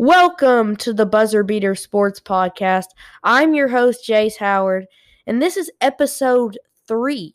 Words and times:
Welcome 0.00 0.76
to 0.76 0.92
the 0.92 1.06
Buzzer 1.06 1.42
Beater 1.42 1.74
Sports 1.74 2.20
Podcast. 2.20 2.84
I'm 3.24 3.52
your 3.52 3.66
host, 3.66 4.08
Jace 4.08 4.36
Howard, 4.36 4.86
and 5.26 5.42
this 5.42 5.56
is 5.56 5.72
episode 5.80 6.56
three. 6.86 7.34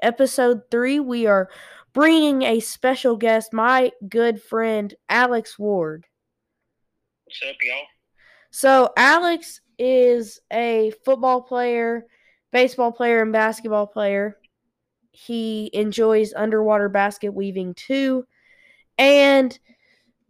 Episode 0.00 0.62
three, 0.70 1.00
we 1.00 1.26
are 1.26 1.50
bringing 1.92 2.44
a 2.44 2.60
special 2.60 3.18
guest, 3.18 3.52
my 3.52 3.92
good 4.08 4.42
friend, 4.42 4.94
Alex 5.10 5.58
Ward. 5.58 6.06
What's 7.26 7.42
up, 7.46 7.56
y'all? 7.62 7.84
So, 8.50 8.88
Alex 8.96 9.60
is 9.78 10.40
a 10.50 10.94
football 11.04 11.42
player, 11.42 12.06
baseball 12.52 12.92
player, 12.92 13.20
and 13.20 13.34
basketball 13.34 13.86
player. 13.86 14.38
He 15.10 15.68
enjoys 15.74 16.32
underwater 16.32 16.88
basket 16.88 17.34
weaving 17.34 17.74
too. 17.74 18.24
And 18.96 19.58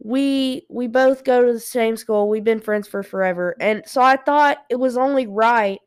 we 0.03 0.65
we 0.69 0.87
both 0.87 1.23
go 1.23 1.45
to 1.45 1.53
the 1.53 1.59
same 1.59 1.95
school. 1.95 2.27
We've 2.27 2.43
been 2.43 2.59
friends 2.59 2.87
for 2.87 3.03
forever. 3.03 3.55
And 3.59 3.83
so 3.87 4.01
I 4.01 4.17
thought 4.17 4.57
it 4.69 4.75
was 4.75 4.97
only 4.97 5.27
right 5.27 5.79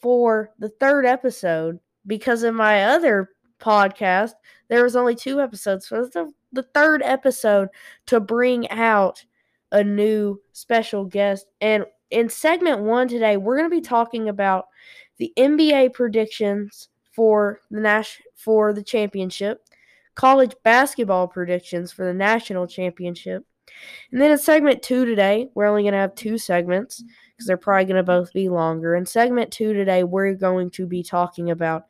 for 0.00 0.50
the 0.58 0.68
third 0.68 1.04
episode 1.04 1.80
because 2.06 2.44
in 2.44 2.54
my 2.54 2.84
other 2.84 3.30
podcast 3.58 4.32
there 4.68 4.84
was 4.84 4.94
only 4.94 5.16
two 5.16 5.40
episodes. 5.40 5.88
So 5.88 6.02
it's 6.02 6.14
the, 6.14 6.30
the 6.52 6.62
third 6.62 7.02
episode 7.02 7.68
to 8.06 8.20
bring 8.20 8.70
out 8.70 9.24
a 9.72 9.82
new 9.82 10.40
special 10.52 11.04
guest. 11.04 11.46
And 11.60 11.84
in 12.10 12.28
segment 12.28 12.80
1 12.80 13.08
today, 13.08 13.36
we're 13.36 13.56
going 13.56 13.68
to 13.68 13.76
be 13.76 13.80
talking 13.80 14.28
about 14.28 14.66
the 15.18 15.32
NBA 15.36 15.92
predictions 15.92 16.88
for 17.12 17.60
the 17.70 17.80
Nash 17.80 18.20
for 18.36 18.72
the 18.72 18.82
championship, 18.82 19.62
college 20.14 20.54
basketball 20.62 21.26
predictions 21.26 21.90
for 21.90 22.04
the 22.04 22.14
national 22.14 22.66
championship, 22.68 23.44
and 24.12 24.20
then 24.20 24.30
in 24.30 24.38
segment 24.38 24.82
two 24.82 25.04
today, 25.04 25.48
we're 25.54 25.66
only 25.66 25.82
going 25.82 25.92
to 25.92 25.98
have 25.98 26.14
two 26.14 26.38
segments 26.38 27.02
because 27.30 27.46
they're 27.46 27.56
probably 27.56 27.84
going 27.84 27.96
to 27.96 28.02
both 28.02 28.32
be 28.32 28.48
longer. 28.48 28.94
In 28.94 29.06
segment 29.06 29.50
two 29.50 29.72
today, 29.72 30.04
we're 30.04 30.34
going 30.34 30.70
to 30.70 30.86
be 30.86 31.02
talking 31.02 31.50
about 31.50 31.86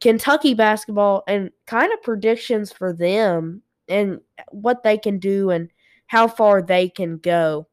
Kentucky 0.00 0.54
basketball 0.54 1.24
and 1.26 1.50
kind 1.66 1.92
of 1.92 2.02
predictions 2.02 2.72
for 2.72 2.92
them 2.92 3.62
and 3.88 4.20
what 4.50 4.82
they 4.82 4.98
can 4.98 5.18
do 5.18 5.50
and 5.50 5.70
how 6.06 6.28
far 6.28 6.62
they 6.62 6.88
can 6.88 7.18
go. 7.18 7.66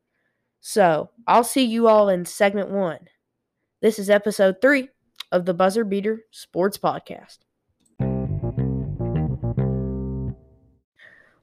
So 0.61 1.09
I'll 1.27 1.43
see 1.43 1.65
you 1.65 1.87
all 1.87 2.09
in 2.09 2.25
segment 2.25 2.69
one. 2.69 2.99
This 3.81 3.99
is 3.99 4.09
episode 4.09 4.55
three 4.61 4.89
of 5.31 5.45
the 5.45 5.53
Buzzer 5.53 5.83
Beater 5.83 6.21
Sports 6.31 6.77
Podcast. 6.77 7.39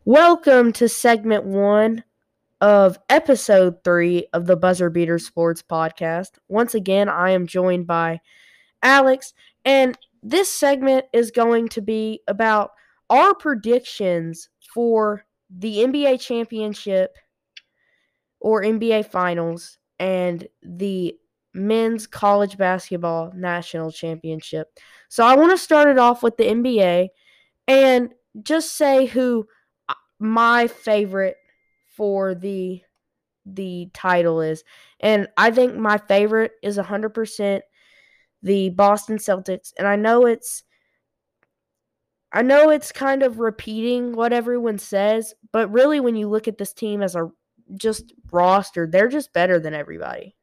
Welcome 0.07 0.73
to 0.73 0.89
segment 0.89 1.45
one 1.45 2.05
of 2.63 2.99
episode 3.11 3.85
three 3.85 4.27
of 4.33 4.47
the 4.47 4.57
Buzzer 4.57 4.89
Beater 4.89 5.19
Sports 5.19 5.63
Podcast. 5.63 6.39
Once 6.49 6.75
again, 6.75 7.11
I 7.11 7.31
am 7.33 7.47
joined 7.47 7.87
by 7.87 8.23
Alex, 8.83 9.35
and 9.67 9.99
this 10.23 10.51
segment 10.51 11.05
is 11.13 11.31
going 11.31 11.69
to 11.69 11.83
be 11.83 12.23
about 12.29 12.71
our 13.11 13.35
predictions 13.35 14.49
for 14.73 15.27
the 15.51 15.81
NBA 15.81 16.19
championship 16.19 17.15
or 18.41 18.63
NBA 18.63 19.05
finals 19.05 19.77
and 19.99 20.49
the 20.63 21.15
men's 21.53 22.07
college 22.07 22.57
basketball 22.57 23.33
national 23.37 23.93
championship. 23.93 24.69
So 25.11 25.27
I 25.27 25.37
want 25.37 25.51
to 25.51 25.59
start 25.59 25.89
it 25.89 25.99
off 25.99 26.23
with 26.23 26.39
the 26.39 26.45
NBA 26.45 27.09
and 27.69 28.15
just 28.43 28.79
say 28.79 29.05
who 29.05 29.47
my 30.21 30.69
favorite 30.69 31.37
for 31.97 32.35
the 32.35 32.83
the 33.47 33.91
title 33.95 34.41
is. 34.41 34.63
And 35.01 35.27
I 35.37 35.51
think 35.51 35.75
my 35.75 35.99
favorite 35.99 36.53
is 36.63 36.79
100% 36.79 37.63
the 38.43 38.71
Boston 38.71 39.17
Celtics. 39.17 39.73
And 39.79 39.89
I 39.89 39.97
know 39.97 40.27
it's 40.27 40.63
I 42.33 42.43
know 42.43 42.71
it's 42.71 42.93
kind 42.93 43.25
of 43.25 43.41
repeating 43.41 44.13
what 44.13 44.33
everyone 44.33 44.79
says, 44.79 45.35
but 45.53 45.73
really 45.73 45.99
when 45.99 46.15
you 46.15 46.29
look 46.29 46.47
at 46.47 46.59
this 46.59 46.73
team 46.73 47.03
as 47.03 47.17
a 47.17 47.31
just 47.75 48.13
roster, 48.31 48.87
they're 48.87 49.09
just 49.09 49.33
better 49.33 49.59
than 49.59 49.75
everybody. 49.75 50.37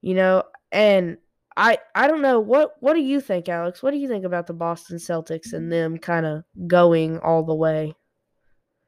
You 0.00 0.14
know, 0.14 0.44
and 0.70 1.18
I 1.56 1.78
I 1.94 2.08
don't 2.08 2.22
know 2.22 2.40
what 2.40 2.74
what 2.80 2.94
do 2.94 3.00
you 3.00 3.20
think, 3.20 3.48
Alex? 3.48 3.82
What 3.82 3.90
do 3.90 3.98
you 3.98 4.08
think 4.08 4.24
about 4.24 4.46
the 4.46 4.54
Boston 4.54 4.96
Celtics 4.96 5.52
and 5.52 5.70
them 5.70 5.98
kind 5.98 6.26
of 6.26 6.44
going 6.66 7.18
all 7.18 7.42
the 7.42 7.54
way? 7.54 7.94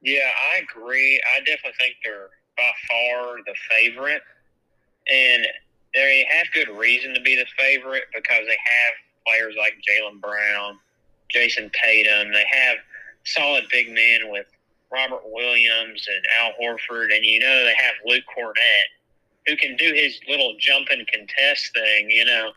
Yeah, 0.02 0.30
I 0.52 0.58
agree. 0.58 1.20
I 1.34 1.40
definitely 1.40 1.72
think 1.78 1.96
they're 2.04 2.28
by 2.56 2.70
far 2.88 3.36
the 3.46 3.54
favorite, 3.70 4.22
and 5.08 5.46
they 5.94 6.26
have 6.30 6.46
good 6.52 6.68
reason 6.76 7.14
to 7.14 7.20
be 7.20 7.36
the 7.36 7.46
favorite 7.58 8.04
because 8.14 8.46
they 8.46 8.56
have 8.56 8.94
players 9.26 9.54
like 9.58 9.74
Jaylen 9.88 10.20
Brown, 10.20 10.78
Jayson 11.34 11.70
Tatum. 11.72 12.32
They 12.32 12.44
have 12.50 12.76
solid 13.24 13.64
big 13.70 13.88
men 13.88 14.30
with 14.30 14.46
Robert 14.92 15.22
Williams 15.24 16.06
and 16.08 16.24
Al 16.40 16.52
Horford, 16.60 17.14
and 17.14 17.24
you 17.24 17.40
know 17.40 17.64
they 17.64 17.74
have 17.76 17.94
Luke 18.06 18.24
Kornet 18.36 18.93
who 19.46 19.56
can 19.56 19.76
do 19.76 19.92
his 19.94 20.18
little 20.28 20.54
jump 20.58 20.88
and 20.90 21.06
contest 21.06 21.72
thing, 21.74 22.10
you 22.10 22.24
know. 22.24 22.52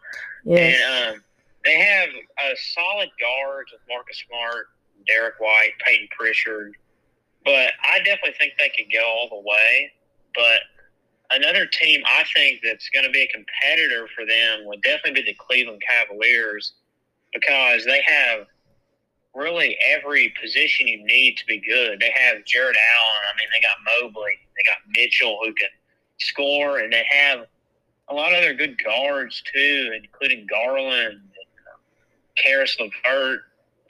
Yes. 0.45 0.79
And 0.79 1.15
um, 1.15 1.23
they 1.63 1.77
have 1.79 2.09
a 2.09 2.55
solid 2.73 3.09
guards 3.19 3.71
with 3.71 3.81
Marcus 3.89 4.23
Smart, 4.27 4.67
Derrick 5.07 5.39
White, 5.39 5.73
Payton 5.85 6.07
Pritchard. 6.17 6.75
But 7.43 7.73
I 7.83 7.99
definitely 7.99 8.35
think 8.39 8.53
they 8.57 8.69
could 8.69 8.91
go 8.91 9.05
all 9.05 9.29
the 9.29 9.47
way. 9.47 9.91
But 10.33 10.61
another 11.31 11.65
team 11.65 12.01
I 12.05 12.23
think 12.33 12.61
that's 12.63 12.89
going 12.89 13.05
to 13.05 13.11
be 13.11 13.23
a 13.23 13.27
competitor 13.27 14.07
for 14.15 14.25
them 14.25 14.65
would 14.65 14.81
definitely 14.81 15.21
be 15.21 15.31
the 15.31 15.37
Cleveland 15.37 15.81
Cavaliers 15.87 16.73
because 17.33 17.85
they 17.85 18.01
have 18.07 18.47
really 19.35 19.77
every 19.93 20.33
position 20.41 20.87
you 20.87 21.05
need 21.05 21.37
to 21.37 21.45
be 21.45 21.59
good. 21.59 21.99
They 21.99 22.13
have 22.17 22.43
Jarrett 22.45 22.77
Allen. 22.77 23.21
I 23.33 23.37
mean, 23.37 23.47
they 23.53 23.61
got 23.61 23.77
Mobley. 24.01 24.39
They 24.55 24.63
got 24.63 24.77
Mitchell 24.95 25.39
who 25.43 25.53
can 25.53 25.69
score, 26.19 26.79
and 26.79 26.91
they 26.91 27.05
have 27.09 27.45
a 28.09 28.13
lot 28.13 28.33
of 28.33 28.39
other 28.39 28.53
good 28.53 28.81
guards 28.83 29.41
too, 29.53 29.91
including 30.01 30.47
Garland 30.49 31.13
and 31.13 31.21
uh, 31.21 31.77
Caris 32.35 32.77
LeVert, 32.79 33.41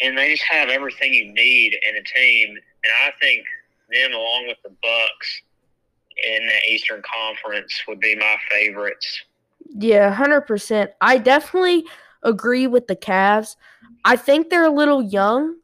and 0.02 0.18
they 0.18 0.32
just 0.32 0.44
have 0.44 0.70
everything 0.70 1.14
you 1.14 1.32
need 1.34 1.78
in 1.88 1.96
a 1.96 2.04
team. 2.04 2.50
And 2.50 2.94
I 3.04 3.12
think 3.20 3.46
them, 3.92 4.14
along 4.14 4.48
with 4.48 4.58
the 4.64 4.72
Bucks 4.82 5.42
in 6.26 6.48
the 6.48 6.72
Eastern 6.74 7.02
Conference, 7.02 7.82
would 7.88 8.00
be 8.00 8.16
my 8.16 8.36
favorites. 8.50 9.22
Yeah, 9.70 10.14
hundred 10.14 10.42
percent. 10.42 10.92
I 11.02 11.18
definitely 11.18 11.86
agree 12.24 12.68
with 12.68 12.88
the 12.88 12.96
Cavs. 12.96 13.56
I 14.06 14.16
think 14.16 14.50
they're 14.50 14.66
a 14.66 14.72
little 14.72 15.02
young 15.02 15.58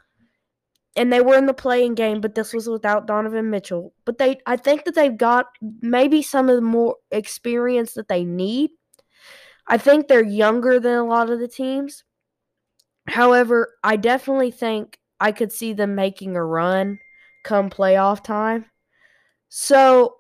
and 0.95 1.11
they 1.11 1.21
were 1.21 1.35
in 1.35 1.47
the 1.47 1.53
playing 1.53 1.95
game, 1.95 2.21
but 2.21 2.35
this 2.35 2.53
was 2.53 2.69
without 2.69 3.07
Donovan 3.07 3.49
Mitchell. 3.49 3.93
But 4.05 4.17
they 4.17 4.37
I 4.45 4.57
think 4.57 4.85
that 4.85 4.95
they've 4.95 5.17
got 5.17 5.47
maybe 5.81 6.21
some 6.21 6.49
of 6.49 6.55
the 6.55 6.61
more 6.61 6.97
experience 7.11 7.93
that 7.93 8.07
they 8.07 8.23
need. 8.23 8.71
I 9.67 9.77
think 9.77 10.07
they're 10.07 10.23
younger 10.23 10.79
than 10.79 10.97
a 10.97 11.05
lot 11.05 11.29
of 11.29 11.39
the 11.39 11.47
teams. 11.47 12.03
However, 13.07 13.73
I 13.83 13.95
definitely 13.95 14.51
think 14.51 14.99
I 15.19 15.31
could 15.31 15.51
see 15.51 15.73
them 15.73 15.95
making 15.95 16.35
a 16.35 16.43
run 16.43 16.99
come 17.43 17.69
playoff 17.69 18.23
time. 18.23 18.65
So, 19.49 20.15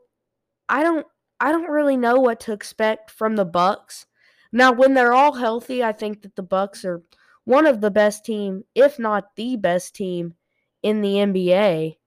I 0.69 0.83
don't 0.83 1.05
I 1.39 1.51
don't 1.51 1.69
really 1.69 1.97
know 1.97 2.19
what 2.19 2.39
to 2.41 2.53
expect 2.53 3.11
from 3.11 3.35
the 3.35 3.45
Bucks. 3.45 4.05
Now, 4.51 4.71
when 4.71 4.93
they're 4.93 5.13
all 5.13 5.33
healthy, 5.33 5.83
I 5.83 5.91
think 5.91 6.21
that 6.21 6.35
the 6.35 6.43
Bucks 6.43 6.85
are 6.85 7.03
one 7.45 7.65
of 7.67 7.81
the 7.81 7.91
best 7.91 8.25
team, 8.25 8.63
if 8.75 8.97
not 8.97 9.35
the 9.35 9.57
best 9.57 9.95
team 9.95 10.35
in 10.83 11.01
the 11.01 11.19
NBA. 11.19 11.97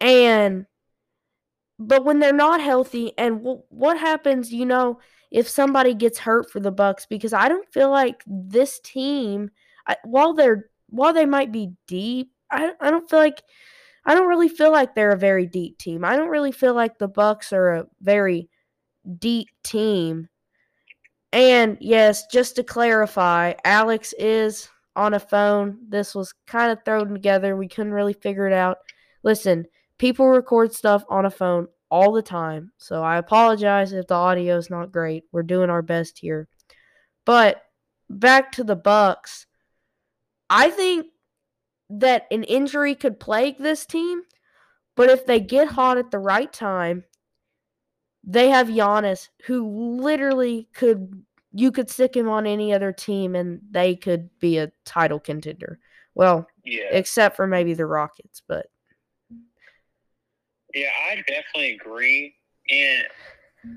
And 0.00 0.66
but 1.78 2.04
when 2.04 2.20
they're 2.20 2.32
not 2.32 2.60
healthy 2.60 3.12
and 3.18 3.38
w- 3.38 3.62
what 3.68 3.98
happens, 3.98 4.52
you 4.52 4.64
know, 4.64 4.98
if 5.30 5.48
somebody 5.48 5.94
gets 5.94 6.18
hurt 6.18 6.50
for 6.50 6.60
the 6.60 6.70
Bucks 6.70 7.06
because 7.06 7.32
I 7.32 7.48
don't 7.48 7.70
feel 7.72 7.90
like 7.90 8.22
this 8.26 8.80
team 8.80 9.50
I, 9.86 9.96
while 10.04 10.34
they're 10.34 10.70
while 10.88 11.12
they 11.12 11.26
might 11.26 11.52
be 11.52 11.72
deep, 11.86 12.30
I 12.50 12.72
I 12.80 12.90
don't 12.90 13.08
feel 13.10 13.18
like 13.18 13.42
I 14.04 14.14
don't 14.14 14.28
really 14.28 14.48
feel 14.48 14.72
like 14.72 14.94
they're 14.94 15.12
a 15.12 15.18
very 15.18 15.46
deep 15.46 15.78
team. 15.78 16.04
I 16.04 16.16
don't 16.16 16.28
really 16.30 16.52
feel 16.52 16.74
like 16.74 16.98
the 16.98 17.08
Bucks 17.08 17.52
are 17.52 17.70
a 17.70 17.86
very 18.00 18.48
deep 19.18 19.48
team. 19.64 20.28
And 21.32 21.76
yes, 21.80 22.26
just 22.26 22.56
to 22.56 22.64
clarify, 22.64 23.54
Alex 23.64 24.14
is 24.18 24.68
on 24.96 25.14
a 25.14 25.20
phone. 25.20 25.78
This 25.88 26.14
was 26.14 26.34
kind 26.46 26.72
of 26.72 26.84
thrown 26.84 27.12
together. 27.12 27.56
We 27.56 27.68
couldn't 27.68 27.92
really 27.92 28.14
figure 28.14 28.46
it 28.46 28.52
out. 28.52 28.78
Listen, 29.22 29.66
people 29.98 30.26
record 30.26 30.72
stuff 30.72 31.04
on 31.08 31.26
a 31.26 31.30
phone 31.30 31.68
all 31.90 32.12
the 32.12 32.22
time. 32.22 32.72
So 32.78 33.02
I 33.02 33.18
apologize 33.18 33.92
if 33.92 34.08
the 34.08 34.14
audio 34.14 34.56
is 34.56 34.70
not 34.70 34.90
great. 34.92 35.24
We're 35.30 35.44
doing 35.44 35.70
our 35.70 35.82
best 35.82 36.18
here. 36.18 36.48
But 37.24 37.62
back 38.10 38.52
to 38.52 38.64
the 38.64 38.76
Bucks. 38.76 39.46
I 40.50 40.70
think 40.70 41.06
that 41.90 42.26
an 42.30 42.42
injury 42.44 42.94
could 42.94 43.20
plague 43.20 43.58
this 43.58 43.86
team, 43.86 44.22
But 44.96 45.10
if 45.10 45.26
they 45.26 45.38
get 45.40 45.68
hot 45.68 45.98
at 45.98 46.10
the 46.10 46.18
right 46.18 46.52
time, 46.52 47.04
they 48.24 48.48
have 48.48 48.68
Giannis, 48.68 49.28
who 49.44 50.00
literally 50.00 50.68
could 50.74 51.22
you 51.56 51.72
could 51.72 51.88
stick 51.88 52.14
him 52.14 52.28
on 52.28 52.46
any 52.46 52.72
other 52.72 52.92
team 52.92 53.34
and 53.34 53.60
they 53.70 53.96
could 53.96 54.28
be 54.40 54.58
a 54.58 54.70
title 54.84 55.18
contender. 55.18 55.78
Well, 56.14 56.48
Yeah. 56.64 56.88
except 56.90 57.34
for 57.34 57.46
maybe 57.46 57.72
the 57.74 57.86
Rockets, 57.86 58.42
but 58.46 58.66
Yeah, 60.74 60.90
I 61.10 61.16
definitely 61.26 61.72
agree. 61.72 62.36
And 62.68 63.06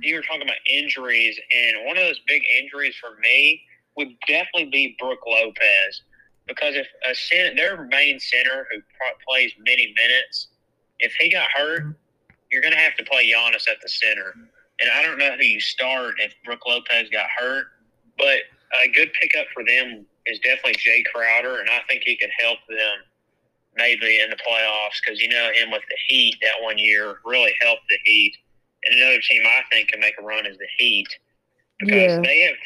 you 0.02 0.16
were 0.16 0.22
talking 0.22 0.42
about 0.42 0.58
injuries, 0.66 1.40
and 1.56 1.86
one 1.86 1.96
of 1.96 2.04
those 2.04 2.20
big 2.28 2.44
injuries 2.60 2.96
for 2.98 3.18
me 3.22 3.64
would 3.96 4.10
definitely 4.28 4.66
be 4.66 4.98
Brooke 5.00 5.26
Lopez. 5.26 6.02
Because 6.46 6.76
if 6.76 6.88
a 7.06 7.16
center, 7.16 7.56
their 7.56 7.86
main 7.86 8.20
center 8.20 8.68
who 8.70 8.81
pro- 8.98 9.18
plays 9.26 9.54
many 9.60 9.94
minutes, 9.96 10.50
if 11.00 11.14
he 11.14 11.31
got 11.31 11.50
hurt, 11.52 11.84
mm-hmm. 11.84 12.36
you're 12.52 12.62
going 12.62 12.74
to 12.74 12.80
have 12.80 12.96
to 12.98 13.04
play 13.06 13.31
Giannis 13.31 13.70
at 13.70 13.80
the 13.81 13.88
center. 13.88 14.34
And 14.81 14.90
I 14.92 15.02
don't 15.04 15.18
know 15.18 15.36
who 15.38 15.44
you 15.44 15.60
start 15.60 16.16
if 16.20 16.34
Brooke 16.46 16.66
Lopez 16.66 17.10
got 17.10 17.28
hurt, 17.38 17.68
but 18.18 18.40
a 18.84 18.88
good 18.90 19.12
pickup 19.22 19.48
for 19.54 19.64
them 19.66 20.06
is 20.26 20.40
definitely 20.40 20.74
Jae 20.76 21.04
Crowder, 21.14 21.60
and 21.60 21.70
I 21.70 21.80
think 21.90 22.04
he 22.06 22.16
could 22.18 22.30
help 22.40 22.60
them 22.70 22.98
maybe 23.76 24.20
in 24.20 24.30
the 24.30 24.36
playoffs 24.38 25.00
because 25.04 25.22
you 25.22 25.30
know 25.30 25.52
him 25.54 25.72
with 25.72 25.81
the 25.90 25.98
Heat 26.08 26.36
that 26.42 26.62
one 26.62 26.78
year 26.78 27.16
really 27.26 27.54
helped 27.62 27.84
the 27.90 27.98
Heat. 28.04 28.34
And 28.86 29.00
another 29.00 29.20
team 29.22 29.42
I 29.46 29.62
think 29.72 29.90
can 29.90 30.00
make 30.00 30.14
a 30.20 30.24
run 30.24 30.46
is 30.46 30.58
the 30.58 30.68
Heat 30.78 31.08
because 31.80 32.14
Yeah. 32.14 32.22
they 32.24 32.42
have 32.42 32.58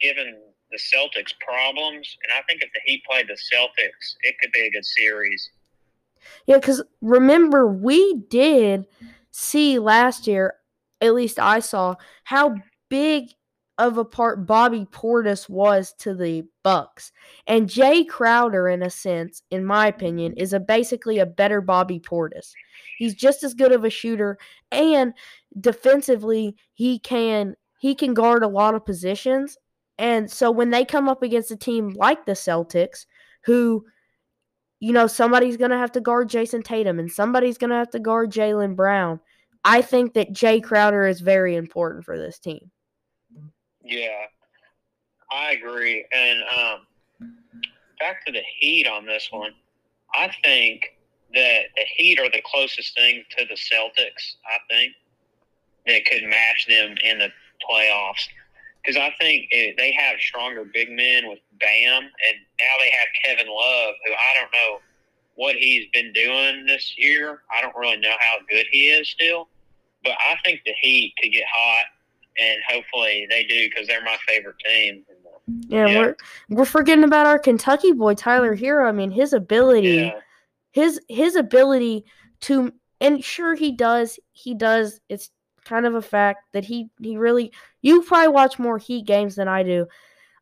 given 0.00 0.38
the 0.70 0.78
Celtics 0.78 1.32
problems, 1.40 2.16
and 2.24 2.32
I 2.32 2.42
think 2.48 2.62
if 2.62 2.70
the 2.74 2.80
Heat 2.84 3.02
played 3.08 3.28
the 3.28 3.34
Celtics, 3.34 4.16
it 4.22 4.36
could 4.40 4.52
be 4.52 4.60
a 4.66 4.70
good 4.70 4.84
series. 4.84 5.50
yeah, 6.46 6.56
because 6.56 6.82
remember, 7.00 7.66
we 7.68 8.14
did 8.28 8.86
see 9.30 9.78
last 9.78 10.26
year, 10.26 10.54
at 11.00 11.14
least 11.14 11.38
I 11.38 11.60
saw, 11.60 11.96
how 12.24 12.54
big 12.88 13.28
of 13.78 13.98
a 13.98 14.04
part 14.04 14.46
Bobby 14.46 14.86
Portis 14.90 15.48
was 15.48 15.92
to 15.98 16.14
the 16.14 16.44
Bucks. 16.62 17.12
And 17.46 17.68
Jae 17.68 18.08
Crowder, 18.08 18.68
in 18.68 18.82
a 18.82 18.90
sense, 18.90 19.42
in 19.50 19.64
my 19.64 19.88
opinion, 19.88 20.32
is 20.34 20.52
a 20.52 20.60
basically 20.60 21.18
a 21.18 21.26
better 21.26 21.60
Bobby 21.60 22.00
Portis. 22.00 22.52
He's 22.96 23.14
just 23.14 23.42
as 23.42 23.52
good 23.54 23.72
of 23.72 23.84
a 23.84 23.90
shooter, 23.90 24.38
and 24.72 25.12
defensively, 25.60 26.56
he 26.72 26.98
can 26.98 27.54
he 27.78 27.94
can 27.94 28.14
guard 28.14 28.42
a 28.42 28.48
lot 28.48 28.74
of 28.74 28.86
positions. 28.86 29.58
And 29.98 30.30
so 30.30 30.50
when 30.50 30.70
they 30.70 30.84
come 30.84 31.08
up 31.08 31.22
against 31.22 31.50
a 31.50 31.56
team 31.56 31.90
like 31.90 32.24
the 32.24 32.32
Celtics, 32.32 33.04
who 33.44 33.84
you 34.80 34.92
know, 34.92 35.06
somebody's 35.06 35.56
going 35.56 35.70
to 35.70 35.78
have 35.78 35.92
to 35.92 36.00
guard 36.00 36.28
Jayson 36.28 36.62
Tatum 36.62 36.98
and 36.98 37.10
somebody's 37.10 37.56
going 37.58 37.70
to 37.70 37.76
have 37.76 37.90
to 37.90 37.98
guard 37.98 38.30
Jaylen 38.30 38.76
Brown. 38.76 39.20
I 39.68 39.82
think 39.82 40.14
that 40.14 40.32
Jae 40.32 40.62
Crowder 40.62 41.08
is 41.08 41.20
very 41.20 41.56
important 41.56 42.04
for 42.04 42.16
this 42.16 42.38
team. 42.38 42.70
Yeah, 43.82 44.26
I 45.32 45.54
agree. 45.54 46.06
And 46.12 46.42
um, 46.56 47.30
back 47.98 48.24
to 48.26 48.32
the 48.32 48.42
Heat 48.60 48.86
on 48.86 49.04
this 49.04 49.26
one, 49.32 49.50
I 50.14 50.30
think 50.44 50.96
that 51.34 51.62
the 51.76 51.82
Heat 51.96 52.20
are 52.20 52.30
the 52.30 52.42
closest 52.44 52.94
thing 52.94 53.24
to 53.36 53.44
the 53.44 53.54
Celtics. 53.54 54.36
I 54.46 54.58
think 54.70 54.92
that 55.84 56.04
could 56.06 56.22
match 56.22 56.66
them 56.68 56.94
in 57.02 57.18
the 57.18 57.30
playoffs 57.68 58.22
because 58.84 58.96
I 58.96 59.12
think 59.20 59.48
it, 59.50 59.74
they 59.76 59.90
have 59.98 60.20
stronger 60.20 60.64
big 60.64 60.92
men 60.92 61.28
with 61.28 61.40
Bam, 61.58 62.04
and 62.04 62.36
now 62.60 62.74
they 62.78 62.90
have 62.90 63.08
Kevin 63.24 63.52
Love, 63.52 63.94
who 64.06 64.12
I 64.12 64.40
don't 64.40 64.52
know 64.52 64.78
what 65.34 65.56
he's 65.56 65.86
been 65.92 66.12
doing 66.12 66.66
this 66.66 66.94
year. 66.96 67.42
I 67.50 67.60
don't 67.60 67.74
really 67.74 67.96
know 67.96 68.14
how 68.20 68.36
good 68.48 68.66
he 68.70 68.90
is 68.90 69.10
still, 69.10 69.48
but 70.06 70.16
I 70.18 70.36
think 70.44 70.60
the 70.64 70.72
Heat 70.80 71.12
could 71.20 71.32
get 71.32 71.44
hot 71.52 71.86
and 72.38 72.58
hopefully 72.68 73.26
they 73.30 73.44
do 73.44 73.68
because 73.68 73.86
they're 73.86 74.04
my 74.04 74.16
favorite 74.28 74.56
team. 74.64 75.04
Yeah, 75.68 75.86
Yeah. 75.86 75.98
we're 75.98 76.16
we're 76.50 76.64
forgetting 76.64 77.04
about 77.04 77.26
our 77.26 77.38
Kentucky 77.38 77.92
boy 77.92 78.14
Tyler 78.14 78.56
Herro. 78.56 78.88
I 78.88 78.92
mean, 78.92 79.10
his 79.10 79.32
ability, 79.32 79.88
Yeah, 79.88 80.20
his 80.72 81.00
his 81.08 81.36
ability 81.36 82.04
to 82.42 82.72
and 83.00 83.22
sure 83.24 83.54
he 83.54 83.72
does, 83.72 84.18
he 84.32 84.54
does. 84.54 85.00
It's 85.08 85.30
kind 85.64 85.86
of 85.86 85.94
a 85.94 86.02
fact 86.02 86.44
that 86.52 86.64
he 86.64 86.88
he 87.00 87.16
really 87.16 87.52
you 87.82 88.02
probably 88.02 88.28
watch 88.28 88.58
more 88.58 88.78
Heat 88.78 89.06
games 89.06 89.36
than 89.36 89.48
I 89.48 89.62
do. 89.62 89.86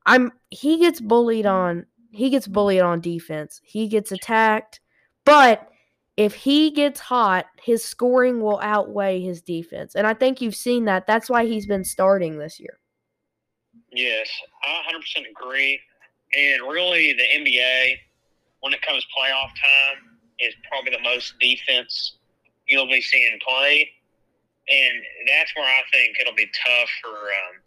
I'm 0.07 0.33
he 0.51 0.79
gets 0.79 1.01
bullied 1.01 1.47
on 1.47 1.87
he 2.11 2.31
gets 2.31 2.47
bullied 2.47 2.81
on 2.81 3.01
defense. 3.01 3.61
He 3.65 3.89
gets 3.89 4.11
attacked, 4.13 4.81
but 5.25 5.69
if 6.17 6.35
he 6.35 6.71
gets 6.71 7.01
hot, 7.01 7.47
his 7.63 7.85
scoring 7.85 8.41
will 8.41 8.61
outweigh 8.61 9.21
his 9.21 9.43
defense. 9.43 9.95
And 9.95 10.07
I 10.07 10.15
think 10.15 10.41
you've 10.41 10.55
seen 10.55 10.85
that. 10.85 11.07
That's 11.07 11.29
why 11.29 11.47
he's 11.47 11.67
been 11.67 11.85
starting 11.85 12.39
this 12.39 12.61
year. 12.61 12.79
yes, 13.93 14.29
I 14.65 14.83
100% 14.93 15.25
agree. 15.31 15.81
And 16.37 16.63
really, 16.63 17.13
the 17.13 17.23
NBA, 17.23 17.97
when 18.61 18.73
it 18.73 18.83
comes 18.83 19.05
playoff 19.17 19.49
time, 19.49 20.19
is 20.41 20.55
probably 20.69 20.91
the 20.91 21.03
most 21.03 21.35
defense 21.41 22.17
you'll 22.69 22.87
be 22.87 23.01
seeing 23.01 23.39
played. 23.47 23.89
And 24.69 25.03
that's 25.29 25.55
where 25.55 25.67
I 25.67 25.83
think 25.93 26.17
it'll 26.21 26.35
be 26.35 26.51
tough 26.67 26.89
for 27.03 27.11
um, 27.11 27.61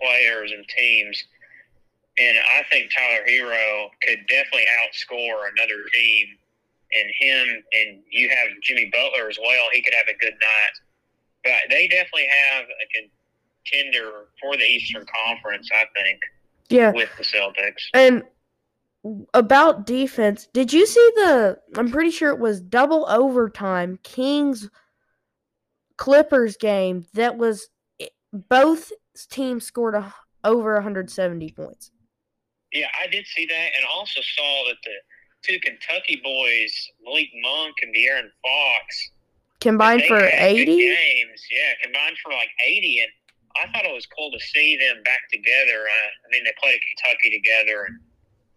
players 0.00 0.52
and 0.52 0.64
teams. 0.68 1.24
And 2.18 2.38
I 2.56 2.62
think 2.70 2.90
Tyler 2.90 3.24
Herro 3.28 3.88
could 4.02 4.18
definitely 4.28 4.66
outscore 4.82 5.48
another 5.56 5.84
team. 5.92 6.26
And 6.92 7.10
him 7.18 7.62
and 7.72 8.02
you 8.10 8.28
have 8.28 8.48
Jimmy 8.62 8.90
Butler 8.92 9.28
as 9.28 9.38
well. 9.40 9.66
He 9.72 9.82
could 9.82 9.94
have 9.94 10.08
a 10.08 10.18
good 10.18 10.34
night. 10.34 10.74
But 11.42 11.70
they 11.70 11.88
definitely 11.88 12.28
have 12.52 12.64
a 12.64 13.08
contender 13.70 14.26
for 14.40 14.56
the 14.56 14.64
Eastern 14.64 15.04
Conference, 15.26 15.68
I 15.72 15.84
think, 16.00 16.20
Yeah. 16.68 16.92
with 16.92 17.10
the 17.16 17.24
Celtics. 17.24 17.86
And 17.92 18.22
about 19.34 19.86
defense, 19.86 20.48
did 20.52 20.72
you 20.72 20.86
see 20.86 21.12
the? 21.16 21.58
I'm 21.76 21.90
pretty 21.90 22.10
sure 22.10 22.30
it 22.30 22.38
was 22.38 22.60
double 22.60 23.08
overtime 23.08 23.98
Kings 24.02 24.68
Clippers 25.96 26.56
game 26.56 27.06
that 27.14 27.36
was 27.36 27.68
both 28.32 28.92
teams 29.30 29.64
scored 29.64 29.94
a, 29.94 30.14
over 30.44 30.74
170 30.74 31.52
points. 31.52 31.90
Yeah, 32.72 32.88
I 33.00 33.06
did 33.06 33.26
see 33.26 33.46
that, 33.46 33.70
and 33.76 33.86
also 33.88 34.20
saw 34.20 34.64
that 34.68 34.76
the 34.84 34.92
two 35.46 35.58
Kentucky 35.60 36.20
boys, 36.22 36.72
Malik 37.04 37.28
Monk 37.42 37.76
and 37.82 37.94
De'Aaron 37.94 38.30
Fox, 38.42 39.10
Combined 39.60 40.02
for 40.04 40.20
80? 40.20 40.64
games. 40.64 41.40
Yeah, 41.50 41.72
combined 41.82 42.16
for 42.22 42.32
like 42.32 42.50
eighty, 42.66 43.00
and 43.00 43.10
I 43.56 43.72
thought 43.72 43.86
it 43.86 43.94
was 43.94 44.06
cool 44.06 44.30
to 44.30 44.38
see 44.38 44.76
them 44.76 45.02
back 45.02 45.20
together. 45.32 45.80
Uh, 45.82 46.08
I 46.24 46.26
mean, 46.30 46.44
they 46.44 46.52
played 46.60 46.74
at 46.74 46.80
Kentucky 47.04 47.30
together, 47.30 47.86
and 47.88 47.98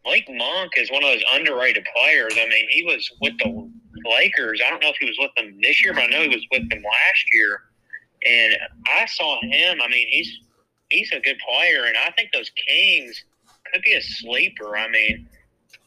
Malik 0.05 0.27
Monk 0.29 0.73
is 0.77 0.91
one 0.91 1.03
of 1.03 1.09
those 1.09 1.23
underrated 1.33 1.87
players. 1.95 2.33
I 2.35 2.47
mean, 2.47 2.67
he 2.69 2.83
was 2.83 3.09
with 3.21 3.33
the 3.39 3.71
Lakers. 4.09 4.61
I 4.65 4.69
don't 4.69 4.83
know 4.83 4.89
if 4.89 4.97
he 4.99 5.05
was 5.05 5.17
with 5.19 5.31
them 5.35 5.57
this 5.61 5.83
year, 5.83 5.93
but 5.93 6.03
I 6.03 6.07
know 6.07 6.21
he 6.21 6.29
was 6.29 6.45
with 6.51 6.69
them 6.69 6.83
last 6.83 7.25
year. 7.33 7.61
And 8.25 8.57
I 8.87 9.05
saw 9.05 9.39
him. 9.41 9.79
I 9.81 9.87
mean, 9.87 10.07
he's 10.09 10.29
he's 10.89 11.11
a 11.13 11.19
good 11.21 11.37
player, 11.47 11.85
and 11.85 11.95
I 11.95 12.11
think 12.11 12.31
those 12.33 12.51
Kings 12.67 13.23
could 13.71 13.81
be 13.83 13.93
a 13.93 14.01
sleeper. 14.01 14.77
I 14.77 14.89
mean, 14.89 15.29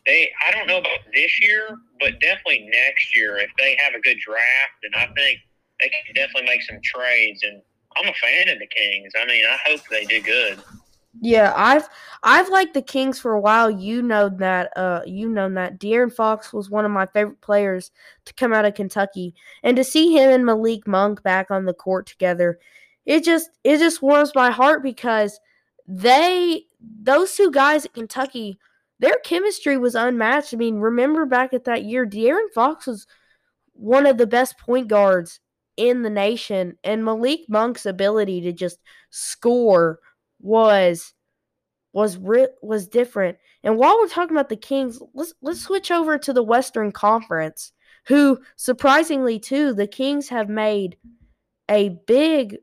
they 0.07 0.31
I 0.47 0.53
don't 0.53 0.67
know 0.67 0.79
about 0.79 1.01
this 1.15 1.41
year, 1.41 1.77
but 2.01 2.21
definitely 2.21 2.69
next 2.71 3.15
year 3.17 3.39
if 3.39 3.51
they 3.59 3.77
have 3.81 3.95
a 3.95 4.01
good 4.01 4.19
draft, 4.19 4.83
and 4.83 4.95
I 4.95 5.07
think 5.15 5.41
they 5.81 5.89
can 5.89 6.15
definitely 6.15 6.49
make 6.49 6.63
some 6.63 6.79
trades. 6.83 7.43
And 7.43 7.63
I'm 7.97 8.09
a 8.09 8.15
fan 8.15 8.49
of 8.49 8.59
the 8.59 8.67
Kings. 8.67 9.13
I 9.21 9.27
mean, 9.27 9.45
I 9.45 9.59
hope 9.67 9.81
they 9.91 10.05
do 10.05 10.21
good. 10.21 10.59
Yeah, 11.21 11.53
I've 11.55 11.89
I've 12.23 12.49
liked 12.49 12.75
the 12.75 12.83
Kings 12.83 13.19
for 13.19 13.35
a 13.35 13.41
while. 13.41 13.71
You 13.71 14.03
know 14.03 14.29
that. 14.31 14.77
Uh, 14.77 15.03
you 15.07 15.29
know 15.29 15.49
that. 15.51 15.79
De'Aaron 15.79 16.13
Fox 16.13 16.53
was 16.53 16.71
one 16.71 16.85
of 16.85 16.91
my 16.91 17.07
favorite 17.07 17.41
players 17.43 17.91
to 18.25 18.35
come 18.35 18.53
out 18.53 18.65
of 18.65 18.75
Kentucky, 18.75 19.35
and 19.63 19.77
to 19.77 19.85
see 19.85 20.13
him 20.13 20.31
and 20.31 20.47
Malik 20.47 20.87
Monk 20.87 21.23
back 21.23 21.51
on 21.51 21.67
the 21.67 21.75
court 21.75 22.07
together, 22.07 22.59
it 23.05 23.25
just 23.25 23.51
it 23.63 23.79
just 23.79 24.01
warms 24.01 24.35
my 24.35 24.51
heart 24.51 24.83
because 24.83 25.39
they 25.87 26.65
those 27.03 27.35
two 27.35 27.51
guys 27.51 27.85
at 27.85 27.93
Kentucky, 27.93 28.59
their 29.03 29.19
chemistry 29.25 29.77
was 29.77 29.97
unmatched. 29.97 30.55
I 30.55 30.57
mean, 30.57 30.77
remember 30.77 31.27
back 31.27 31.53
at 31.53 31.65
that 31.65 31.85
year, 31.85 32.07
De'Aaron 32.07 32.51
Fox 32.55 32.87
was 32.87 33.09
one 33.73 34.07
of 34.07 34.17
the 34.17 34.29
best 34.29 34.57
point 34.59 34.87
guards 34.87 35.41
in 35.77 36.03
the 36.03 36.11
nation, 36.11 36.79
and 36.85 37.05
Malik 37.05 37.41
Monk's 37.49 37.85
ability 37.85 38.41
to 38.43 38.53
just 38.53 38.79
score 39.11 39.99
was 40.41 41.15
was 41.93 42.17
was 42.63 42.87
different. 42.87 43.39
And 43.65 43.77
while 43.77 43.99
we're 43.99 44.07
talking 44.07 44.37
about 44.37 44.49
the 44.49 44.57
Kings, 44.57 45.01
let's 45.15 45.35
let's 45.43 45.63
switch 45.63 45.91
over 45.91 46.17
to 46.17 46.33
the 46.33 46.43
Western 46.45 46.93
Conference, 46.93 47.73
who 48.07 48.41
surprisingly 48.55 49.41
too, 49.41 49.75
the 49.75 49.89
Kings 49.89 50.29
have 50.29 50.49
made 50.49 50.97
a 51.69 51.89
big 52.07 52.59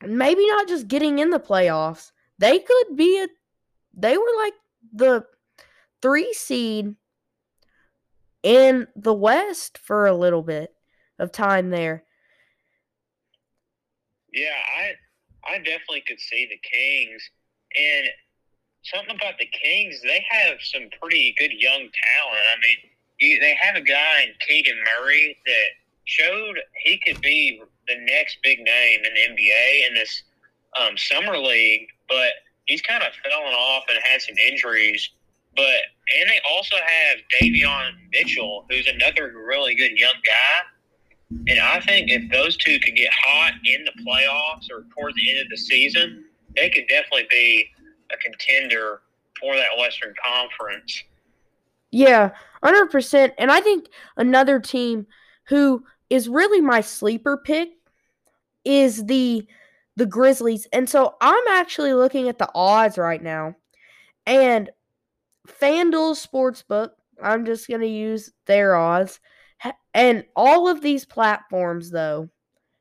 maybe 0.00 0.46
not 0.46 0.68
just 0.68 0.86
getting 0.86 1.18
in 1.18 1.30
the 1.30 1.40
playoffs. 1.40 2.12
They 2.38 2.60
could 2.60 2.96
be 2.96 3.20
a 3.20 3.26
they 3.94 4.16
were 4.16 4.32
like 4.38 4.54
the 4.92 5.24
3 6.02 6.32
seed 6.32 6.94
in 8.42 8.86
the 8.94 9.14
West 9.14 9.78
for 9.78 10.06
a 10.06 10.16
little 10.16 10.42
bit 10.42 10.74
of 11.18 11.32
time 11.32 11.70
there. 11.70 12.04
Yeah, 14.32 14.56
I 14.78 14.92
I 15.46 15.58
definitely 15.58 16.02
could 16.06 16.20
see 16.20 16.46
the 16.46 16.58
Kings 16.68 17.30
and 17.76 18.08
something 18.84 19.16
about 19.16 19.38
the 19.38 19.46
Kings, 19.46 20.00
they 20.02 20.24
have 20.28 20.58
some 20.60 20.88
pretty 21.00 21.34
good 21.38 21.52
young 21.52 21.80
talent. 21.80 22.44
I 22.52 22.56
mean, 22.60 22.90
you, 23.18 23.40
they 23.40 23.56
have 23.60 23.76
a 23.76 23.80
guy 23.80 24.22
in 24.22 24.34
Keegan 24.46 24.78
Murray 24.98 25.36
that 25.46 25.68
showed 26.04 26.58
he 26.84 27.00
could 27.04 27.20
be 27.22 27.60
the 27.88 27.96
next 28.00 28.38
big 28.42 28.58
name 28.58 29.00
in 29.04 29.14
the 29.14 29.42
NBA 29.42 29.88
in 29.88 29.94
this 29.94 30.22
um, 30.80 30.96
summer 30.96 31.38
league, 31.38 31.88
but 32.08 32.32
he's 32.66 32.82
kind 32.82 33.02
of 33.02 33.12
fallen 33.28 33.54
off 33.54 33.84
and 33.88 33.98
had 34.04 34.20
some 34.20 34.36
injuries. 34.36 35.10
But 35.56 35.64
and 36.18 36.28
they 36.28 36.40
also 36.50 36.76
have 36.76 37.18
Davion 37.40 37.92
Mitchell, 38.12 38.66
who's 38.68 38.88
another 38.88 39.32
really 39.46 39.74
good 39.74 39.92
young 39.98 40.14
guy. 40.26 41.40
And 41.48 41.60
I 41.60 41.80
think 41.80 42.10
if 42.10 42.30
those 42.30 42.56
two 42.56 42.78
could 42.80 42.96
get 42.96 43.12
hot 43.12 43.54
in 43.64 43.84
the 43.84 43.92
playoffs 44.02 44.70
or 44.70 44.84
towards 44.94 45.16
the 45.16 45.30
end 45.30 45.40
of 45.40 45.48
the 45.48 45.56
season, 45.56 46.24
they 46.54 46.70
could 46.70 46.86
definitely 46.88 47.26
be 47.30 47.66
a 48.12 48.16
contender 48.18 49.00
for 49.40 49.56
that 49.56 49.68
Western 49.78 50.14
Conference. 50.24 51.02
Yeah, 51.90 52.30
100%. 52.62 53.32
And 53.38 53.50
I 53.50 53.60
think 53.60 53.88
another 54.16 54.60
team 54.60 55.06
who 55.48 55.84
is 56.10 56.28
really 56.28 56.60
my 56.60 56.80
sleeper 56.80 57.36
pick 57.36 57.70
is 58.64 59.06
the 59.06 59.46
the 59.96 60.06
Grizzlies. 60.06 60.66
And 60.72 60.88
so 60.88 61.14
I'm 61.20 61.46
actually 61.48 61.94
looking 61.94 62.28
at 62.28 62.38
the 62.38 62.50
odds 62.54 62.98
right 62.98 63.22
now. 63.22 63.56
And 64.26 64.70
FanDuel 65.48 66.14
Sportsbook, 66.16 66.90
I'm 67.22 67.44
just 67.44 67.68
going 67.68 67.82
to 67.82 67.86
use 67.86 68.32
their 68.46 68.74
odds. 68.74 69.20
And 69.92 70.24
all 70.34 70.68
of 70.68 70.80
these 70.80 71.04
platforms, 71.04 71.90
though, 71.90 72.28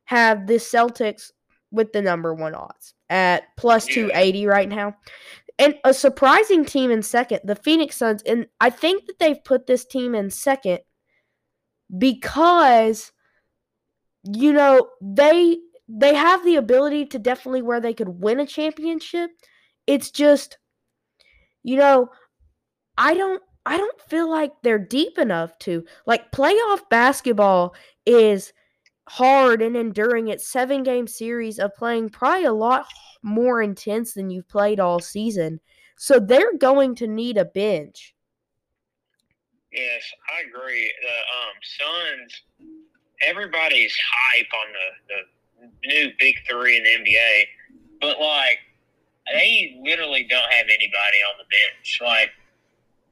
have 0.05 0.48
the 0.48 0.55
Celtics 0.55 1.32
with 1.72 1.91
the 1.93 2.01
number 2.01 2.34
one 2.34 2.55
odds 2.55 2.93
at 3.10 3.43
plus 3.58 3.86
280 3.86 4.46
right 4.48 4.70
now. 4.70 4.96
And 5.60 5.75
a 5.84 5.93
surprising 5.93 6.65
team 6.65 6.89
in 6.89 7.03
second, 7.03 7.41
the 7.43 7.55
Phoenix 7.55 7.96
Suns. 7.98 8.24
And 8.24 8.48
I 8.60 8.70
think 8.70 9.05
that 9.05 9.20
they've 9.20 9.43
put 9.43 9.67
this 9.67 9.86
team 9.86 10.15
in 10.15 10.29
second 10.32 10.79
because, 11.96 13.12
you 14.24 14.51
know, 14.51 14.89
they 15.00 15.58
they 15.87 16.13
have 16.13 16.43
the 16.43 16.55
ability 16.55 17.05
to 17.07 17.19
definitely 17.19 17.61
where 17.61 17.81
they 17.81 17.93
could 17.93 18.21
win 18.21 18.39
a 18.39 18.45
championship. 18.45 19.31
It's 19.85 20.11
just, 20.11 20.57
you 21.63 21.77
know, 21.77 22.09
I 22.97 23.15
don't 23.15 23.41
I 23.65 23.77
don't 23.77 24.01
feel 24.01 24.29
like 24.29 24.51
they're 24.61 24.79
deep 24.79 25.17
enough 25.17 25.57
to 25.59 25.85
like 26.05 26.31
playoff 26.31 26.81
basketball 26.89 27.75
is 28.05 28.53
hard 29.07 29.61
and 29.61 29.75
enduring. 29.75 30.27
It's 30.27 30.47
seven 30.47 30.83
game 30.83 31.07
series 31.07 31.59
of 31.59 31.75
playing 31.75 32.09
probably 32.09 32.45
a 32.45 32.53
lot 32.53 32.85
more 33.21 33.61
intense 33.61 34.13
than 34.13 34.29
you've 34.29 34.49
played 34.49 34.79
all 34.79 34.99
season. 34.99 35.59
So 35.97 36.19
they're 36.19 36.57
going 36.57 36.95
to 36.95 37.07
need 37.07 37.37
a 37.37 37.45
bench. 37.45 38.13
Yes, 39.71 40.03
I 40.31 40.47
agree. 40.47 40.91
The 41.01 41.07
um, 41.09 42.19
Suns, 42.19 42.43
everybody's 43.21 43.95
hype 43.97 44.47
on 44.53 44.73
the, 44.73 45.13
the 45.13 45.21
new 45.86 46.10
big 46.20 46.36
three 46.50 46.77
in 46.77 46.84
the 46.84 46.89
NBA, 46.89 47.43
but 48.01 48.20
like 48.20 48.60
they 49.32 49.79
literally 49.84 50.25
don't 50.29 50.51
have 50.51 50.65
anybody 50.65 51.20
on 51.32 51.38
the 51.38 51.46
bench. 51.46 52.00
Like 52.01 52.29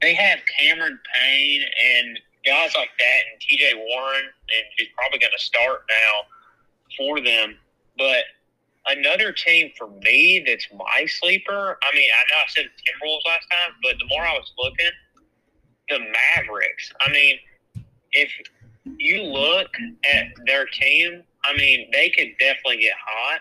they 0.00 0.14
have 0.14 0.40
Cameron 0.58 0.98
Payne 1.14 1.62
and 1.62 2.18
guys 2.44 2.74
like 2.76 2.90
that, 2.98 3.20
and 3.30 3.40
T.J. 3.40 3.74
Warren, 3.74 4.24
and 4.24 4.64
he's 4.76 4.88
probably 4.96 5.18
going 5.18 5.32
to 5.36 5.44
start 5.44 5.84
now 5.88 6.96
for 6.96 7.20
them. 7.20 7.56
But 7.96 8.24
another 8.86 9.32
team 9.32 9.70
for 9.76 9.88
me 9.88 10.42
that's 10.46 10.66
my 10.74 11.06
sleeper. 11.06 11.78
I 11.82 11.94
mean, 11.94 12.08
I 12.10 12.22
know 12.30 12.38
I 12.38 12.48
said 12.48 12.64
Timberwolves 12.64 13.26
last 13.26 13.46
time, 13.50 13.74
but 13.82 13.94
the 13.98 14.06
more 14.08 14.22
I 14.22 14.32
was 14.32 14.52
looking, 14.58 14.90
the 15.88 15.98
Mavericks. 15.98 16.92
I 17.00 17.12
mean, 17.12 17.36
if 18.12 18.30
you 18.98 19.22
look 19.22 19.68
at 20.12 20.26
their 20.46 20.66
team, 20.66 21.22
I 21.44 21.56
mean, 21.56 21.90
they 21.92 22.10
could 22.10 22.32
definitely 22.38 22.78
get 22.78 22.94
hot. 23.04 23.40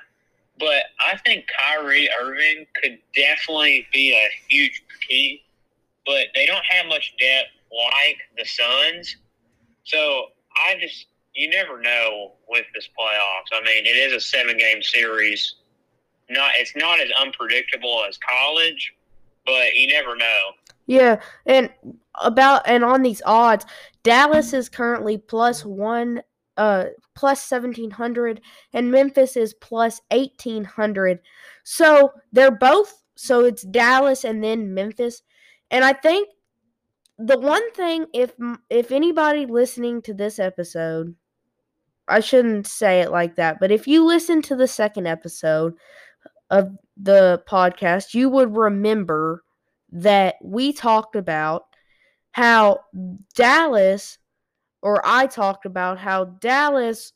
But 0.60 0.84
I 1.00 1.17
think 1.17 1.46
Kyrie 1.60 2.10
Irving 2.22 2.65
could 2.81 3.00
definitely 3.15 3.88
be 3.91 4.12
a 4.13 4.29
huge 4.50 4.84
key. 5.08 5.43
But 6.05 6.27
they 6.36 6.46
don't 6.46 6.65
have 6.70 6.88
much 6.88 7.13
depth 7.20 7.50
like 7.72 8.17
the 8.38 8.46
Suns. 8.46 9.17
So 9.84 10.27
I 10.67 10.75
just 10.79 11.08
you 11.34 11.50
never 11.50 11.79
know 11.79 12.34
with 12.48 12.65
this 12.74 12.89
playoffs. 12.98 13.53
I 13.53 13.63
mean, 13.63 13.86
it 13.86 13.98
is 13.98 14.13
a 14.13 14.20
seven 14.20 14.58
game 14.58 14.81
series. 14.81 15.55
Not 16.29 16.51
it's 16.55 16.75
not 16.75 17.00
as 17.00 17.10
unpredictable 17.20 18.03
as 18.08 18.17
college, 18.17 18.93
but 19.46 19.74
you 19.74 19.88
never 19.88 20.15
know. 20.15 20.39
Yeah, 20.88 21.22
and 21.46 21.70
about 22.22 22.63
and 22.67 22.84
on 22.84 23.01
these 23.01 23.22
odds, 23.25 23.65
Dallas 24.03 24.53
is 24.53 24.70
currently 24.70 25.17
plus 25.17 25.65
one 25.65 26.22
uh 26.58 26.86
plus 27.15 27.50
1700 27.50 28.41
and 28.74 28.91
Memphis 28.91 29.38
is 29.38 29.53
plus 29.53 30.01
1800. 30.12 31.20
So 31.63 32.12
they're 32.31 32.51
both 32.51 33.03
so 33.15 33.46
it's 33.46 33.63
Dallas 33.63 34.24
and 34.24 34.43
then 34.43 34.74
Memphis. 34.74 35.22
And 35.70 35.86
I 35.86 35.93
think 35.93 36.29
the 37.17 37.39
one 37.39 37.72
thing 37.74 38.08
if 38.13 38.34
if 38.70 38.91
anybody 38.91 39.46
listening 39.46 40.01
to 40.03 40.13
this 40.13 40.39
episode 40.39 41.15
I 42.08 42.20
shouldn't 42.20 42.67
say 42.67 43.01
it 43.01 43.12
like 43.12 43.36
that, 43.36 43.60
but 43.60 43.72
if 43.72 43.88
you 43.88 44.05
listen 44.05 44.41
to 44.43 44.55
the 44.55 44.67
second 44.67 45.08
episode 45.08 45.75
of 46.50 46.75
the 46.98 47.41
podcast, 47.48 48.13
you 48.13 48.29
would 48.29 48.55
remember 48.58 49.43
that 49.91 50.36
we 50.43 50.74
talked 50.74 51.15
about 51.15 51.65
how 52.31 52.79
Dallas 53.36 54.17
or 54.81 55.01
I 55.05 55.27
talked 55.27 55.65
about 55.65 55.97
how 55.97 56.25
Dallas 56.25 57.13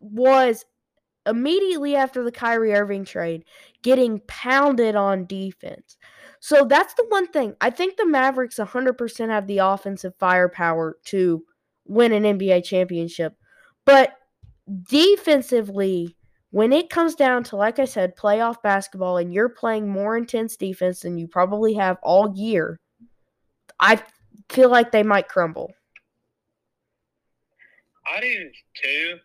was 0.00 0.64
immediately 1.26 1.96
after 1.96 2.22
the 2.22 2.32
Kyrie 2.32 2.72
Irving 2.72 3.04
trade 3.04 3.44
getting 3.82 4.20
pounded 4.28 4.94
on 4.94 5.26
defense. 5.26 5.96
So 6.40 6.64
that's 6.64 6.94
the 6.94 7.06
one 7.08 7.26
thing. 7.28 7.54
I 7.60 7.70
think 7.70 7.96
the 7.96 8.06
Mavericks 8.06 8.56
100% 8.56 9.28
have 9.28 9.46
the 9.46 9.58
offensive 9.58 10.14
firepower 10.18 10.96
to 11.06 11.42
win 11.86 12.12
an 12.12 12.38
NBA 12.38 12.64
championship. 12.64 13.34
But 13.84 14.12
defensively, 14.88 16.16
when 16.50 16.72
it 16.72 16.90
comes 16.90 17.14
down 17.14 17.44
to, 17.44 17.56
like 17.56 17.78
I 17.78 17.84
said, 17.84 18.16
playoff 18.16 18.62
basketball 18.62 19.16
and 19.16 19.32
you're 19.32 19.48
playing 19.48 19.88
more 19.88 20.16
intense 20.16 20.56
defense 20.56 21.00
than 21.00 21.18
you 21.18 21.26
probably 21.26 21.74
have 21.74 21.98
all 22.02 22.32
year, 22.36 22.80
I 23.80 24.00
feel 24.48 24.70
like 24.70 24.92
they 24.92 25.02
might 25.02 25.28
crumble. 25.28 25.72
I 28.14 28.20
do 28.20 28.50
too. 28.82 29.18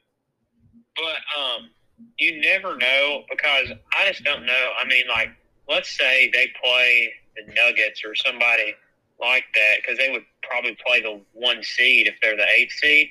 But 0.96 1.40
um, 1.40 1.70
you 2.18 2.42
never 2.42 2.78
know 2.78 3.24
because 3.30 3.72
I 3.98 4.08
just 4.08 4.24
don't 4.24 4.46
know. 4.46 4.70
I 4.82 4.88
mean, 4.88 5.06
like 5.08 5.30
let's 5.68 5.90
say 5.90 6.30
they 6.34 6.52
play 6.62 7.14
the 7.36 7.54
Nuggets 7.54 8.04
or 8.06 8.16
somebody 8.16 8.74
like 9.20 9.46
that 9.54 9.78
because 9.82 9.98
they 9.98 10.10
would 10.10 10.26
probably 10.44 10.78
play 10.86 11.02
the 11.02 11.22
one 11.34 11.64
seed 11.64 12.08
if 12.08 12.16
they're 12.22 12.36
the 12.36 12.48
eighth 12.58 12.74
seed, 12.74 13.10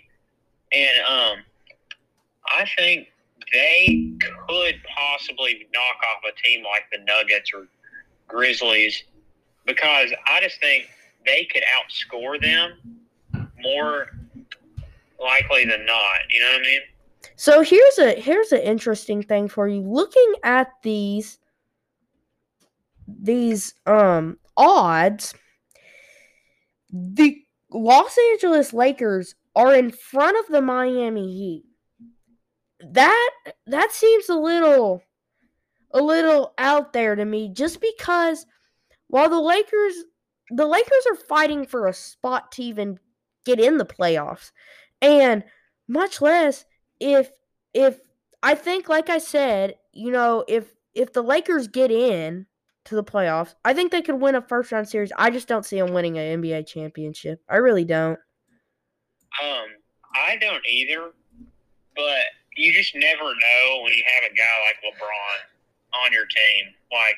and 0.73 0.99
um, 1.09 1.39
I 2.47 2.67
think 2.77 3.09
they 3.53 4.13
could 4.49 4.81
possibly 4.97 5.67
knock 5.73 5.97
off 6.13 6.23
a 6.29 6.43
team 6.43 6.65
like 6.65 6.85
the 6.93 6.99
Nuggets 6.99 7.53
or 7.55 7.67
Grizzlies 8.29 9.05
because 9.67 10.11
I 10.29 10.41
just 10.41 10.61
think 10.61 10.89
they 11.25 11.49
could 11.51 11.63
outscore 11.79 12.41
them 12.41 13.01
more 13.61 14.09
likely 15.21 15.65
than 15.65 15.85
not. 15.85 16.19
You 16.31 16.41
know 16.41 16.53
what 16.53 16.61
I 16.61 16.65
mean? 16.65 16.81
So 17.37 17.63
here's 17.63 17.99
a 17.99 18.21
here's 18.21 18.53
an 18.53 18.61
interesting 18.61 19.23
thing 19.23 19.49
for 19.49 19.69
you. 19.69 19.83
Looking 19.83 20.35
at 20.43 20.69
these 20.83 21.39
these 23.07 23.75
um 23.87 24.39
odds, 24.57 25.35
the 26.93 27.37
Los 27.71 28.17
Angeles 28.33 28.73
Lakers 28.73 29.35
are 29.55 29.75
in 29.75 29.91
front 29.91 30.39
of 30.39 30.47
the 30.53 30.63
Miami 30.63 31.33
Heat. 31.33 31.65
That 32.93 33.31
that 33.67 33.93
seems 33.93 34.29
a 34.29 34.35
little 34.35 35.03
a 35.93 36.01
little 36.01 36.55
out 36.59 36.93
there 36.93 37.17
to 37.17 37.25
me 37.25 37.53
just 37.53 37.81
because 37.81 38.47
while 39.09 39.29
the 39.29 39.41
Lakers 39.41 39.95
the 40.51 40.67
Lakers 40.67 41.07
are 41.11 41.17
fighting 41.17 41.67
for 41.67 41.87
a 41.87 41.93
spot 41.93 42.53
to 42.53 42.63
even 42.63 42.99
get 43.45 43.61
in 43.61 43.79
the 43.79 43.87
playoffs 43.87 44.51
and 45.03 45.45
much 45.89 46.21
less 46.21 46.65
if 46.99 47.31
if 47.75 48.01
I 48.43 48.55
think 48.55 48.89
like 48.89 49.11
I 49.11 49.19
said, 49.19 49.77
you 49.93 50.11
know, 50.11 50.45
if 50.49 50.73
if 50.95 51.13
the 51.13 51.23
Lakers 51.23 51.69
get 51.69 51.91
in 51.91 52.47
to 52.85 52.95
the 52.95 53.05
playoffs. 53.05 53.55
I 53.65 53.75
think 53.75 53.93
they 53.93 54.03
could 54.03 54.21
win 54.21 54.35
a 54.35 54.43
first 54.43 54.73
round 54.73 54.89
series. 54.89 55.13
I 55.17 55.31
just 55.31 55.49
don't 55.49 55.65
see 55.65 55.79
them 55.79 55.93
winning 55.93 56.19
an 56.19 56.43
NBA 56.43 56.67
championship. 56.67 57.41
I 57.49 57.57
really 57.57 57.85
don't. 57.85 58.19
Um, 59.43 59.67
I 60.15 60.37
don't 60.41 60.67
either, 60.69 61.13
but 61.95 62.25
you 62.57 62.73
just 62.73 62.95
never 62.95 63.23
know 63.23 63.83
when 63.83 63.93
you 63.93 64.03
have 64.15 64.31
a 64.31 64.35
guy 64.35 64.43
like 64.67 64.95
LeBron 64.95 66.05
on 66.05 66.13
your 66.13 66.27
team. 66.27 66.75
Like 66.91 67.17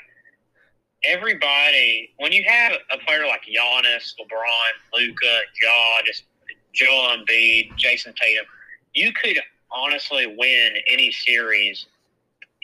everybody, 1.05 2.13
when 2.19 2.33
you 2.33 2.45
have 2.47 2.73
a 2.91 2.99
player 2.99 3.27
like 3.27 3.43
Giannis, 3.43 4.15
LeBron, 4.21 4.99
Luka, 4.99 5.39
Ja, 5.63 6.03
just 6.05 6.25
Joel 6.73 7.17
Embiid, 7.17 7.77
Jayson 7.77 8.15
Tatum, 8.15 8.47
you 8.95 9.13
could 9.13 9.39
honestly 9.71 10.27
win 10.27 10.75
any 10.91 11.11
series 11.11 11.87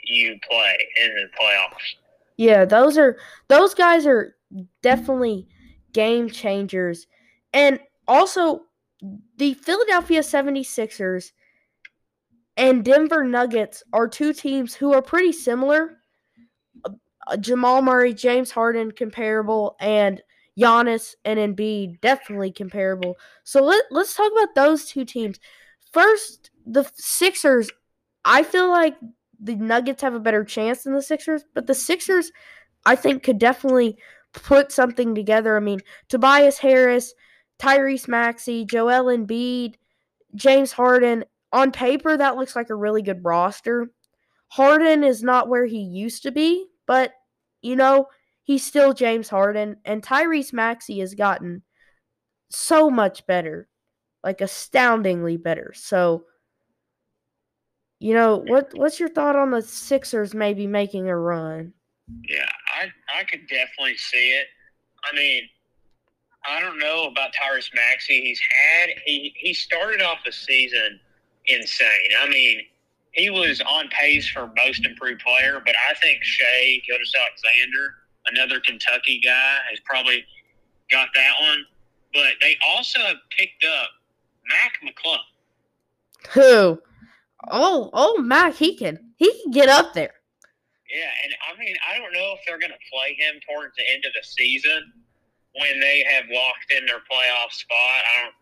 you 0.04 0.38
play 0.48 0.78
in 1.02 1.14
the 1.14 1.28
playoffs. 1.40 1.96
Yeah, 2.36 2.64
those 2.64 2.96
are 2.96 3.18
those 3.48 3.74
guys 3.74 4.06
are 4.06 4.36
definitely 4.82 5.48
game 5.92 6.30
changers. 6.30 7.06
And 7.52 7.80
also 8.06 8.62
the 9.36 9.54
Philadelphia 9.54 10.20
76ers 10.20 11.32
and 12.56 12.84
Denver 12.84 13.24
Nuggets 13.24 13.82
are 13.92 14.08
two 14.08 14.32
teams 14.32 14.74
who 14.74 14.92
are 14.92 15.02
pretty 15.02 15.32
similar. 15.32 15.98
Uh, 16.84 17.36
Jamal 17.36 17.82
Murray, 17.82 18.14
James 18.14 18.50
Harden 18.50 18.90
comparable 18.90 19.76
and 19.80 20.22
Giannis 20.58 21.14
and 21.24 21.38
Embiid 21.38 22.00
definitely 22.00 22.52
comparable. 22.52 23.16
So 23.44 23.62
let, 23.62 23.84
let's 23.90 24.14
talk 24.14 24.32
about 24.32 24.54
those 24.54 24.86
two 24.86 25.04
teams. 25.04 25.38
First, 25.92 26.50
the 26.66 26.90
Sixers, 26.94 27.70
I 28.24 28.42
feel 28.42 28.68
like 28.68 28.96
the 29.40 29.54
Nuggets 29.54 30.02
have 30.02 30.14
a 30.14 30.20
better 30.20 30.44
chance 30.44 30.82
than 30.82 30.94
the 30.94 31.02
Sixers, 31.02 31.44
but 31.54 31.66
the 31.66 31.74
Sixers, 31.74 32.32
I 32.84 32.96
think, 32.96 33.22
could 33.22 33.38
definitely 33.38 33.98
put 34.32 34.72
something 34.72 35.14
together. 35.14 35.56
I 35.56 35.60
mean, 35.60 35.80
Tobias 36.08 36.58
Harris, 36.58 37.14
Tyrese 37.58 38.08
Maxey, 38.08 38.64
Joel 38.64 39.04
Embiid, 39.04 39.74
James 40.34 40.72
Harden. 40.72 41.24
On 41.50 41.72
paper, 41.72 42.14
that 42.14 42.36
looks 42.36 42.54
like 42.54 42.68
a 42.68 42.74
really 42.74 43.00
good 43.00 43.24
roster. 43.24 43.90
Harden 44.48 45.02
is 45.02 45.22
not 45.22 45.48
where 45.48 45.64
he 45.64 45.78
used 45.78 46.22
to 46.24 46.30
be, 46.30 46.66
but 46.86 47.12
you 47.62 47.74
know, 47.74 48.06
he's 48.48 48.64
still 48.64 48.94
James 48.94 49.28
Harden, 49.28 49.76
and 49.84 50.02
Tyrese 50.02 50.54
Maxey 50.54 50.98
has 51.00 51.14
gotten 51.14 51.62
so 52.50 52.90
much 52.90 53.26
better, 53.26 53.68
like 54.24 54.40
astoundingly 54.40 55.36
better. 55.36 55.72
So 55.74 56.24
you 58.00 58.14
know, 58.14 58.36
what 58.36 58.70
what's 58.74 58.98
your 58.98 59.10
thought 59.10 59.36
on 59.36 59.50
the 59.50 59.62
Sixers 59.62 60.34
maybe 60.34 60.66
making 60.66 61.08
a 61.08 61.16
run? 61.16 61.72
Yeah, 62.28 62.46
I 62.74 62.88
I 63.20 63.24
could 63.24 63.46
definitely 63.48 63.96
see 63.96 64.30
it. 64.30 64.46
I 65.04 65.14
mean, 65.14 65.42
I 66.46 66.60
don't 66.60 66.78
know 66.78 67.06
about 67.06 67.30
Tyrese 67.34 67.74
Maxey. 67.74 68.20
He's 68.22 68.40
had 68.40 68.90
he 69.04 69.34
he 69.36 69.52
started 69.52 70.00
off 70.00 70.18
the 70.24 70.32
season 70.32 70.98
insane. 71.46 72.10
I 72.18 72.28
mean, 72.28 72.60
he 73.10 73.28
was 73.30 73.60
on 73.60 73.88
pace 73.88 74.28
for 74.28 74.50
most 74.56 74.86
improved 74.86 75.20
player, 75.20 75.60
but 75.64 75.74
I 75.90 75.94
think 75.94 76.22
Shai 76.22 76.80
Gilgeous-Alexander, 76.86 77.94
another 78.30 78.60
Kentucky 78.60 79.20
guy, 79.24 79.56
has 79.70 79.80
probably 79.84 80.24
got 80.90 81.08
that 81.14 81.32
one. 81.40 81.64
But 82.12 82.34
they 82.40 82.56
also 82.66 83.00
have 83.00 83.16
picked 83.36 83.64
up 83.64 83.90
Mac 84.48 84.72
McClung. 84.82 85.18
Who? 86.30 86.80
Oh, 87.50 87.90
oh, 87.92 88.18
Mac, 88.18 88.54
he 88.54 88.76
can 88.76 88.98
he 89.16 89.30
can 89.42 89.52
get 89.52 89.68
up 89.68 89.94
there. 89.94 90.14
Yeah, 90.90 91.10
and 91.24 91.32
I 91.44 91.58
mean, 91.58 91.76
I 91.84 91.98
don't 91.98 92.12
know 92.12 92.32
if 92.32 92.40
they're 92.46 92.58
going 92.58 92.72
to 92.72 92.90
play 92.90 93.14
him 93.18 93.40
towards 93.44 93.76
the 93.76 93.84
end 93.92 94.04
of 94.06 94.12
the 94.16 94.24
season 94.24 94.92
when 95.54 95.80
they 95.80 96.04
have 96.10 96.24
locked 96.32 96.72
in 96.72 96.86
their 96.86 97.04
playoff 97.04 97.52
spot. 97.52 98.00
I 98.08 98.24
don't 98.24 98.34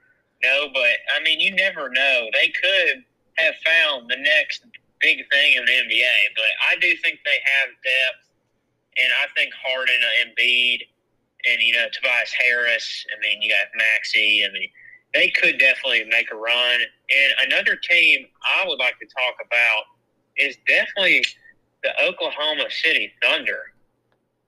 know, 0.42 0.70
but 0.72 0.94
I 1.14 1.22
mean, 1.24 1.40
you 1.40 1.54
never 1.54 1.88
know. 1.90 2.28
They 2.32 2.52
could 2.54 3.02
have 3.38 3.54
found 3.66 4.08
the 4.08 4.16
next 4.16 4.64
big 5.00 5.18
thing 5.30 5.56
in 5.56 5.64
the 5.64 5.72
NBA, 5.72 6.16
but 6.36 6.50
I 6.70 6.76
do 6.80 6.94
think 7.02 7.18
they 7.24 7.40
have 7.42 7.68
depth, 7.82 8.25
and 8.98 9.12
I 9.22 9.26
think 9.36 9.52
Harden, 9.66 9.94
and 9.94 10.30
Embiid, 10.30 10.80
and 11.48 11.60
you 11.60 11.74
know 11.74 11.86
Tobias 11.92 12.32
Harris. 12.32 13.06
I 13.16 13.20
mean, 13.20 13.42
you 13.42 13.50
got 13.50 13.66
Maxey. 13.76 14.44
I 14.48 14.52
mean 14.52 14.68
they 15.16 15.30
could 15.30 15.58
definitely 15.58 16.04
make 16.04 16.30
a 16.30 16.36
run. 16.36 16.80
And 16.80 17.52
another 17.52 17.76
team 17.76 18.26
I 18.44 18.66
would 18.68 18.78
like 18.78 18.98
to 18.98 19.06
talk 19.06 19.34
about 19.44 19.84
is 20.36 20.56
definitely 20.68 21.24
the 21.82 21.90
Oklahoma 22.02 22.64
City 22.70 23.12
Thunder. 23.22 23.72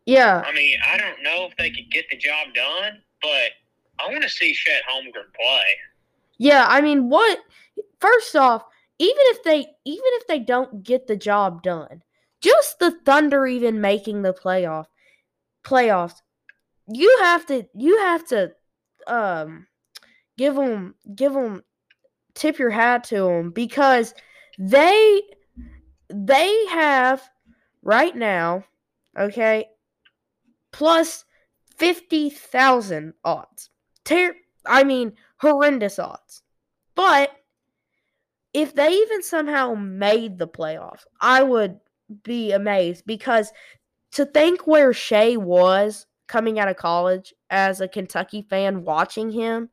Yeah. 0.04 0.42
I 0.46 0.52
mean, 0.52 0.76
I 0.86 0.98
don't 0.98 1.22
know 1.22 1.48
if 1.50 1.56
they 1.56 1.70
could 1.70 1.90
get 1.90 2.04
the 2.10 2.16
job 2.16 2.48
done, 2.54 3.00
but 3.22 3.50
I 3.98 4.10
want 4.10 4.22
to 4.22 4.28
see 4.28 4.52
Chet 4.52 4.82
Holmgren 4.90 5.32
play. 5.34 5.64
Yeah, 6.38 6.66
I 6.68 6.80
mean, 6.80 7.08
what? 7.08 7.40
First 8.00 8.36
off, 8.36 8.64
even 8.98 9.22
if 9.26 9.42
they 9.42 9.58
even 9.84 10.04
if 10.04 10.26
they 10.26 10.38
don't 10.38 10.82
get 10.84 11.06
the 11.06 11.16
job 11.16 11.62
done, 11.62 12.02
just 12.40 12.78
the 12.78 12.90
Thunder 13.04 13.46
even 13.46 13.80
making 13.80 14.22
the 14.22 14.32
playoff 14.32 14.86
playoffs, 15.64 16.22
you 16.86 17.18
have 17.20 17.46
to 17.46 17.64
you 17.74 17.98
have 17.98 18.26
to 18.28 18.52
um 19.06 19.66
give 20.36 20.54
them 20.54 20.94
give 21.14 21.32
them 21.32 21.62
tip 22.34 22.58
your 22.58 22.70
hat 22.70 23.04
to 23.04 23.16
them 23.16 23.50
because 23.50 24.14
they 24.58 25.22
they 26.08 26.66
have 26.66 27.28
right 27.82 28.16
now 28.16 28.64
okay 29.18 29.66
plus 30.72 31.24
50,000 31.78 33.14
odds. 33.24 33.70
Ter- 34.04 34.36
I 34.66 34.84
mean 34.84 35.12
horrendous 35.40 35.98
odds. 35.98 36.42
But 36.94 37.30
if 38.52 38.74
they 38.74 38.92
even 38.92 39.22
somehow 39.22 39.74
made 39.74 40.38
the 40.38 40.48
playoffs, 40.48 41.04
I 41.20 41.42
would 41.42 41.78
be 42.22 42.52
amazed 42.52 43.04
because 43.06 43.52
to 44.12 44.24
think 44.24 44.66
where 44.66 44.92
Shai 44.92 45.36
was 45.36 46.06
coming 46.26 46.58
out 46.58 46.68
of 46.68 46.76
college 46.76 47.34
as 47.50 47.80
a 47.80 47.88
Kentucky 47.88 48.46
fan 48.48 48.84
watching 48.84 49.30
him 49.30 49.70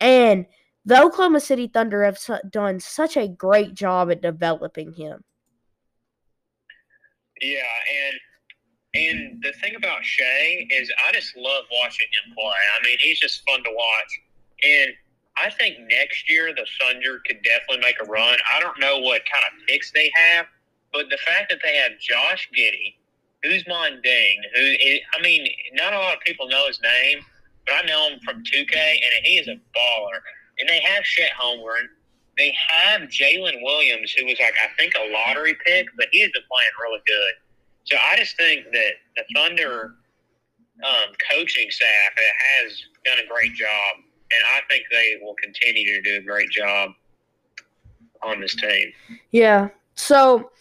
and 0.00 0.46
the 0.84 1.00
Oklahoma 1.00 1.40
City 1.40 1.68
Thunder 1.68 2.02
have 2.02 2.18
done 2.50 2.80
such 2.80 3.16
a 3.16 3.28
great 3.28 3.74
job 3.74 4.10
at 4.10 4.20
developing 4.20 4.92
him. 4.92 5.22
Yeah, 7.40 7.62
and 8.04 8.20
and 8.94 9.42
the 9.42 9.52
thing 9.52 9.74
about 9.76 10.04
Shai 10.04 10.66
is 10.70 10.92
I 11.08 11.12
just 11.12 11.36
love 11.36 11.64
watching 11.72 12.06
him 12.08 12.34
play. 12.34 12.44
I 12.44 12.84
mean, 12.84 12.98
he's 13.00 13.18
just 13.18 13.42
fun 13.48 13.62
to 13.64 13.70
watch. 13.70 14.20
And 14.64 14.92
I 15.36 15.50
think 15.50 15.76
next 15.88 16.28
year 16.28 16.54
the 16.54 16.66
Thunder 16.80 17.20
could 17.26 17.42
definitely 17.42 17.78
make 17.78 17.96
a 18.02 18.04
run. 18.04 18.38
I 18.54 18.60
don't 18.60 18.78
know 18.78 18.98
what 18.98 19.22
kind 19.24 19.44
of 19.46 19.66
picks 19.66 19.92
they 19.92 20.10
have, 20.14 20.46
but 20.92 21.08
the 21.10 21.18
fact 21.26 21.50
that 21.50 21.60
they 21.62 21.76
have 21.76 21.92
Josh 21.98 22.48
Giddey, 22.56 22.94
Ousmane 23.44 24.04
Dieng, 24.04 24.36
who 24.54 24.62
is, 24.62 25.00
I 25.18 25.22
mean, 25.22 25.46
not 25.74 25.92
a 25.92 25.98
lot 25.98 26.14
of 26.14 26.20
people 26.20 26.48
know 26.48 26.66
his 26.66 26.80
name, 26.82 27.24
but 27.66 27.74
I 27.74 27.86
know 27.86 28.10
him 28.10 28.20
from 28.24 28.42
2K, 28.42 28.74
and 28.76 29.24
he 29.24 29.38
is 29.38 29.48
a 29.48 29.52
baller. 29.76 30.20
And 30.58 30.68
they 30.68 30.80
have 30.80 31.02
Chet 31.04 31.30
Holmgren. 31.40 31.86
They 32.36 32.54
have 32.68 33.02
Jalen 33.02 33.62
Williams, 33.62 34.12
who 34.12 34.26
was 34.26 34.38
like 34.40 34.54
I 34.62 34.68
think 34.78 34.94
a 34.96 35.12
lottery 35.12 35.56
pick, 35.66 35.86
but 35.96 36.08
he 36.12 36.20
has 36.20 36.30
been 36.30 36.42
playing 36.50 36.70
really 36.80 37.02
good. 37.06 37.32
So 37.84 37.96
I 37.96 38.16
just 38.16 38.36
think 38.36 38.64
that 38.72 38.92
the 39.16 39.24
Thunder 39.34 39.94
um, 40.84 41.14
coaching 41.30 41.70
staff 41.70 42.12
has 42.16 42.82
done 43.04 43.18
a 43.24 43.28
great 43.28 43.54
job, 43.54 43.96
and 43.96 44.42
I 44.54 44.60
think 44.70 44.84
they 44.90 45.18
will 45.20 45.34
continue 45.42 45.84
to 45.84 46.02
do 46.02 46.16
a 46.16 46.20
great 46.22 46.50
job 46.50 46.92
on 48.22 48.40
this 48.40 48.54
team. 48.54 48.92
Yeah. 49.30 49.68
So, 49.94 50.51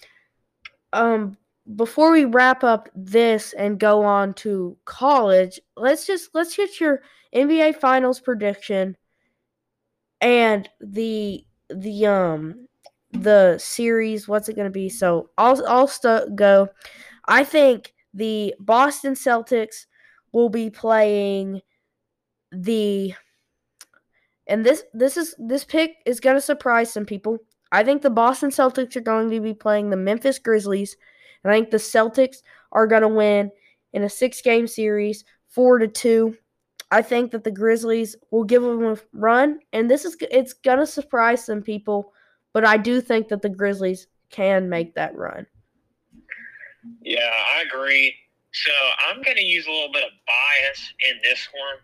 um, 0.93 1.38
before 1.75 2.12
we 2.12 2.25
wrap 2.25 2.63
up 2.63 2.89
this 2.95 3.54
and 3.54 3.80
go 3.80 4.04
on 4.04 4.34
to 4.36 4.77
college, 4.86 5.60
let's 5.75 6.06
just 6.06 6.30
let's 6.34 6.56
get 6.56 6.80
your 6.80 7.01
NBA 7.34 7.75
Finals 7.75 8.19
prediction 8.19 8.97
and 10.19 10.69
the 10.80 11.45
the 11.69 12.06
um 12.06 12.67
the 13.12 13.58
series. 13.58 14.27
What's 14.27 14.49
it 14.49 14.56
going 14.56 14.67
to 14.67 14.71
be? 14.71 14.89
So 14.89 15.30
I'll 15.38 15.65
I'll 15.67 15.88
st- 15.88 16.36
go. 16.36 16.69
I 17.27 17.43
think 17.43 17.93
the 18.13 18.56
Boston 18.60 19.13
Celtics 19.13 19.86
will 20.32 20.49
be 20.49 20.69
playing 20.69 21.62
the 22.51 23.13
and 24.47 24.65
this 24.65 24.84
this 24.93 25.17
is 25.17 25.36
this 25.38 25.63
pick 25.63 25.95
is 26.06 26.19
going 26.19 26.36
to 26.36 26.41
surprise 26.41 26.91
some 26.91 27.06
people. 27.06 27.38
I 27.71 27.84
think 27.84 28.01
the 28.01 28.10
Boston 28.10 28.49
Celtics 28.49 28.95
are 28.95 29.01
going 29.01 29.29
to 29.29 29.39
be 29.39 29.53
playing 29.53 29.89
the 29.89 29.97
Memphis 29.97 30.39
Grizzlies 30.39 30.97
and 31.43 31.51
I 31.51 31.55
think 31.55 31.71
the 31.71 31.77
Celtics 31.77 32.38
are 32.71 32.88
going 32.88 33.01
to 33.01 33.07
win 33.07 33.51
in 33.93 34.03
a 34.03 34.10
six 34.10 34.41
game 34.41 34.67
series, 34.67 35.23
four 35.49 35.79
to 35.79 35.88
two. 35.88 36.38
I 36.91 37.01
think 37.01 37.31
that 37.31 37.43
the 37.43 37.51
Grizzlies 37.51 38.15
will 38.31 38.43
give 38.43 38.62
them 38.62 38.84
a 38.84 38.97
run, 39.13 39.60
and 39.71 39.89
this 39.89 40.03
is 40.03 40.17
it's 40.29 40.51
gonna 40.51 40.86
surprise 40.86 41.45
some 41.45 41.62
people, 41.62 42.12
but 42.51 42.65
I 42.65 42.75
do 42.75 42.99
think 42.99 43.29
that 43.29 43.41
the 43.41 43.49
Grizzlies 43.49 44.07
can 44.29 44.67
make 44.67 44.93
that 44.95 45.15
run. 45.15 45.47
Yeah, 47.01 47.29
I 47.55 47.62
agree. 47.62 48.13
So 48.51 48.71
I'm 49.07 49.21
gonna 49.21 49.39
use 49.39 49.65
a 49.67 49.71
little 49.71 49.93
bit 49.93 50.03
of 50.03 50.12
bias 50.27 50.93
in 51.10 51.17
this 51.23 51.47
one. 51.53 51.79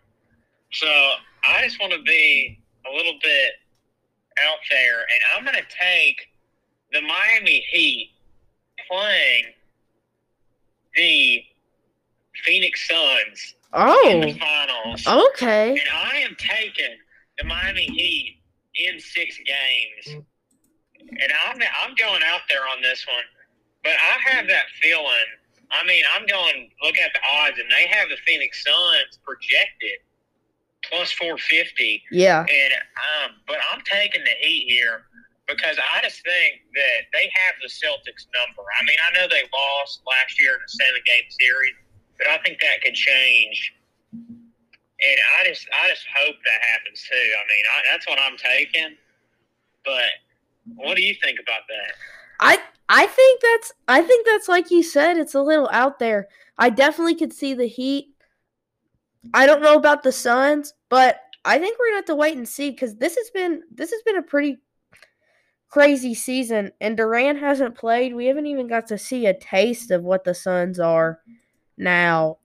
So 0.72 0.86
I 0.86 1.64
just 1.64 1.80
want 1.80 1.94
to 1.94 2.02
be 2.02 2.62
a 2.86 2.94
little 2.94 3.18
bit 3.22 3.52
out 4.46 4.58
there, 4.70 5.00
and 5.00 5.20
I'm 5.36 5.44
going 5.44 5.56
to 5.56 5.76
take 5.80 6.28
the 6.92 7.00
Miami 7.02 7.64
Heat 7.70 8.10
playing 8.90 9.44
the 10.94 11.42
Phoenix 12.44 12.88
Suns 12.88 13.54
in 14.06 14.20
the 14.20 14.32
Oh, 14.32 14.38
finals. 14.38 15.06
okay. 15.32 15.70
And 15.72 15.88
I 15.92 16.16
am 16.18 16.36
taking 16.38 16.96
the 17.38 17.44
Miami 17.44 17.84
Heat 17.86 18.38
in 18.76 18.98
six 19.00 19.38
games. 19.38 20.24
And 21.00 21.32
I'm 21.46 21.56
I'm 21.82 21.94
going 21.96 22.22
out 22.26 22.42
there 22.48 22.62
on 22.74 22.82
this 22.82 23.04
one. 23.06 23.24
But 23.82 23.92
I 23.92 24.30
have 24.34 24.46
that 24.48 24.66
feeling. 24.80 25.28
I 25.70 25.84
mean, 25.86 26.04
I'm 26.14 26.26
going 26.26 26.70
look 26.82 26.96
at 26.98 27.12
the 27.12 27.20
odds 27.40 27.58
and 27.58 27.70
they 27.70 27.86
have 27.88 28.08
the 28.08 28.16
Phoenix 28.26 28.64
Suns 28.64 29.18
projected 29.24 29.98
plus 30.84 31.10
450 31.12 32.02
Yeah. 32.12 32.40
and 32.48 32.72
um 32.74 33.36
but 33.46 33.58
I'm 33.72 33.80
taking 33.90 34.22
the 34.24 34.30
Heat 34.40 34.66
here 34.68 35.04
because 35.46 35.78
I 35.78 36.02
just 36.02 36.22
think 36.22 36.60
that 36.74 37.00
they 37.12 37.24
have 37.34 37.54
the 37.62 37.68
Celtics 37.68 38.28
number. 38.36 38.62
I 38.80 38.84
mean, 38.84 38.96
I 39.08 39.16
know 39.16 39.26
they 39.28 39.42
lost 39.48 40.02
last 40.06 40.38
year 40.38 40.52
in 40.52 40.60
a 40.60 40.68
seven 40.68 41.00
game 41.06 41.24
series, 41.30 41.74
but 42.18 42.26
I 42.28 42.36
think 42.44 42.60
that 42.60 42.82
could 42.84 42.94
change. 42.94 43.72
And 44.12 45.18
I 45.40 45.48
just 45.48 45.66
I 45.72 45.88
just 45.88 46.04
hope 46.16 46.36
that 46.44 46.60
happens 46.72 47.02
too. 47.10 47.16
I 47.16 47.42
mean, 47.48 47.64
I, 47.72 47.80
that's 47.90 48.06
what 48.06 48.18
I'm 48.20 48.36
taking. 48.36 48.96
But 49.84 50.10
what 50.76 50.96
do 50.96 51.02
you 51.02 51.14
think 51.22 51.38
about 51.40 51.62
that? 51.68 51.94
I 52.40 52.58
I 52.88 53.06
think 53.06 53.40
that's 53.40 53.72
I 53.88 54.02
think 54.02 54.26
that's 54.26 54.48
like 54.48 54.70
you 54.70 54.82
said, 54.82 55.16
it's 55.16 55.34
a 55.34 55.42
little 55.42 55.68
out 55.72 55.98
there. 55.98 56.28
I 56.58 56.70
definitely 56.70 57.14
could 57.14 57.32
see 57.32 57.54
the 57.54 57.66
Heat. 57.68 58.08
I 59.34 59.46
don't 59.46 59.62
know 59.62 59.76
about 59.76 60.02
the 60.02 60.12
Suns, 60.12 60.74
but 60.88 61.20
I 61.44 61.58
think 61.58 61.78
we're 61.78 61.86
gonna 61.86 61.96
have 61.96 62.04
to 62.06 62.14
wait 62.14 62.36
and 62.36 62.48
see 62.48 62.70
because 62.70 62.96
this 62.96 63.16
has 63.16 63.30
been 63.30 63.62
this 63.72 63.90
has 63.90 64.02
been 64.02 64.16
a 64.16 64.22
pretty 64.22 64.58
crazy 65.68 66.14
season, 66.14 66.72
and 66.80 66.96
Durant 66.96 67.38
hasn't 67.38 67.74
played. 67.74 68.14
We 68.14 68.26
haven't 68.26 68.46
even 68.46 68.66
got 68.66 68.86
to 68.88 68.98
see 68.98 69.26
a 69.26 69.38
taste 69.38 69.90
of 69.90 70.02
what 70.02 70.24
the 70.24 70.34
Suns 70.34 70.78
are 70.78 71.20
now, 71.76 72.38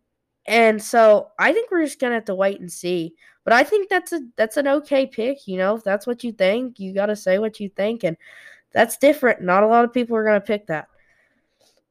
and 0.45 0.81
so 0.81 1.31
I 1.39 1.53
think 1.53 1.71
we're 1.71 1.85
just 1.85 1.99
gonna 1.99 2.15
have 2.15 2.25
to 2.25 2.35
wait 2.35 2.59
and 2.59 2.71
see. 2.71 3.15
But 3.43 3.53
I 3.53 3.63
think 3.63 3.89
that's 3.89 4.13
a 4.13 4.21
that's 4.35 4.57
an 4.57 4.67
okay 4.67 5.05
pick. 5.05 5.47
You 5.47 5.57
know, 5.57 5.75
if 5.75 5.83
that's 5.83 6.07
what 6.07 6.23
you 6.23 6.31
think, 6.31 6.79
you 6.79 6.93
got 6.93 7.07
to 7.07 7.15
say 7.15 7.39
what 7.39 7.59
you 7.59 7.69
think, 7.69 8.03
and 8.03 8.15
that's 8.71 8.97
different. 8.97 9.41
Not 9.41 9.63
a 9.63 9.67
lot 9.67 9.85
of 9.85 9.93
people 9.93 10.15
are 10.15 10.23
to 10.25 10.41
pick 10.41 10.67
that. 10.67 10.87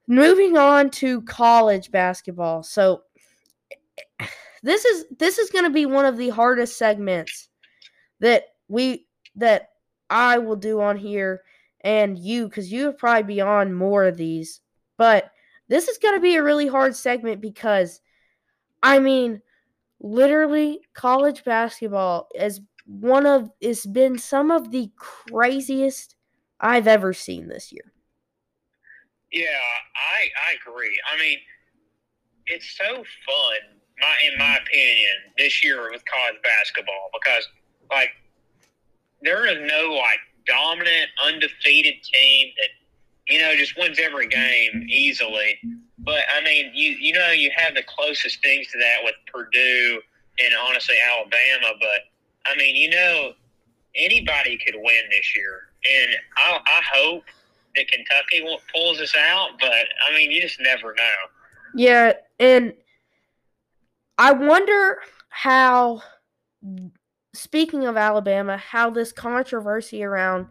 Moving 0.06 0.56
on 0.56 0.90
to 0.90 1.22
college 1.22 1.90
basketball. 1.90 2.62
So 2.62 3.02
this 4.62 4.84
is 4.84 5.04
this 5.18 5.38
is 5.38 5.50
going 5.50 5.64
to 5.64 5.70
be 5.70 5.86
one 5.86 6.04
of 6.04 6.16
the 6.16 6.30
hardest 6.30 6.76
segments 6.76 7.48
that 8.20 8.44
we 8.68 9.06
that 9.36 9.70
I 10.08 10.38
will 10.38 10.56
do 10.56 10.80
on 10.80 10.96
here 10.96 11.42
and 11.80 12.18
you 12.18 12.48
cuz 12.48 12.70
you 12.70 12.86
have 12.86 12.98
probably 12.98 13.34
be 13.34 13.40
on 13.40 13.74
more 13.74 14.04
of 14.04 14.16
these. 14.16 14.60
But 14.96 15.30
this 15.68 15.88
is 15.88 15.98
going 15.98 16.14
to 16.14 16.20
be 16.20 16.36
a 16.36 16.42
really 16.42 16.68
hard 16.68 16.94
segment 16.94 17.40
because 17.40 18.00
I 18.82 18.98
mean 18.98 19.42
literally 20.00 20.80
college 20.94 21.44
basketball 21.44 22.28
is 22.34 22.60
one 22.86 23.26
of 23.26 23.50
it's 23.60 23.86
been 23.86 24.18
some 24.18 24.50
of 24.50 24.70
the 24.70 24.90
craziest 24.96 26.16
I've 26.60 26.86
ever 26.86 27.12
seen 27.12 27.48
this 27.48 27.72
year. 27.72 27.92
Yeah, 29.32 29.46
I 29.96 30.28
I 30.48 30.54
agree. 30.60 31.00
I 31.12 31.18
mean, 31.18 31.38
it's 32.46 32.76
so 32.76 32.96
fun, 32.96 33.80
my 34.02 34.14
in 34.30 34.38
my 34.38 34.58
opinion, 34.58 35.32
this 35.38 35.64
year 35.64 35.90
with 35.90 36.02
college 36.04 36.36
basketball 36.42 37.08
because 37.12 37.48
like 37.90 38.10
there 39.22 39.46
is 39.46 39.70
no 39.70 39.94
like 39.94 40.18
dominant, 40.46 41.08
undefeated 41.24 41.94
team 42.02 42.52
that 42.58 43.32
you 43.32 43.40
know 43.40 43.54
just 43.54 43.78
wins 43.78 43.98
every 44.02 44.28
game 44.28 44.86
easily. 44.90 45.58
But 45.98 46.20
I 46.36 46.44
mean, 46.44 46.72
you 46.74 46.90
you 46.92 47.14
know 47.14 47.30
you 47.30 47.50
have 47.56 47.74
the 47.74 47.84
closest 47.84 48.42
things 48.42 48.66
to 48.72 48.78
that 48.78 48.98
with 49.04 49.14
Purdue 49.32 50.00
and 50.40 50.52
honestly 50.68 50.96
Alabama. 51.14 51.78
But 51.80 52.52
I 52.52 52.56
mean, 52.56 52.76
you 52.76 52.90
know, 52.90 53.32
anybody 53.94 54.58
could 54.58 54.74
win 54.74 55.02
this 55.10 55.36
year, 55.36 55.68
and 55.84 56.16
I, 56.36 56.58
I 56.58 56.80
hope 56.94 57.24
that 57.76 57.88
Kentucky 57.88 58.44
pulls 58.74 59.00
us 59.00 59.14
out. 59.16 59.50
But 59.60 59.86
I 60.08 60.14
mean, 60.14 60.30
you 60.30 60.42
just 60.42 60.60
never 60.60 60.94
know. 60.94 61.02
Yeah, 61.74 62.12
and 62.38 62.74
I 64.22 64.30
wonder 64.30 64.98
how 65.30 66.00
speaking 67.34 67.86
of 67.86 67.96
Alabama, 67.96 68.56
how 68.56 68.88
this 68.88 69.10
controversy 69.10 70.04
around 70.04 70.46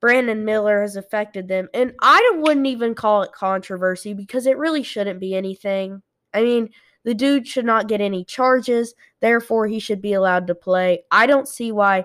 Brandon 0.00 0.44
Miller 0.44 0.82
has 0.82 0.96
affected 0.96 1.46
them. 1.46 1.68
And 1.72 1.92
I 2.02 2.32
wouldn't 2.38 2.66
even 2.66 2.96
call 2.96 3.22
it 3.22 3.30
controversy 3.30 4.14
because 4.14 4.46
it 4.46 4.58
really 4.58 4.82
shouldn't 4.82 5.20
be 5.20 5.36
anything. 5.36 6.02
I 6.34 6.42
mean, 6.42 6.70
the 7.04 7.14
dude 7.14 7.46
should 7.46 7.64
not 7.64 7.86
get 7.86 8.00
any 8.00 8.24
charges, 8.24 8.94
therefore 9.20 9.68
he 9.68 9.78
should 9.78 10.02
be 10.02 10.14
allowed 10.14 10.48
to 10.48 10.56
play. 10.56 11.04
I 11.08 11.26
don't 11.26 11.46
see 11.46 11.70
why 11.70 12.04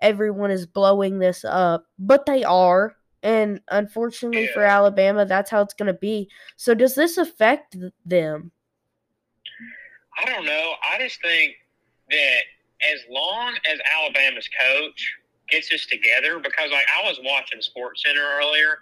everyone 0.00 0.50
is 0.50 0.64
blowing 0.64 1.18
this 1.18 1.44
up, 1.44 1.84
but 1.98 2.24
they 2.24 2.44
are. 2.44 2.96
And 3.22 3.60
unfortunately 3.68 4.48
for 4.54 4.62
Alabama, 4.62 5.26
that's 5.26 5.50
how 5.50 5.60
it's 5.60 5.74
going 5.74 5.92
to 5.92 6.00
be. 6.00 6.30
So 6.56 6.72
does 6.72 6.94
this 6.94 7.18
affect 7.18 7.74
th- 7.74 7.92
them? 8.06 8.52
I 10.20 10.24
don't 10.26 10.44
know. 10.44 10.74
I 10.92 10.98
just 10.98 11.20
think 11.22 11.54
that 12.10 12.40
as 12.92 13.00
long 13.10 13.54
as 13.70 13.78
Alabama's 13.98 14.48
coach 14.48 15.14
gets 15.48 15.72
us 15.72 15.86
together, 15.86 16.38
because 16.38 16.70
like 16.70 16.86
I 16.98 17.06
was 17.06 17.18
watching 17.24 17.60
Sports 17.60 18.02
Center 18.04 18.22
earlier, 18.38 18.78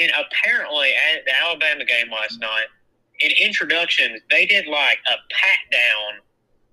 and 0.00 0.10
apparently 0.10 0.90
at 1.14 1.24
the 1.24 1.32
Alabama 1.42 1.84
game 1.84 2.10
last 2.10 2.40
night, 2.40 2.66
in 3.20 3.30
introductions 3.40 4.20
they 4.30 4.46
did 4.46 4.66
like 4.66 4.98
a 5.06 5.16
pat 5.32 5.58
down 5.70 6.20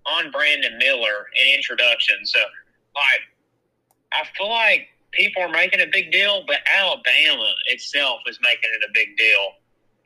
on 0.05 0.31
Brandon 0.31 0.77
Miller 0.77 1.27
in 1.39 1.55
introductions. 1.55 2.31
So 2.31 2.39
like 2.95 3.21
I 4.13 4.23
feel 4.37 4.49
like 4.49 4.87
people 5.11 5.43
are 5.43 5.49
making 5.49 5.81
a 5.81 5.87
big 5.91 6.11
deal, 6.11 6.43
but 6.47 6.57
Alabama 6.73 7.51
itself 7.67 8.21
is 8.27 8.39
making 8.41 8.69
it 8.73 8.83
a 8.87 8.91
big 8.93 9.17
deal. 9.17 9.51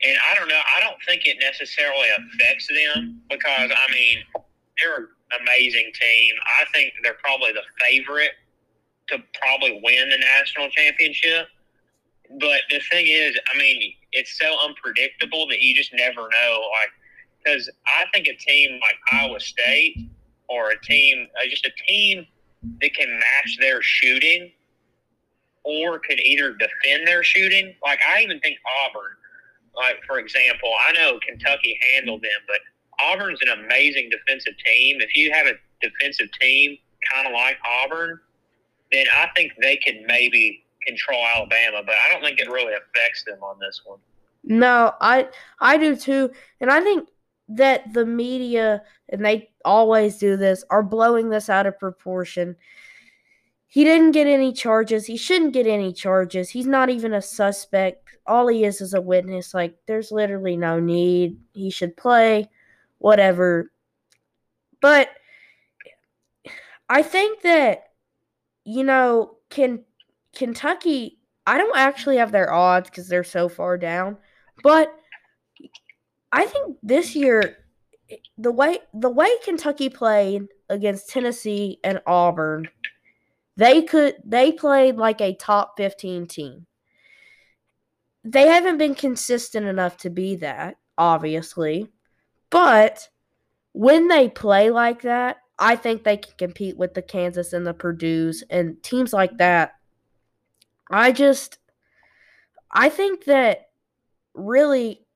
And 0.04 0.16
I 0.30 0.34
don't 0.34 0.48
know. 0.48 0.60
I 0.76 0.80
don't 0.80 0.96
think 1.06 1.26
it 1.26 1.36
necessarily 1.40 2.08
affects 2.18 2.68
them 2.68 3.20
because 3.30 3.70
I 3.70 3.92
mean 3.92 4.18
they're 4.80 4.96
an 4.96 5.08
amazing 5.40 5.92
team. 5.94 6.34
I 6.60 6.64
think 6.72 6.92
they're 7.02 7.18
probably 7.22 7.52
the 7.52 7.62
favorite 7.80 8.32
to 9.08 9.18
probably 9.40 9.80
win 9.82 10.10
the 10.10 10.18
national 10.18 10.70
championship. 10.70 11.46
But 12.40 12.62
the 12.70 12.80
thing 12.90 13.06
is, 13.08 13.38
I 13.52 13.58
mean, 13.58 13.94
it's 14.12 14.38
so 14.38 14.46
unpredictable 14.64 15.46
that 15.48 15.60
you 15.60 15.74
just 15.74 15.92
never 15.92 16.20
know. 16.20 16.70
Like, 16.80 16.90
because 17.44 17.68
I 17.86 18.04
think 18.12 18.28
a 18.28 18.34
team 18.36 18.80
like 18.80 18.96
Iowa 19.12 19.40
State 19.40 19.98
or 20.48 20.70
a 20.70 20.80
team, 20.80 21.26
uh, 21.36 21.48
just 21.48 21.66
a 21.66 21.72
team 21.86 22.26
that 22.80 22.94
can 22.94 23.10
match 23.10 23.58
their 23.60 23.82
shooting 23.82 24.52
or 25.64 25.98
could 25.98 26.20
either 26.20 26.52
defend 26.52 27.06
their 27.06 27.22
shooting. 27.22 27.74
Like, 27.82 28.00
I 28.08 28.22
even 28.22 28.40
think 28.40 28.58
Auburn, 28.84 29.12
like, 29.74 29.96
for 30.06 30.18
example, 30.18 30.72
I 30.88 30.92
know 30.92 31.18
Kentucky 31.26 31.78
handled 31.94 32.22
them, 32.22 32.30
but 32.46 32.58
Auburn's 33.00 33.40
an 33.42 33.48
amazing 33.48 34.10
defensive 34.10 34.54
team. 34.64 35.00
If 35.00 35.16
you 35.16 35.32
have 35.32 35.46
a 35.46 35.54
defensive 35.80 36.28
team 36.40 36.76
kind 37.12 37.26
of 37.26 37.32
like 37.32 37.56
Auburn, 37.66 38.20
then 38.90 39.06
I 39.12 39.28
think 39.34 39.52
they 39.60 39.76
can 39.76 40.04
maybe 40.06 40.64
control 40.86 41.24
Alabama, 41.34 41.82
but 41.84 41.94
I 41.94 42.12
don't 42.12 42.22
think 42.22 42.40
it 42.40 42.48
really 42.50 42.74
affects 42.74 43.24
them 43.24 43.42
on 43.42 43.58
this 43.58 43.80
one. 43.84 43.98
No, 44.44 44.92
I 45.00 45.28
I 45.60 45.76
do 45.78 45.94
too, 45.94 46.30
and 46.60 46.70
I 46.70 46.80
think 46.80 47.08
that 47.48 47.92
the 47.92 48.04
media 48.04 48.82
and 49.08 49.24
they 49.24 49.50
always 49.64 50.18
do 50.18 50.36
this 50.36 50.64
are 50.70 50.82
blowing 50.82 51.30
this 51.30 51.48
out 51.48 51.66
of 51.66 51.78
proportion. 51.78 52.56
He 53.68 53.84
didn't 53.84 54.12
get 54.12 54.26
any 54.26 54.52
charges. 54.52 55.06
He 55.06 55.16
shouldn't 55.16 55.54
get 55.54 55.66
any 55.66 55.92
charges. 55.92 56.50
He's 56.50 56.66
not 56.66 56.90
even 56.90 57.14
a 57.14 57.22
suspect. 57.22 58.11
All 58.26 58.48
he 58.48 58.64
is 58.64 58.80
is 58.80 58.94
a 58.94 59.00
witness. 59.00 59.54
Like 59.54 59.76
there's 59.86 60.12
literally 60.12 60.56
no 60.56 60.80
need. 60.80 61.38
He 61.52 61.70
should 61.70 61.96
play 61.96 62.48
whatever. 62.98 63.70
But 64.80 65.08
I 66.88 67.02
think 67.02 67.42
that 67.42 67.90
you 68.64 68.84
know, 68.84 69.36
can 69.50 69.84
Kentucky 70.34 71.18
I 71.46 71.58
don't 71.58 71.76
actually 71.76 72.18
have 72.18 72.32
their 72.32 72.52
odds 72.52 72.90
cuz 72.90 73.08
they're 73.08 73.24
so 73.24 73.48
far 73.48 73.76
down. 73.76 74.16
But 74.62 74.94
I 76.30 76.46
think 76.46 76.78
this 76.82 77.16
year 77.16 77.58
the 78.38 78.52
way 78.52 78.78
the 78.94 79.10
way 79.10 79.30
Kentucky 79.44 79.88
played 79.88 80.48
against 80.68 81.08
Tennessee 81.10 81.78
and 81.84 82.00
Auburn, 82.06 82.68
they 83.56 83.82
could 83.82 84.16
they 84.24 84.52
played 84.52 84.96
like 84.96 85.20
a 85.20 85.34
top 85.34 85.76
15 85.76 86.26
team. 86.26 86.66
They 88.24 88.46
haven't 88.46 88.78
been 88.78 88.94
consistent 88.94 89.66
enough 89.66 89.96
to 89.98 90.10
be 90.10 90.36
that, 90.36 90.76
obviously. 90.96 91.88
But 92.50 93.08
when 93.72 94.08
they 94.08 94.28
play 94.28 94.70
like 94.70 95.02
that, 95.02 95.38
I 95.58 95.76
think 95.76 96.04
they 96.04 96.16
can 96.16 96.34
compete 96.38 96.76
with 96.76 96.94
the 96.94 97.02
Kansas 97.02 97.52
and 97.52 97.66
the 97.66 97.74
Purdue's 97.74 98.42
and 98.50 98.82
teams 98.82 99.12
like 99.12 99.38
that. 99.38 99.74
I 100.90 101.12
just 101.12 101.58
I 102.70 102.88
think 102.88 103.24
that 103.24 103.70
really 104.34 105.06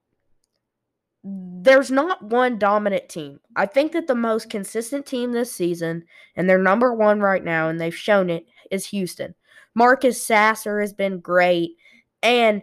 there's 1.24 1.90
not 1.90 2.22
one 2.22 2.58
dominant 2.58 3.08
team. 3.08 3.40
I 3.56 3.66
think 3.66 3.92
that 3.92 4.06
the 4.06 4.14
most 4.14 4.48
consistent 4.48 5.06
team 5.06 5.32
this 5.32 5.52
season, 5.52 6.04
and 6.36 6.48
they're 6.48 6.58
number 6.58 6.94
one 6.94 7.20
right 7.20 7.42
now, 7.42 7.68
and 7.68 7.80
they've 7.80 7.94
shown 7.94 8.30
it, 8.30 8.46
is 8.70 8.86
Houston. 8.86 9.34
Marcus 9.74 10.24
Sasser 10.24 10.80
has 10.80 10.92
been 10.92 11.18
great. 11.18 11.72
And 12.22 12.62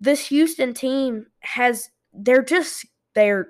this 0.00 0.28
Houston 0.28 0.74
team 0.74 1.26
has 1.40 1.90
they're 2.12 2.42
just 2.42 2.86
they're 3.14 3.48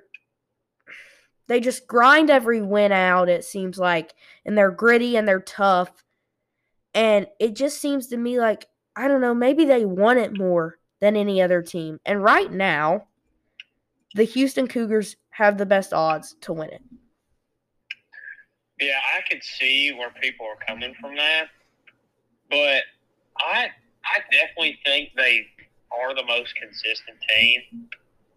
they 1.47 1.61
just 1.61 1.89
grind 1.89 2.31
every 2.31 2.63
win 2.63 2.93
out, 2.93 3.29
it 3.29 3.45
seems 3.45 3.77
like, 3.77 4.15
and 4.47 4.57
they're 4.57 4.71
gritty 4.71 5.17
and 5.17 5.27
they're 5.27 5.41
tough. 5.41 5.91
And 6.95 7.27
it 7.41 7.57
just 7.57 7.81
seems 7.81 8.07
to 8.09 8.17
me 8.17 8.39
like, 8.39 8.67
I 8.95 9.09
don't 9.09 9.21
know, 9.21 9.35
maybe 9.35 9.65
they 9.65 9.85
want 9.85 10.21
it 10.21 10.39
more 10.39 10.79
than 11.01 11.17
any 11.17 11.43
other 11.43 11.61
team. 11.61 11.99
And 12.07 12.23
right 12.23 12.53
now, 12.53 13.09
the 14.15 14.23
Houston 14.23 14.69
Cougars 14.69 15.17
have 15.31 15.59
the 15.59 15.67
best 15.67 15.93
odds 15.93 16.37
to 16.43 16.53
win 16.53 16.71
it. 16.71 16.83
Yeah, 18.81 18.99
I 19.17 19.21
could 19.29 19.43
see 19.43 19.93
where 19.93 20.11
people 20.23 20.47
are 20.47 20.67
coming 20.67 20.95
from 21.01 21.17
that, 21.17 21.49
but 22.49 22.83
I 23.39 23.71
I 24.05 24.21
definitely 24.31 24.79
think 24.85 25.11
they 25.17 25.47
are 25.93 26.15
the 26.15 26.25
most 26.25 26.55
consistent 26.55 27.19
team. 27.29 27.89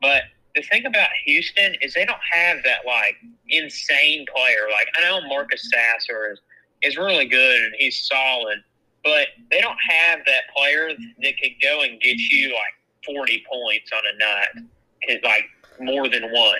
But 0.01 0.23
the 0.55 0.61
thing 0.61 0.85
about 0.85 1.09
Houston 1.25 1.75
is 1.81 1.93
they 1.93 2.05
don't 2.05 2.17
have 2.31 2.57
that 2.63 2.79
like 2.85 3.15
insane 3.49 4.25
player. 4.33 4.67
Like 4.71 4.87
I 4.97 5.01
know 5.01 5.27
Marcus 5.27 5.69
Sasser 5.71 6.31
is 6.31 6.39
is 6.81 6.97
really 6.97 7.25
good 7.25 7.61
and 7.61 7.73
he's 7.77 8.05
solid, 8.05 8.59
but 9.03 9.27
they 9.49 9.61
don't 9.61 9.77
have 9.87 10.19
that 10.25 10.43
player 10.55 10.89
that 10.89 11.33
could 11.41 11.53
go 11.61 11.81
and 11.81 11.99
get 12.01 12.17
you 12.17 12.49
like 12.49 13.05
forty 13.05 13.43
points 13.51 13.91
on 13.91 14.03
a 14.13 14.17
night, 14.19 15.21
like 15.23 15.45
more 15.79 16.07
than 16.07 16.31
one. 16.31 16.59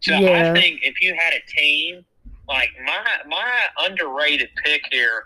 So 0.00 0.14
yeah. 0.14 0.50
I 0.50 0.60
think 0.60 0.80
if 0.82 1.00
you 1.00 1.14
had 1.14 1.32
a 1.32 1.46
team 1.46 2.04
like 2.48 2.70
my 2.84 3.04
my 3.28 3.50
underrated 3.78 4.48
pick 4.64 4.82
here 4.90 5.24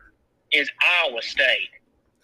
is 0.52 0.70
Iowa 1.02 1.22
State. 1.22 1.70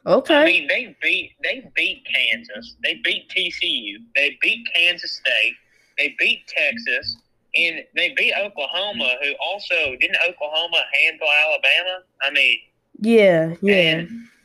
Okay. 0.06 0.34
I 0.34 0.44
mean, 0.44 0.68
they 0.68 0.96
beat 1.02 1.32
they 1.42 1.70
beat 1.74 2.04
Kansas, 2.12 2.76
they 2.82 3.00
beat 3.04 3.28
TCU, 3.28 3.96
they 4.16 4.38
beat 4.40 4.66
Kansas 4.74 5.12
State, 5.12 5.54
they 5.98 6.14
beat 6.18 6.46
Texas, 6.46 7.16
and 7.54 7.84
they 7.94 8.14
beat 8.16 8.32
Oklahoma, 8.38 9.16
who 9.22 9.32
also 9.44 9.96
didn't 10.00 10.16
Oklahoma 10.26 10.82
handle 11.02 11.28
Alabama. 11.44 12.04
I 12.22 12.30
mean, 12.30 12.58
yeah, 13.00 13.54
yeah. 13.60 14.04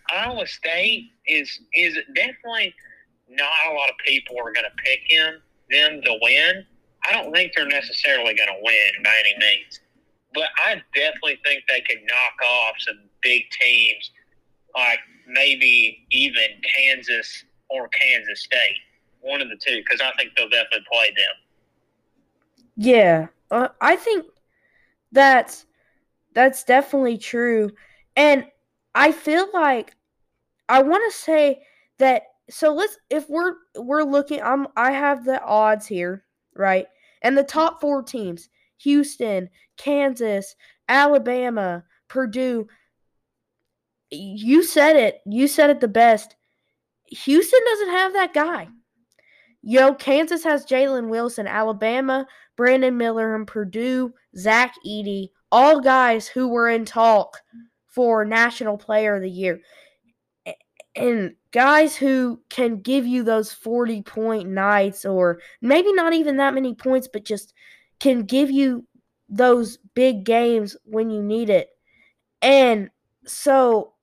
Iowa 0.09 0.45
State 0.45 1.11
is 1.27 1.59
is 1.73 1.97
definitely 2.13 2.73
not 3.29 3.49
a 3.69 3.73
lot 3.73 3.89
of 3.89 3.95
people 4.05 4.37
are 4.37 4.51
going 4.51 4.65
to 4.65 4.83
pick 4.83 4.99
him 5.07 5.41
them 5.71 6.01
to 6.01 6.19
win. 6.21 6.65
I 7.07 7.13
don't 7.13 7.33
think 7.33 7.53
they're 7.55 7.67
necessarily 7.67 8.33
going 8.35 8.49
to 8.49 8.59
win 8.61 9.03
by 9.03 9.13
any 9.19 9.35
means, 9.39 9.79
but 10.33 10.49
I 10.57 10.81
definitely 10.93 11.39
think 11.45 11.63
they 11.69 11.81
could 11.81 12.01
knock 12.03 12.49
off 12.49 12.75
some 12.79 12.99
big 13.21 13.43
teams 13.61 14.11
like 14.75 14.99
maybe 15.27 16.05
even 16.11 16.43
Kansas 16.75 17.45
or 17.69 17.87
Kansas 17.89 18.41
State, 18.43 18.77
one 19.21 19.41
of 19.41 19.49
the 19.49 19.57
two, 19.57 19.77
because 19.77 20.01
I 20.01 20.11
think 20.17 20.31
they'll 20.35 20.49
definitely 20.49 20.85
play 20.91 21.09
them. 21.09 22.65
Yeah, 22.77 23.27
uh, 23.51 23.69
I 23.81 23.95
think 23.95 24.25
that's 25.11 25.65
that's 26.33 26.63
definitely 26.63 27.17
true, 27.17 27.71
and 28.15 28.45
I 28.93 29.11
feel 29.11 29.47
like 29.53 29.95
I 30.69 30.81
want 30.81 31.03
to 31.11 31.17
say 31.17 31.61
that. 31.99 32.23
So 32.49 32.73
let's 32.73 32.97
if 33.09 33.29
we're 33.29 33.55
we're 33.75 34.03
looking, 34.03 34.41
I'm 34.41 34.67
I 34.75 34.91
have 34.91 35.25
the 35.25 35.41
odds 35.43 35.87
here, 35.87 36.25
right? 36.55 36.85
And 37.21 37.37
the 37.37 37.43
top 37.43 37.81
four 37.81 38.03
teams: 38.03 38.49
Houston, 38.79 39.49
Kansas, 39.77 40.55
Alabama, 40.89 41.83
Purdue 42.07 42.67
you 44.11 44.63
said 44.63 44.95
it. 44.95 45.21
You 45.25 45.47
said 45.47 45.69
it 45.69 45.79
the 45.79 45.87
best. 45.87 46.35
Houston 47.07 47.59
doesn't 47.65 47.89
have 47.89 48.13
that 48.13 48.33
guy. 48.33 48.67
Yo, 49.61 49.93
Kansas 49.95 50.43
has 50.43 50.65
Jalen 50.65 51.09
Wilson, 51.09 51.47
Alabama, 51.47 52.27
Brandon 52.55 52.95
Miller, 52.97 53.35
and 53.35 53.47
Purdue, 53.47 54.13
Zach 54.37 54.75
Edey, 54.85 55.29
all 55.51 55.81
guys 55.81 56.27
who 56.27 56.47
were 56.47 56.69
in 56.69 56.85
talk 56.85 57.39
for 57.87 58.25
National 58.25 58.77
Player 58.77 59.15
of 59.15 59.21
the 59.21 59.29
Year. 59.29 59.59
And 60.95 61.35
guys 61.51 61.95
who 61.95 62.39
can 62.49 62.81
give 62.81 63.07
you 63.07 63.23
those 63.23 63.51
40 63.51 64.03
point 64.03 64.49
nights, 64.49 65.03
or 65.03 65.39
maybe 65.61 65.91
not 65.93 66.13
even 66.13 66.37
that 66.37 66.53
many 66.53 66.75
points, 66.75 67.09
but 67.11 67.25
just 67.25 67.53
can 67.99 68.21
give 68.23 68.51
you 68.51 68.85
those 69.27 69.77
big 69.95 70.25
games 70.25 70.77
when 70.85 71.09
you 71.09 71.23
need 71.23 71.49
it. 71.49 71.69
And 72.41 72.91
so 73.25 73.94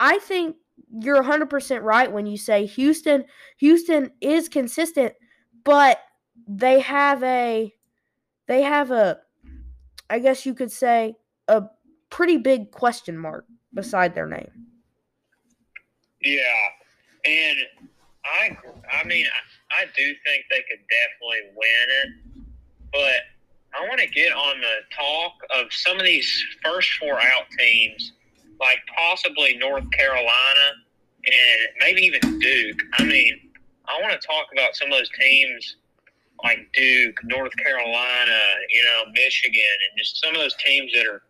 I 0.00 0.18
think 0.18 0.56
you're 1.00 1.22
100% 1.22 1.82
right 1.82 2.10
when 2.10 2.26
you 2.26 2.36
say 2.36 2.66
Houston 2.66 3.24
Houston 3.58 4.10
is 4.20 4.48
consistent, 4.48 5.14
but 5.64 6.00
they 6.46 6.80
have 6.80 7.22
a 7.22 7.72
they 8.46 8.62
have 8.62 8.90
a 8.90 9.18
I 10.08 10.18
guess 10.18 10.46
you 10.46 10.54
could 10.54 10.72
say 10.72 11.16
a 11.48 11.64
pretty 12.10 12.38
big 12.38 12.70
question 12.70 13.18
mark 13.18 13.44
beside 13.74 14.14
their 14.14 14.26
name. 14.26 14.50
Yeah. 16.22 16.40
And 17.24 17.58
I 18.24 18.56
I 18.92 19.04
mean 19.04 19.26
I, 19.26 19.82
I 19.82 19.84
do 19.94 20.14
think 20.24 20.44
they 20.50 20.64
could 20.68 20.84
definitely 20.88 21.54
win 21.54 21.88
it, 22.04 22.44
but 22.92 23.78
I 23.78 23.86
want 23.86 24.00
to 24.00 24.06
get 24.06 24.32
on 24.32 24.60
the 24.60 24.96
talk 24.96 25.34
of 25.54 25.72
some 25.72 25.98
of 25.98 26.04
these 26.04 26.44
first 26.64 26.90
four 26.98 27.20
out 27.20 27.44
teams 27.58 28.12
like 28.60 28.78
possibly 28.96 29.56
North 29.56 29.90
Carolina 29.92 30.66
and 31.24 31.68
maybe 31.80 32.02
even 32.02 32.38
Duke. 32.38 32.82
I 32.98 33.04
mean, 33.04 33.50
I 33.86 34.00
want 34.02 34.20
to 34.20 34.26
talk 34.26 34.46
about 34.52 34.76
some 34.76 34.90
of 34.90 34.98
those 34.98 35.10
teams 35.18 35.76
like 36.44 36.68
Duke, 36.72 37.18
North 37.24 37.56
Carolina, 37.56 38.40
you 38.72 38.84
know, 38.84 39.12
Michigan, 39.12 39.62
and 39.90 39.98
just 39.98 40.20
some 40.22 40.34
of 40.34 40.40
those 40.40 40.54
teams 40.64 40.92
that 40.92 41.06
are 41.06 41.22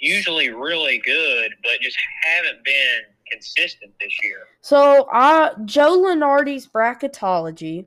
usually 0.00 0.50
really 0.50 0.98
good, 0.98 1.52
but 1.62 1.80
just 1.80 1.96
haven't 2.22 2.64
been 2.64 3.00
consistent 3.30 3.92
this 4.00 4.12
year. 4.22 4.46
So, 4.60 5.08
uh, 5.12 5.54
Joe 5.64 5.98
Lunardi's 5.98 6.66
bracketology, 6.66 7.86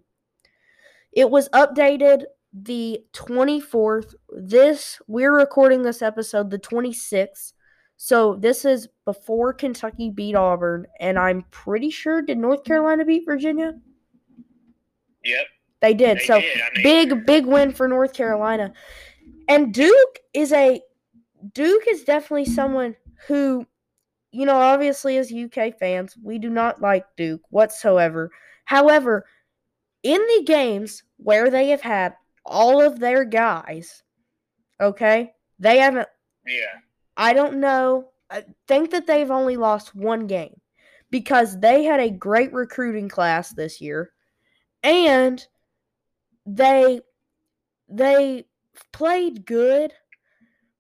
it 1.12 1.30
was 1.30 1.50
updated 1.50 2.26
the 2.54 3.04
24th. 3.14 4.14
This, 4.30 5.02
we're 5.08 5.36
recording 5.36 5.84
this 5.84 6.02
episode 6.02 6.50
the 6.50 6.60
26th. 6.60 7.54
So 8.04 8.34
this 8.34 8.66
is 8.66 8.90
before 9.06 9.54
Kentucky 9.54 10.10
beat 10.10 10.34
Auburn, 10.34 10.88
and 11.00 11.20
I'm 11.20 11.44
pretty 11.52 11.92
sure 11.92 12.24
did 12.24 12.40
North 12.40 12.64
Carolina 12.64 13.06
beat 13.06 13.26
Virginia? 13.28 13.80
Yep. 15.24 15.46
They 15.82 15.94
did. 15.94 16.18
They 16.18 16.26
so 16.26 16.42
did. 16.42 16.62
I 16.62 16.70
mean, 16.74 16.84
big, 16.84 17.26
big 17.28 17.46
win 17.46 17.72
for 17.72 17.88
North 17.88 18.14
Carolina. 18.14 18.74
And 19.48 19.72
Duke 19.72 20.18
is 20.34 20.52
a 20.52 20.82
Duke 21.54 21.84
is 21.88 22.04
definitely 22.04 22.46
someone 22.46 22.96
who, 23.28 23.68
you 24.32 24.48
know, 24.48 24.58
obviously 24.58 25.18
as 25.18 25.32
UK 25.32 25.78
fans, 25.78 26.18
we 26.24 26.40
do 26.40 26.50
not 26.50 26.82
like 26.82 27.06
Duke 27.16 27.42
whatsoever. 27.52 28.32
However, 28.66 29.28
in 30.02 30.22
the 30.22 30.44
games 30.48 31.04
where 31.18 31.52
they 31.52 31.68
have 31.68 31.82
had 31.82 32.16
all 32.48 32.82
of 32.82 33.00
their 33.00 33.26
guys, 33.26 34.02
okay, 34.82 35.34
they 35.60 35.78
haven't 35.78 36.10
Yeah 36.48 36.80
I 37.22 37.34
don't 37.34 37.60
know. 37.60 38.10
I 38.32 38.46
think 38.68 38.92
that 38.92 39.06
they've 39.06 39.30
only 39.30 39.56
lost 39.58 39.96
one 39.96 40.26
game 40.28 40.60
because 41.12 41.60
they 41.60 41.84
had 41.84 42.00
a 42.00 42.10
great 42.10 42.52
recruiting 42.52 43.10
class 43.10 43.54
this 43.54 43.80
year 43.80 44.12
and 44.84 45.46
they 46.46 47.02
they 47.90 48.46
played 48.94 49.46
good 49.46 49.94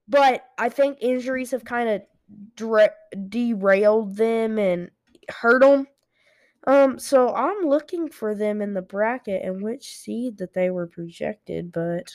but 0.08 0.46
I 0.58 0.70
think 0.70 0.98
injuries 1.02 1.52
have 1.52 1.64
kind 1.64 1.90
of 1.90 2.02
dra- 2.56 2.96
derailed 3.30 4.16
them 4.18 4.58
and 4.60 4.92
hurt 5.30 5.62
them. 5.62 5.88
Um, 6.68 7.00
so 7.00 7.34
I'm 7.34 7.66
looking 7.66 8.10
for 8.10 8.36
them 8.36 8.62
in 8.62 8.74
the 8.74 8.82
bracket 8.82 9.44
and 9.44 9.62
which 9.62 9.96
seed 9.98 10.38
that 10.38 10.54
they 10.54 10.70
were 10.70 10.88
projected, 10.88 11.72
but 11.72 12.14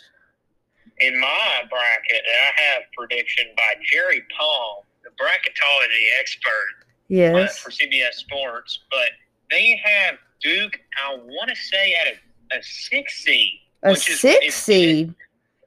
in 0.98 1.18
my 1.20 1.62
bracket, 1.68 2.22
I 2.24 2.62
have 2.62 2.82
prediction 2.96 3.46
by 3.56 3.74
Jerry 3.84 4.22
Palm, 4.36 4.84
the 5.04 5.10
bracketology 5.22 6.04
expert 6.20 6.86
yes. 7.08 7.34
Uh, 7.34 7.62
for 7.62 7.70
CBS 7.70 8.14
Sports. 8.14 8.80
But 8.90 9.10
they 9.50 9.80
have 9.84 10.16
Duke, 10.42 10.78
I 11.04 11.16
want 11.16 11.50
to 11.50 11.56
say, 11.56 11.94
at 11.94 12.14
a, 12.14 12.58
a 12.58 12.62
six 12.62 13.22
seed. 13.24 13.60
A 13.82 13.94
six 13.94 14.44
is, 14.44 14.54
seed? 14.54 15.14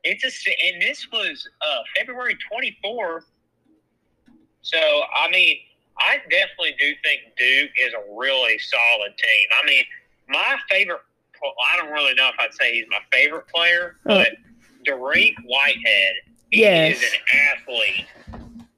It, 0.03 0.19
it's 0.23 0.47
a, 0.47 0.67
and 0.67 0.81
this 0.81 1.07
was 1.11 1.47
uh, 1.61 1.81
February 1.95 2.37
24th. 2.51 3.23
So, 4.61 4.77
I 4.77 5.29
mean, 5.31 5.57
I 5.99 6.17
definitely 6.29 6.75
do 6.79 6.93
think 7.03 7.21
Duke 7.37 7.71
is 7.79 7.93
a 7.93 8.15
really 8.17 8.57
solid 8.57 9.17
team. 9.17 9.47
I 9.61 9.65
mean, 9.65 9.83
my 10.27 10.57
favorite. 10.69 11.01
I 11.41 11.77
don't 11.77 11.91
really 11.91 12.13
know 12.15 12.27
if 12.27 12.35
I'd 12.37 12.53
say 12.53 12.73
he's 12.73 12.85
my 12.89 12.99
favorite 13.13 13.47
player, 13.47 13.95
but 14.03 14.27
Dariq 14.85 15.35
Whitehead. 15.45 16.15
He 16.51 16.61
Yes. 16.61 17.01
is 17.01 17.13
an 17.13 17.19
athlete. 17.57 18.05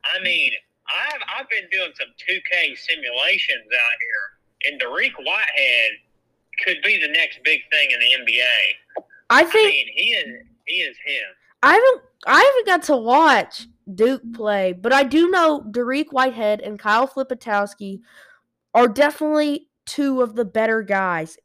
I 0.04 0.20
mean, 0.24 0.52
I've 0.90 1.22
I've 1.40 1.50
been 1.50 1.68
doing 1.72 1.92
some 1.98 2.10
2K 2.28 2.78
simulations 2.78 3.66
out 3.74 3.98
here, 4.02 4.72
and 4.72 4.82
Dariq 4.82 5.14
Whitehead 5.18 5.92
could 6.66 6.78
be 6.84 7.00
the 7.00 7.08
next 7.14 7.40
big 7.44 7.62
thing 7.72 7.92
in 7.92 8.00
the 8.00 8.34
NBA. 8.34 9.06
I 9.30 9.42
I 9.42 9.44
think 9.46 9.68
mean, 9.74 9.88
he 9.96 10.12
is 10.12 10.46
he 10.66 10.74
is 10.82 10.98
him. 11.06 11.24
I 11.64 11.74
haven't 11.74 12.02
I 12.26 12.42
haven't 12.42 12.66
got 12.66 12.84
to 12.94 12.98
watch 12.98 13.68
Duke 13.96 14.22
play, 14.34 14.74
but 14.74 14.92
I 14.92 15.04
do 15.04 15.30
know 15.30 15.62
Dariq 15.72 16.08
Whitehead 16.12 16.62
and 16.62 16.78
Kyle 16.78 17.08
Filipowski 17.08 18.02
are 18.74 18.88
definitely 18.88 19.70
two 19.86 20.22
of 20.22 20.36
the 20.36 20.46
better 20.46 20.82
guys, 20.82 21.38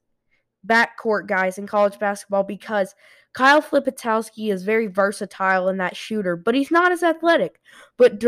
backcourt 0.66 1.26
guys 1.28 1.58
in 1.58 1.66
college 1.66 1.98
basketball 1.98 2.42
because 2.42 2.94
Kyle 3.36 3.60
Filipowski 3.60 4.50
is 4.50 4.62
very 4.62 4.86
versatile 4.86 5.68
in 5.68 5.76
that 5.76 5.94
shooter, 5.94 6.36
but 6.36 6.54
he's 6.54 6.70
not 6.70 6.90
as 6.90 7.02
athletic. 7.02 7.60
But 7.98 8.24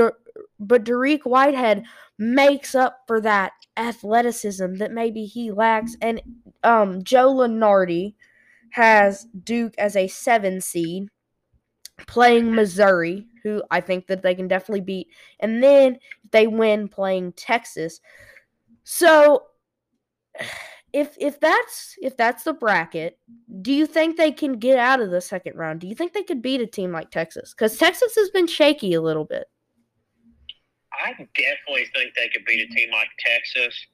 but 0.61 0.85
Dariq 0.85 1.21
Whitehead 1.25 1.85
makes 2.19 2.75
up 2.75 3.05
for 3.07 3.19
that 3.23 3.53
athleticism 3.79 4.75
that 4.75 4.93
maybe 4.93 5.25
he 5.25 5.51
lacks, 5.51 5.97
and 6.03 6.21
um, 6.63 7.03
Joe 7.03 7.33
Lunardi 7.33 8.17
has 8.73 9.27
Duke 9.45 9.75
as 9.79 9.97
a 9.97 10.09
seven 10.09 10.61
seed 10.61 11.09
playing 12.07 12.55
Missouri, 12.55 13.27
who 13.43 13.63
I 13.71 13.81
think 13.81 14.09
that 14.09 14.21
they 14.21 14.35
can 14.35 14.47
definitely 14.47 14.83
beat, 14.83 15.09
and 15.41 15.63
then 15.63 16.01
they 16.33 16.47
win 16.47 16.87
playing 16.87 17.33
Texas. 17.33 18.03
So 18.85 19.45
if 20.93 21.17
if 21.19 21.39
that's 21.41 21.97
if 22.01 22.17
that's 22.17 22.45
the 22.45 22.53
bracket, 22.53 23.19
do 23.61 23.73
you 23.73 23.87
think 23.87 24.17
they 24.17 24.33
can 24.33 24.55
get 24.55 24.79
out 24.79 25.01
of 25.01 25.11
the 25.11 25.21
second 25.21 25.57
round? 25.57 25.81
Do 25.81 25.87
you 25.87 25.95
think 25.95 26.13
they 26.13 26.23
could 26.23 26.43
beat 26.43 26.61
a 26.61 26.67
team 26.67 26.93
like 26.93 27.11
Texas? 27.11 27.55
Because 27.55 27.77
Texas 27.77 28.15
has 28.15 28.31
been 28.31 28.47
shaky 28.47 28.95
a 28.95 29.03
little 29.03 29.25
bit. 29.25 29.47
I 30.93 31.13
definitely 31.13 31.87
think 31.95 32.15
they 32.15 32.29
could 32.29 32.45
beat 32.45 32.69
a 32.69 32.75
team 32.75 32.91
like 32.91 33.09
Texas, 33.25 33.87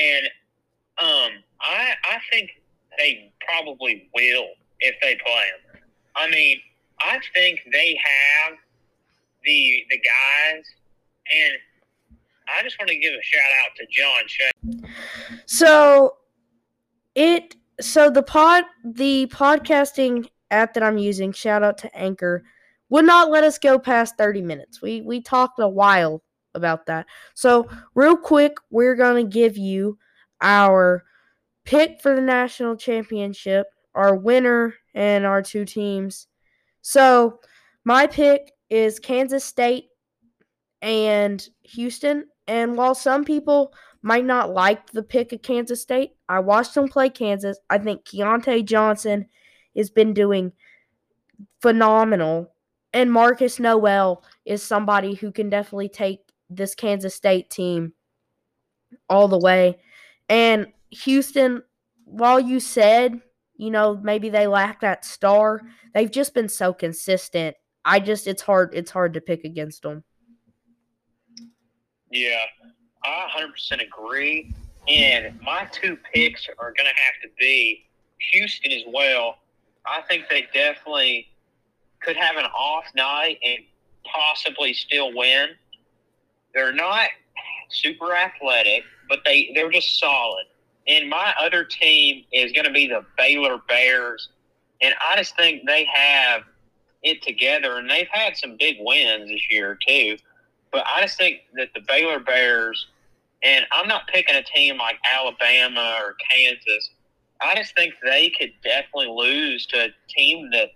and 0.00 0.26
um, 0.98 1.42
I 1.60 1.94
I 2.04 2.18
think 2.30 2.50
they 2.96 3.32
probably 3.46 4.08
will 4.14 4.46
if 4.80 4.94
they 5.02 5.18
play 5.24 5.44
them. 5.72 5.82
I 6.14 6.30
mean, 6.30 6.60
I 7.00 7.18
think 7.34 7.60
they 7.72 7.98
have 8.02 8.56
the 9.44 9.84
the 9.90 9.98
guys, 9.98 10.64
and 11.32 11.54
I 12.48 12.62
just 12.62 12.78
want 12.78 12.88
to 12.88 12.96
give 12.96 13.12
a 13.12 13.22
shout 13.22 13.42
out 13.64 13.76
to 13.76 13.86
John 13.90 14.22
Shea. 14.28 14.50
So 15.46 16.16
it 17.16 17.56
so 17.80 18.08
the 18.10 18.22
pod 18.22 18.64
the 18.84 19.26
podcasting 19.32 20.28
app 20.52 20.74
that 20.74 20.82
I'm 20.84 20.98
using, 20.98 21.32
shout 21.32 21.64
out 21.64 21.78
to 21.78 21.96
Anchor, 21.96 22.44
would 22.88 23.04
not 23.04 23.30
let 23.30 23.42
us 23.42 23.58
go 23.58 23.78
past 23.78 24.16
30 24.16 24.42
minutes. 24.42 24.80
We 24.80 25.00
we 25.00 25.20
talked 25.20 25.58
a 25.58 25.68
while 25.68 26.22
about 26.54 26.86
that. 26.86 27.06
So 27.34 27.68
real 27.94 28.16
quick, 28.16 28.56
we're 28.70 28.94
gonna 28.94 29.24
give 29.24 29.56
you 29.56 29.98
our 30.40 31.02
pick 31.64 32.00
for 32.00 32.14
the 32.14 32.22
national 32.22 32.76
championship, 32.76 33.66
our 33.94 34.14
winner, 34.14 34.74
and 34.94 35.26
our 35.26 35.42
two 35.42 35.64
teams. 35.64 36.28
So 36.82 37.40
my 37.84 38.06
pick 38.06 38.52
is 38.70 38.98
Kansas 38.98 39.44
State 39.44 39.86
and 40.82 41.46
Houston. 41.62 42.26
And 42.48 42.76
while 42.76 42.94
some 42.94 43.24
people 43.24 43.72
might 44.06 44.24
not 44.24 44.54
like 44.54 44.92
the 44.92 45.02
pick 45.02 45.32
of 45.32 45.42
Kansas 45.42 45.82
State. 45.82 46.12
I 46.28 46.38
watched 46.38 46.74
them 46.74 46.86
play 46.86 47.08
Kansas. 47.08 47.58
I 47.68 47.78
think 47.78 48.04
Keyontae 48.04 48.64
Johnson 48.64 49.26
has 49.76 49.90
been 49.90 50.14
doing 50.14 50.52
phenomenal. 51.60 52.52
And 52.92 53.10
Markquis 53.10 53.58
Nowell 53.58 54.22
is 54.44 54.62
somebody 54.62 55.14
who 55.14 55.32
can 55.32 55.50
definitely 55.50 55.88
take 55.88 56.20
this 56.48 56.76
Kansas 56.76 57.16
State 57.16 57.50
team 57.50 57.94
all 59.10 59.26
the 59.26 59.40
way. 59.40 59.78
And 60.28 60.68
Houston, 60.90 61.64
while 62.04 62.38
you 62.38 62.60
said, 62.60 63.20
you 63.56 63.70
know, 63.70 63.98
maybe 64.00 64.28
they 64.28 64.46
lack 64.46 64.82
that 64.82 65.04
star, 65.04 65.62
they've 65.94 66.12
just 66.12 66.32
been 66.32 66.48
so 66.48 66.72
consistent. 66.72 67.56
I 67.84 67.98
just 67.98 68.28
it's 68.28 68.42
hard 68.42 68.70
it's 68.72 68.92
hard 68.92 69.14
to 69.14 69.20
pick 69.20 69.42
against 69.42 69.82
them. 69.82 70.04
Yeah, 72.10 72.38
I 73.04 73.28
100% 73.36 73.82
agree. 73.82 74.54
And 74.88 75.40
my 75.42 75.68
two 75.72 75.98
picks 76.12 76.48
are 76.58 76.72
going 76.72 76.86
to 76.86 77.02
have 77.02 77.22
to 77.22 77.28
be 77.38 77.86
Houston 78.32 78.72
as 78.72 78.82
well. 78.88 79.38
I 79.84 80.02
think 80.08 80.24
they 80.30 80.46
definitely 80.52 81.28
could 82.00 82.16
have 82.16 82.36
an 82.36 82.44
off 82.44 82.84
night 82.94 83.38
and 83.44 83.58
possibly 84.04 84.72
still 84.74 85.16
win. 85.16 85.50
They're 86.54 86.72
not 86.72 87.08
super 87.70 88.14
athletic, 88.14 88.84
but 89.08 89.20
they, 89.24 89.50
they're 89.54 89.70
just 89.70 89.98
solid. 89.98 90.44
And 90.88 91.10
my 91.10 91.34
other 91.38 91.64
team 91.64 92.24
is 92.32 92.52
going 92.52 92.64
to 92.64 92.72
be 92.72 92.86
the 92.86 93.04
Baylor 93.16 93.58
Bears. 93.68 94.28
And 94.80 94.94
I 95.00 95.16
just 95.16 95.36
think 95.36 95.66
they 95.66 95.84
have 95.92 96.42
it 97.02 97.22
together, 97.22 97.78
and 97.78 97.90
they've 97.90 98.08
had 98.10 98.36
some 98.36 98.56
big 98.56 98.76
wins 98.80 99.28
this 99.28 99.50
year, 99.50 99.78
too. 99.86 100.16
But 100.72 100.84
I 100.86 101.02
just 101.02 101.16
think 101.16 101.40
that 101.54 101.68
the 101.74 101.80
Baylor 101.86 102.20
Bears, 102.20 102.86
and 103.42 103.64
I'm 103.72 103.88
not 103.88 104.06
picking 104.08 104.34
a 104.34 104.42
team 104.42 104.78
like 104.78 104.96
Alabama 105.14 105.98
or 106.02 106.16
Kansas. 106.30 106.90
I 107.40 107.54
just 107.54 107.74
think 107.74 107.94
they 108.02 108.30
could 108.30 108.52
definitely 108.64 109.08
lose 109.08 109.66
to 109.66 109.84
a 109.84 109.88
team 110.08 110.50
that, 110.52 110.70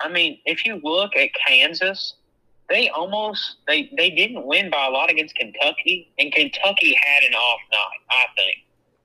I 0.00 0.08
mean, 0.08 0.38
if 0.46 0.64
you 0.64 0.80
look 0.82 1.14
at 1.16 1.30
Kansas, 1.46 2.14
they 2.68 2.88
almost 2.88 3.56
they 3.66 3.90
they 3.96 4.08
didn't 4.08 4.46
win 4.46 4.70
by 4.70 4.86
a 4.86 4.90
lot 4.90 5.10
against 5.10 5.34
Kentucky, 5.34 6.10
and 6.18 6.32
Kentucky 6.32 6.96
had 7.04 7.22
an 7.22 7.34
off 7.34 7.60
night. 7.70 8.00
I 8.10 8.24
think 8.36 8.58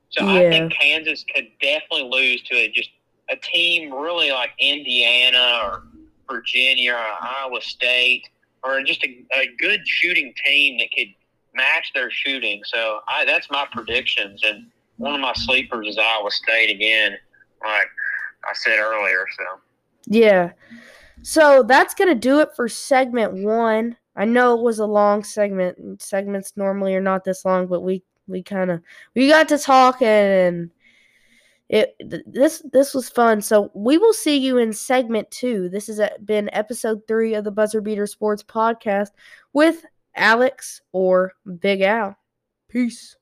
so. 0.09 0.25
I 0.25 0.49
think 0.49 0.73
Kansas 0.73 1.25
could 1.33 1.47
definitely 1.61 2.09
lose 2.09 2.41
to 2.43 2.55
a, 2.55 2.69
just 2.69 2.89
a 3.29 3.35
team 3.35 3.93
really 3.93 4.31
like 4.31 4.51
Indiana 4.59 5.59
or 5.63 5.83
Virginia 6.29 6.93
or 6.93 7.05
Iowa 7.21 7.61
State 7.61 8.29
or 8.63 8.83
just 8.83 9.03
a, 9.03 9.25
a 9.33 9.47
good 9.59 9.87
shooting 9.87 10.33
team 10.45 10.79
that 10.79 10.89
could 10.95 11.07
match 11.53 11.91
their 11.93 12.11
shooting. 12.11 12.61
So 12.65 12.99
I, 13.07 13.25
that's 13.25 13.49
my 13.49 13.65
predictions, 13.71 14.41
and 14.43 14.67
one 14.97 15.13
of 15.15 15.21
my 15.21 15.33
sleepers 15.33 15.87
is 15.87 15.97
Iowa 15.97 16.31
State 16.31 16.71
again, 16.71 17.17
like 17.63 17.87
I 18.43 18.53
said 18.53 18.79
earlier. 18.79 19.25
So 19.37 19.61
Yeah. 20.07 20.51
So 21.23 21.63
that's 21.63 21.93
to 21.93 22.15
do 22.15 22.39
it 22.39 22.49
for 22.55 22.67
segment 22.67 23.33
one. 23.33 23.97
I 24.15 24.25
know 24.25 24.57
it 24.57 24.63
was 24.63 24.79
a 24.79 24.85
long 24.85 25.23
segment. 25.23 26.01
Segments 26.01 26.53
normally 26.55 26.95
are 26.95 27.01
not 27.01 27.23
this 27.23 27.45
long, 27.45 27.67
but 27.67 27.81
we 27.81 28.03
we 28.27 28.43
kind 28.43 28.71
of 28.71 28.81
we 29.15 29.29
got 29.29 29.47
to 29.49 29.57
talking 29.57 30.07
and 30.07 30.69
it 31.69 31.95
th- 31.99 32.23
this 32.25 32.63
this 32.71 32.93
was 32.93 33.09
fun. 33.09 33.41
So 33.41 33.71
we 33.73 33.97
will 33.97 34.13
see 34.13 34.37
you 34.37 34.57
in 34.57 34.71
segment 34.71 35.29
two. 35.31 35.69
This 35.69 35.87
has 35.87 35.99
uh, 35.99 36.09
been 36.23 36.49
episode 36.53 37.01
three 37.07 37.33
of 37.33 37.43
the 37.43 37.51
Buzzer 37.51 37.81
Beater 37.81 38.07
Sports 38.07 38.43
Podcast 38.43 39.09
with 39.53 39.85
Alex 40.15 40.81
or 40.93 41.33
Big 41.59 41.81
Al. 41.81 42.17
Peace. 42.69 43.15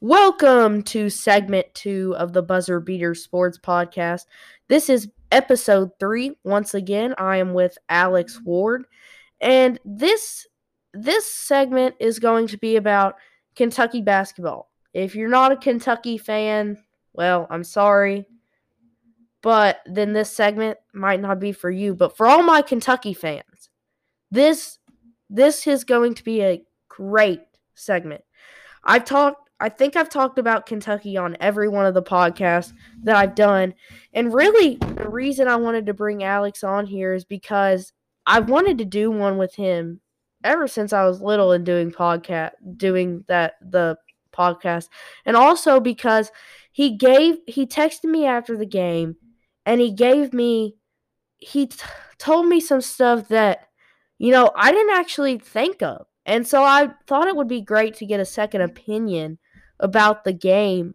Welcome 0.00 0.82
to 0.84 1.10
segment 1.10 1.66
two 1.74 2.14
of 2.16 2.32
the 2.32 2.42
Buzzer 2.42 2.80
Beater 2.80 3.14
Sports 3.14 3.58
Podcast. 3.58 4.24
This 4.68 4.88
is 4.88 5.08
episode 5.30 5.90
three. 6.00 6.36
Once 6.42 6.74
again, 6.74 7.14
I 7.18 7.36
am 7.36 7.54
with 7.54 7.78
Alex 7.88 8.40
Ward, 8.42 8.86
and 9.40 9.78
this 9.84 10.46
this 10.92 11.32
segment 11.32 11.94
is 12.00 12.18
going 12.18 12.48
to 12.48 12.58
be 12.58 12.74
about 12.74 13.14
Kentucky 13.60 14.00
basketball. 14.00 14.70
If 14.94 15.14
you're 15.14 15.28
not 15.28 15.52
a 15.52 15.56
Kentucky 15.56 16.16
fan, 16.16 16.82
well, 17.12 17.46
I'm 17.50 17.62
sorry, 17.62 18.24
but 19.42 19.80
then 19.84 20.14
this 20.14 20.30
segment 20.30 20.78
might 20.94 21.20
not 21.20 21.38
be 21.38 21.52
for 21.52 21.70
you. 21.70 21.94
But 21.94 22.16
for 22.16 22.26
all 22.26 22.42
my 22.42 22.62
Kentucky 22.62 23.12
fans, 23.12 23.68
this 24.30 24.78
this 25.28 25.66
is 25.66 25.84
going 25.84 26.14
to 26.14 26.24
be 26.24 26.40
a 26.40 26.62
great 26.88 27.42
segment. 27.74 28.24
I've 28.82 29.04
talked 29.04 29.50
I 29.60 29.68
think 29.68 29.94
I've 29.94 30.08
talked 30.08 30.38
about 30.38 30.64
Kentucky 30.64 31.18
on 31.18 31.36
every 31.38 31.68
one 31.68 31.84
of 31.84 31.92
the 31.92 32.02
podcasts 32.02 32.72
that 33.02 33.16
I've 33.16 33.34
done. 33.34 33.74
And 34.14 34.32
really 34.32 34.76
the 34.76 35.10
reason 35.10 35.48
I 35.48 35.56
wanted 35.56 35.84
to 35.84 35.92
bring 35.92 36.24
Alex 36.24 36.64
on 36.64 36.86
here 36.86 37.12
is 37.12 37.26
because 37.26 37.92
I 38.26 38.40
wanted 38.40 38.78
to 38.78 38.86
do 38.86 39.10
one 39.10 39.36
with 39.36 39.54
him 39.54 40.00
ever 40.44 40.68
since 40.68 40.92
I 40.92 41.04
was 41.04 41.20
little 41.20 41.52
and 41.52 41.64
doing 41.64 41.90
podcast 41.90 42.52
doing 42.76 43.24
that 43.28 43.54
the 43.60 43.96
podcast. 44.32 44.88
And 45.26 45.36
also 45.36 45.80
because 45.80 46.30
he 46.72 46.96
gave 46.96 47.38
he 47.46 47.66
texted 47.66 48.04
me 48.04 48.26
after 48.26 48.56
the 48.56 48.66
game 48.66 49.16
and 49.66 49.80
he 49.80 49.92
gave 49.92 50.32
me 50.32 50.76
he 51.38 51.66
t- 51.66 51.78
told 52.18 52.46
me 52.46 52.60
some 52.60 52.80
stuff 52.80 53.28
that 53.28 53.66
you 54.18 54.30
know, 54.32 54.50
I 54.54 54.70
didn't 54.70 54.96
actually 54.98 55.38
think 55.38 55.82
of. 55.82 56.06
And 56.26 56.46
so 56.46 56.62
I 56.62 56.90
thought 57.06 57.26
it 57.26 57.34
would 57.34 57.48
be 57.48 57.62
great 57.62 57.94
to 57.94 58.06
get 58.06 58.20
a 58.20 58.26
second 58.26 58.60
opinion 58.60 59.38
about 59.80 60.24
the 60.24 60.34
game 60.34 60.94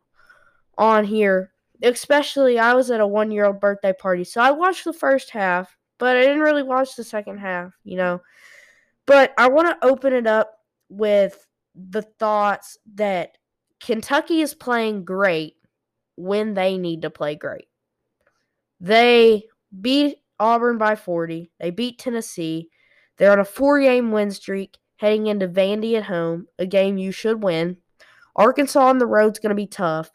on 0.78 1.06
here. 1.06 1.52
Especially, 1.82 2.60
I 2.60 2.74
was 2.74 2.92
at 2.92 3.02
a 3.02 3.08
one 3.08 3.32
year 3.32 3.46
old 3.46 3.60
birthday 3.60 3.94
party, 3.94 4.24
so 4.24 4.42
I 4.42 4.52
watched 4.52 4.86
the 4.86 4.94
first 4.94 5.32
half, 5.32 5.76
but 5.98 6.16
I 6.16 6.22
didn't 6.22 6.40
really 6.40 6.64
watch 6.64 6.96
the 6.96 7.04
second 7.04 7.40
half, 7.40 7.74
you 7.84 7.98
know. 7.98 8.22
But 9.06 9.34
I 9.38 9.50
want 9.50 9.68
to 9.68 9.88
open 9.88 10.14
it 10.14 10.28
up 10.28 10.60
with 10.90 11.46
the 11.76 12.02
thoughts 12.02 12.78
that 12.96 13.38
Kentucky 13.80 14.42
is 14.42 14.54
playing 14.54 15.06
great 15.06 15.56
when 16.16 16.54
they 16.54 16.78
need 16.78 17.02
to 17.04 17.10
play 17.10 17.36
great. 17.36 17.68
They 18.80 19.44
beat 19.82 20.18
Auburn 20.40 20.78
by 20.78 20.96
40, 20.96 21.52
they 21.60 21.72
beat 21.72 22.00
Tennessee. 22.00 22.70
They're 23.18 23.32
on 23.32 23.40
a 23.40 23.46
four 23.46 23.80
game 23.80 24.12
win 24.12 24.32
streak 24.32 24.78
heading 24.98 25.28
into 25.28 25.48
Vandy 25.48 25.96
at 25.96 26.04
home, 26.04 26.48
a 26.60 26.66
game 26.66 26.98
you 26.98 27.12
should 27.12 27.44
win. 27.44 27.78
Arkansas 28.36 28.82
on 28.82 28.98
the 28.98 29.06
road 29.06 29.34
is 29.34 29.40
going 29.40 29.50
to 29.50 29.56
be 29.56 29.68
tough, 29.68 30.12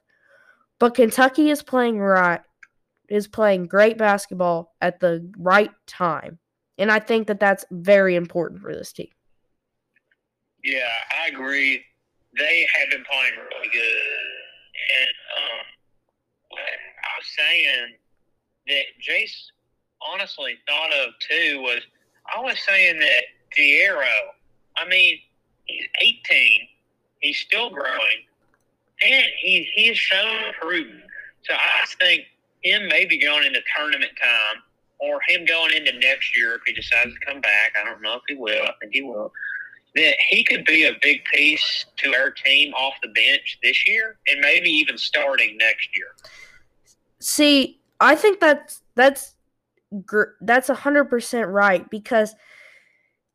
but 0.79 0.95
Kentucky 0.95 1.51
is 1.51 1.63
playing 1.63 1.99
right, 1.99 2.41
is 3.09 3.27
playing 3.27 3.67
great 3.67 3.97
basketball 3.97 4.75
at 4.81 5.01
the 5.01 5.31
right 5.39 5.71
time, 5.87 6.39
and 6.81 6.91
I 6.91 6.99
think 6.99 7.29
that 7.29 7.39
that's 7.39 7.65
very 7.71 8.17
important 8.17 8.61
for 8.61 8.75
this 8.75 8.93
team. 8.93 9.09
Yeah, 10.65 10.89
I 11.23 11.29
agree. 11.29 11.85
They 12.37 12.67
have 12.79 12.91
been 12.91 13.05
playing 13.11 13.33
really 13.37 13.69
good, 13.73 13.81
and 14.99 15.11
um, 15.39 15.67
I 16.53 17.13
was 17.19 17.27
saying 17.37 17.95
that 18.69 18.85
Jace 19.01 19.51
honestly 20.13 20.57
thought 20.67 20.93
of 20.93 21.13
too 21.29 21.61
was 21.61 21.81
I 22.35 22.41
was 22.41 22.59
saying 22.67 22.99
that 23.01 23.23
Thiero 23.57 24.07
I 24.77 24.89
mean, 24.89 25.19
he's 25.67 25.87
18. 26.01 26.69
He's 27.21 27.39
still 27.39 27.71
growing, 27.71 28.25
and 29.03 29.25
he 29.39 29.69
he 29.75 29.89
has 29.89 29.99
shown 29.99 30.53
prudent. 30.59 31.03
So 31.43 31.55
I 31.55 31.87
think 32.01 32.23
him 32.63 32.89
maybe 32.89 33.19
going 33.19 33.47
into 33.47 33.61
tournament 33.77 34.13
time, 34.21 34.63
or 35.01 35.21
him 35.27 35.45
going 35.45 35.75
into 35.75 35.93
next 35.99 36.37
year 36.37 36.55
if 36.55 36.63
he 36.67 36.73
decides 36.73 37.13
to 37.13 37.27
come 37.27 37.41
back. 37.41 37.73
I 37.81 37.85
don't 37.85 38.03
know 38.03 38.15
if 38.15 38.23
he 38.29 38.35
will. 38.35 38.63
I 38.63 38.73
think 38.81 38.95
he 38.95 39.03
will. 39.03 39.33
That 39.97 40.15
he 40.29 40.45
could 40.45 40.65
be 40.65 40.85
a 40.85 40.93
big 41.03 41.25
piece 41.25 41.87
to 41.97 42.15
our 42.15 42.31
team 42.31 42.73
off 42.75 42.95
the 43.03 43.09
bench 43.09 43.59
this 43.63 43.89
year, 43.89 44.19
and 44.29 44.41
maybe 44.41 44.71
even 44.71 44.97
starting 44.97 45.57
next 45.57 45.89
year. 45.97 46.09
See, 47.19 47.81
I 47.99 48.15
think 48.15 48.39
that's 48.41 48.83
that's 48.95 49.35
that's 50.41 50.69
a 50.69 50.75
hundred 50.75 51.07
percent 51.07 51.49
right 51.49 51.89
because 51.91 52.37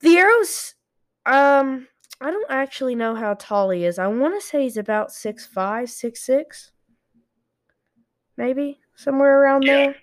Thiero's 0.01 0.75
um, 1.25 1.87
I 2.21 2.31
don't 2.31 2.49
actually 2.49 2.95
know 2.95 3.15
how 3.15 3.33
tall 3.33 3.71
he 3.71 3.83
is. 3.83 3.99
I 3.99 4.07
want 4.07 4.39
to 4.39 4.45
say 4.45 4.63
he's 4.63 4.77
about 4.77 5.11
six 5.11 5.45
five, 5.45 5.89
six 5.89 6.21
six, 6.25 6.71
maybe 8.37 8.79
somewhere 8.95 9.41
around 9.41 9.63
yeah. 9.63 9.73
there. 9.73 9.95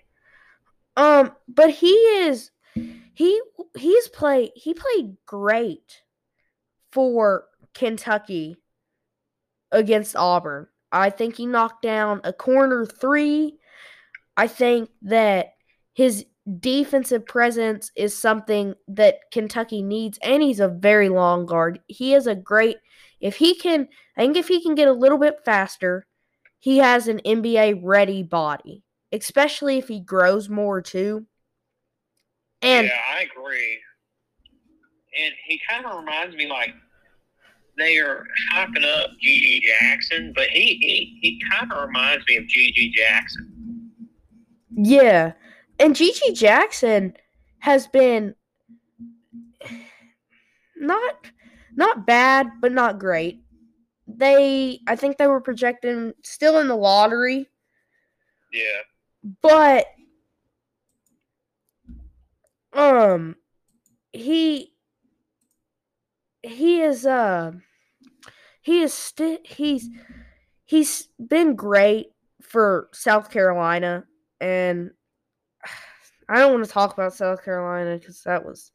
Um, 0.95 1.31
but 1.47 1.71
he 1.71 1.91
is 1.91 2.51
he 3.13 3.41
he's 3.77 4.07
played 4.09 4.51
he 4.55 4.73
played 4.73 5.17
great 5.25 6.01
for 6.91 7.45
Kentucky 7.73 8.57
against 9.71 10.15
Auburn. 10.15 10.67
I 10.91 11.09
think 11.09 11.35
he 11.35 11.47
knocked 11.47 11.81
down 11.81 12.21
a 12.23 12.31
corner 12.31 12.85
three. 12.85 13.57
I 14.37 14.47
think 14.47 14.89
that 15.01 15.53
his 15.93 16.25
defensive 16.59 17.25
presence 17.25 17.91
is 17.95 18.17
something 18.17 18.75
that 18.87 19.19
Kentucky 19.31 19.81
needs, 19.81 20.19
and 20.21 20.43
he's 20.43 20.59
a 20.59 20.67
very 20.67 21.09
long 21.09 21.45
guard. 21.45 21.79
He 21.87 22.13
is 22.13 22.27
a 22.27 22.35
great, 22.35 22.77
if 23.19 23.37
he 23.37 23.55
can, 23.55 23.87
I 24.17 24.21
think 24.21 24.37
if 24.37 24.47
he 24.47 24.61
can 24.61 24.75
get 24.75 24.87
a 24.87 24.93
little 24.93 25.17
bit 25.17 25.39
faster, 25.45 26.05
he 26.59 26.77
has 26.77 27.07
an 27.07 27.21
NBA 27.25 27.79
ready 27.83 28.23
body, 28.23 28.82
especially 29.13 29.77
if 29.77 29.87
he 29.87 29.99
grows 29.99 30.49
more 30.49 30.81
too. 30.81 31.25
And 32.61 32.87
yeah, 32.87 32.99
I 33.17 33.21
agree. 33.23 33.79
And 35.21 35.33
he 35.45 35.61
kind 35.69 35.85
of 35.85 35.99
reminds 35.99 36.35
me 36.35 36.49
like 36.49 36.73
they 37.77 37.99
are 37.99 38.25
hyping 38.53 38.83
up 38.83 39.11
GG 39.25 39.61
Jackson, 39.61 40.33
but 40.35 40.47
he 40.49 40.77
he, 40.81 41.19
he 41.21 41.41
kind 41.51 41.71
of 41.71 41.87
reminds 41.87 42.25
me 42.27 42.37
of 42.37 42.45
GG 42.45 42.93
Jackson. 42.93 43.91
Yeah, 44.75 45.33
and 45.79 45.95
GG 45.95 46.35
Jackson 46.35 47.15
has 47.59 47.87
been 47.87 48.35
not 50.75 51.27
not 51.75 52.07
bad, 52.07 52.47
but 52.59 52.71
not 52.71 52.99
great. 52.99 53.41
They 54.07 54.79
I 54.87 54.95
think 54.95 55.17
they 55.17 55.27
were 55.27 55.41
projecting 55.41 56.13
still 56.23 56.59
in 56.59 56.67
the 56.67 56.75
lottery. 56.75 57.49
Yeah. 58.51 58.81
But 59.41 59.85
um 62.73 63.35
he 64.11 64.73
he 66.41 66.81
is 66.81 67.05
uh 67.05 67.51
he 68.61 68.81
is 68.81 68.93
still 68.93 69.37
he's 69.43 69.89
he's 70.65 71.07
been 71.19 71.55
great 71.55 72.07
for 72.41 72.89
South 72.93 73.29
Carolina 73.29 74.05
and 74.41 74.91
I 76.27 76.39
don't 76.39 76.53
want 76.53 76.65
to 76.65 76.71
talk 76.71 76.93
about 76.93 77.13
South 77.13 77.43
Carolina 77.43 77.97
because 77.97 78.21
that 78.23 78.45
was 78.45 78.71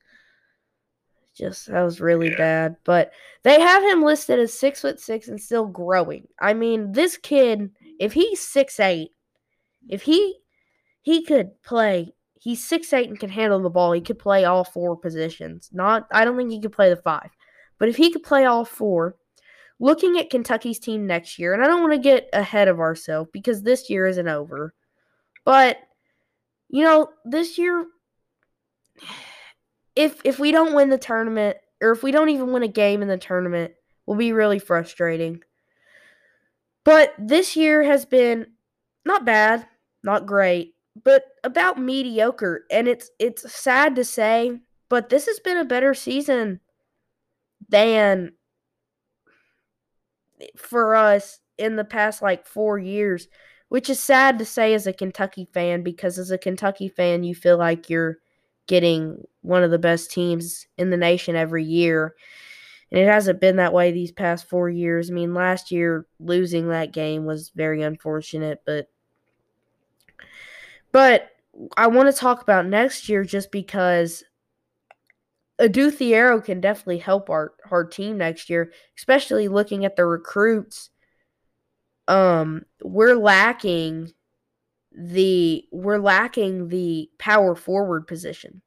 just 1.37 1.67
that 1.67 1.83
was 1.83 2.01
really 2.01 2.31
yeah. 2.31 2.37
bad. 2.37 2.77
But 2.85 3.13
they 3.43 3.61
have 3.61 3.83
him 3.83 4.03
listed 4.03 4.39
as 4.39 4.53
six 4.53 4.81
foot 4.81 5.01
six 5.01 5.29
and 5.29 5.41
still 5.41 5.67
growing. 5.67 6.27
I 6.41 6.55
mean, 6.55 6.93
this 6.93 7.17
kid, 7.17 7.71
if 7.99 8.13
he's 8.13 8.41
six 8.41 8.81
eight, 8.81 9.11
if 9.89 10.03
he 10.03 10.39
he 11.03 11.23
could 11.23 11.63
play, 11.63 12.15
he's 12.35 12.65
six 12.65 12.93
eight 12.93 13.09
and 13.09 13.19
can 13.19 13.31
handle 13.31 13.61
the 13.61 13.71
ball. 13.71 13.93
He 13.93 14.01
could 14.01 14.19
play 14.19 14.45
all 14.45 14.65
four 14.65 14.97
positions. 14.97 15.71
Not, 15.73 16.07
I 16.13 16.25
don't 16.25 16.37
think 16.37 16.51
he 16.51 16.61
could 16.61 16.73
play 16.73 16.91
the 16.91 16.97
five, 16.97 17.31
but 17.79 17.89
if 17.89 17.97
he 17.97 18.13
could 18.13 18.23
play 18.23 18.45
all 18.45 18.65
four. 18.65 19.17
Looking 19.81 20.19
at 20.19 20.29
Kentucky's 20.29 20.81
team 20.81 21.07
next 21.07 21.39
year, 21.39 21.55
and 21.55 21.63
I 21.63 21.69
don't 21.69 21.83
want 21.83 21.93
to 21.93 22.01
get 22.01 22.29
ahead 22.33 22.67
of 22.67 22.81
ourselves 22.81 23.31
because 23.33 23.63
this 23.63 23.89
year 23.89 24.09
isn't 24.09 24.27
over, 24.27 24.75
but 25.45 25.79
you 26.69 26.83
know, 26.83 27.11
this 27.25 27.59
year 27.59 27.87
if 29.97 30.21
if 30.25 30.39
we 30.39 30.51
don't 30.51 30.75
win 30.75 30.91
the 30.91 30.99
tournament 30.99 31.59
or 31.81 31.93
if 31.93 32.03
we 32.03 32.11
don't 32.11 32.29
even 32.29 32.53
win 32.53 32.65
a 32.65 32.69
game 32.69 33.03
in 33.03 33.09
the 33.09 33.17
tournament, 33.17 33.73
will 34.05 34.17
be 34.17 34.33
really 34.33 34.59
frustrating. 34.59 35.43
But 36.85 37.15
this 37.19 37.57
year 37.57 37.83
has 37.83 38.05
been 38.05 38.47
not 39.05 39.25
bad, 39.25 39.67
not 40.03 40.27
great, 40.27 40.75
but 41.03 41.25
about 41.45 41.81
mediocre 41.81 42.65
and 42.71 42.89
it's 42.89 43.11
it's 43.19 43.53
sad 43.53 43.97
to 43.97 44.05
say, 44.05 44.59
but 44.89 45.09
this 45.09 45.27
has 45.27 45.41
been 45.41 45.59
a 45.59 45.65
better 45.65 45.95
season 45.95 46.61
than 47.69 48.33
for 50.57 50.95
us 50.95 51.41
in 51.59 51.77
the 51.77 51.85
past 51.85 52.23
like 52.23 52.47
4 52.47 52.79
years 52.79 53.29
which 53.69 53.91
is 53.91 54.01
sad 54.01 54.39
to 54.39 54.45
say 54.45 54.75
as 54.75 54.87
a 54.87 54.93
Kentucky 54.93 55.47
fan 55.53 55.83
because 55.83 56.19
as 56.19 56.31
a 56.31 56.39
Kentucky 56.39 56.89
fan, 56.89 57.23
you 57.23 57.35
feel 57.35 57.59
like 57.59 57.91
you're 57.91 58.19
getting 58.67 59.23
one 59.43 59.63
of 59.63 59.71
the 59.71 59.79
best 59.79 60.11
teams 60.11 60.67
in 60.77 60.91
the 60.91 60.97
nation 60.97 61.37
every 61.37 61.65
year. 61.65 62.15
And 62.91 63.01
it 63.01 63.07
hasn't 63.07 63.41
been 63.41 63.57
that 63.57 63.75
way 63.75 63.93
these 63.93 64.13
past 64.13 64.49
four 64.49 64.71
years. 64.71 65.11
I 65.11 65.15
mean, 65.15 65.35
last 65.35 65.71
year 65.71 66.07
losing 66.19 66.69
that 66.69 66.93
game 66.93 67.27
was 67.27 67.51
very 67.55 67.83
unfortunate, 67.83 68.63
but 68.65 68.89
but 70.93 71.31
I 71.77 71.89
want 71.89 72.13
to 72.13 72.19
talk 72.19 72.43
about 72.43 72.67
next 72.67 73.09
year 73.09 73.25
just 73.25 73.51
because 73.51 74.25
Adou 75.59 75.91
Thiero 75.91 76.45
can 76.45 76.61
definitely 76.61 76.99
help 76.99 77.31
our, 77.31 77.53
our 77.71 77.85
team 77.85 78.19
next 78.19 78.49
year, 78.49 78.73
especially 78.97 79.49
looking 79.49 79.85
at 79.85 79.97
the 79.97 80.05
recruits 80.05 80.91
um 82.09 82.63
we're 82.83 83.15
lacking 83.15 84.11
the 84.93 85.65
we're 85.71 85.99
lacking 85.99 86.69
the 86.69 87.11
power 87.19 87.55
forward 87.55 88.07
position. 88.07 88.63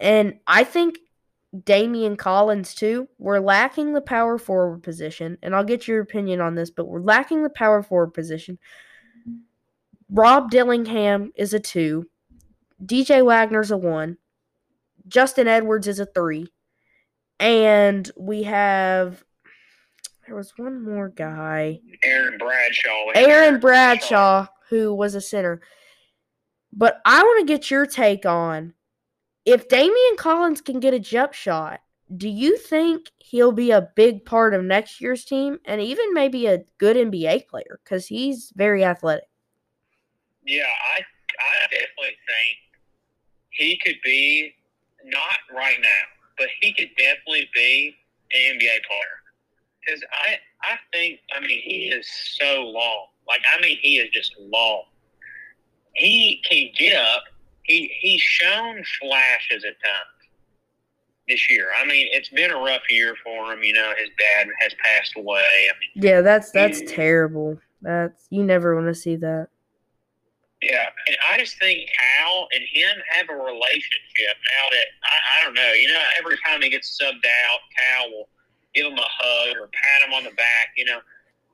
And 0.00 0.40
I 0.46 0.64
think 0.64 0.98
Daimion 1.56 2.18
Collins 2.18 2.74
too. 2.74 3.08
We're 3.18 3.38
lacking 3.38 3.92
the 3.92 4.00
power 4.00 4.38
forward 4.38 4.82
position, 4.82 5.38
and 5.42 5.54
I'll 5.54 5.64
get 5.64 5.86
your 5.86 6.00
opinion 6.00 6.40
on 6.40 6.54
this, 6.54 6.70
but 6.70 6.86
we're 6.86 7.00
lacking 7.00 7.42
the 7.42 7.50
power 7.50 7.82
forward 7.82 8.12
position. 8.12 8.58
Rob 10.12 10.50
Dillingham 10.50 11.32
is 11.36 11.54
a 11.54 11.60
two. 11.60 12.06
DJ 12.84 13.24
Wagner's 13.24 13.70
a 13.70 13.76
one. 13.76 14.18
Justin 15.08 15.48
Edwards 15.48 15.88
is 15.88 15.98
a 15.98 16.06
three. 16.06 16.52
And 17.40 18.10
we 18.16 18.42
have 18.44 19.24
there 20.26 20.36
was 20.36 20.52
one 20.56 20.84
more 20.84 21.08
guy. 21.08 21.80
Aaron 22.04 22.38
Bradshaw. 22.38 23.10
Aaron 23.14 23.58
Bradshaw, 23.58 24.46
who 24.68 24.94
was 24.94 25.14
a 25.14 25.20
center. 25.20 25.62
But 26.72 27.00
I 27.04 27.22
want 27.22 27.40
to 27.40 27.52
get 27.52 27.70
your 27.70 27.86
take 27.86 28.24
on 28.24 28.74
if 29.44 29.68
Daimion 29.68 30.16
Collins 30.16 30.60
can 30.60 30.80
get 30.80 30.94
a 30.94 31.00
jump 31.00 31.32
shot, 31.32 31.80
do 32.16 32.28
you 32.28 32.56
think 32.56 33.10
he'll 33.18 33.52
be 33.52 33.70
a 33.70 33.88
big 33.96 34.24
part 34.24 34.54
of 34.54 34.62
next 34.62 35.00
year's 35.00 35.24
team 35.24 35.58
and 35.64 35.80
even 35.80 36.14
maybe 36.14 36.46
a 36.46 36.64
good 36.78 36.96
NBA 36.96 37.48
player 37.48 37.80
because 37.82 38.06
he's 38.06 38.52
very 38.54 38.84
athletic? 38.84 39.24
Yeah, 40.44 40.64
I 40.96 41.00
I 41.00 41.66
definitely 41.70 42.16
think 42.26 42.58
he 43.50 43.78
could 43.82 43.96
be 44.04 44.54
not 45.04 45.38
right 45.54 45.78
now, 45.80 45.88
but 46.38 46.48
he 46.60 46.72
could 46.74 46.90
definitely 46.96 47.48
be 47.54 47.94
an 48.32 48.56
NBA 48.56 48.84
player. 48.86 49.18
Because 49.84 50.02
I 50.12 50.38
I 50.62 50.76
think 50.92 51.20
I 51.34 51.40
mean 51.40 51.60
he 51.62 51.88
is 51.88 52.08
so 52.38 52.62
long. 52.62 53.06
Like 53.26 53.42
I 53.56 53.60
mean 53.60 53.78
he 53.80 53.98
is 53.98 54.10
just 54.10 54.34
long. 54.38 54.84
He 55.94 56.42
can 56.48 56.70
get 56.76 56.96
up. 56.96 57.24
He 57.64 57.90
he's 58.00 58.20
shown 58.20 58.82
flashes 59.00 59.64
at 59.64 59.74
times 59.80 60.22
this 61.28 61.50
year. 61.50 61.68
I 61.80 61.86
mean, 61.86 62.08
it's 62.10 62.28
been 62.28 62.50
a 62.50 62.56
rough 62.56 62.82
year 62.90 63.14
for 63.22 63.52
him. 63.52 63.62
You 63.62 63.74
know, 63.74 63.92
his 63.98 64.08
dad 64.18 64.48
has 64.60 64.74
passed 64.84 65.12
away. 65.16 65.38
I 65.40 65.72
mean, 65.78 66.04
yeah, 66.04 66.20
that's 66.20 66.50
that's 66.50 66.80
he, 66.80 66.86
terrible. 66.86 67.58
That's 67.80 68.26
you 68.30 68.42
never 68.44 68.74
want 68.74 68.88
to 68.88 68.94
see 68.94 69.16
that. 69.16 69.48
Yeah, 70.62 70.86
and 71.08 71.16
I 71.28 71.38
just 71.38 71.58
think 71.58 71.88
Cal 71.90 72.46
and 72.52 72.62
him 72.72 73.02
have 73.10 73.28
a 73.28 73.34
relationship 73.34 74.36
now 74.38 74.70
that 74.70 74.86
I, 75.02 75.16
I 75.40 75.44
don't 75.44 75.54
know. 75.54 75.72
You 75.72 75.88
know, 75.88 76.02
every 76.18 76.36
time 76.46 76.62
he 76.62 76.70
gets 76.70 76.96
subbed 76.96 77.26
out, 77.26 77.60
Cal 77.76 78.10
will 78.10 78.28
give 78.74 78.86
him 78.86 78.96
a 78.96 79.02
hug 79.04 79.56
or 79.56 79.68
pat 79.68 80.06
him 80.06 80.14
on 80.14 80.24
the 80.24 80.30
back. 80.30 80.68
You 80.76 80.84
know, 80.84 81.00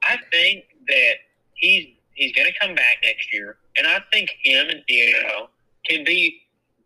I 0.06 0.18
think 0.30 0.64
that 0.88 1.14
he's 1.54 1.88
he's 2.14 2.32
going 2.32 2.48
to 2.48 2.58
come 2.60 2.74
back 2.74 2.98
next 3.02 3.32
year, 3.32 3.56
and 3.78 3.86
I 3.86 4.00
think 4.12 4.30
him 4.42 4.68
and 4.68 4.82
Thiero 4.88 5.48
can 5.88 6.04
be 6.04 6.42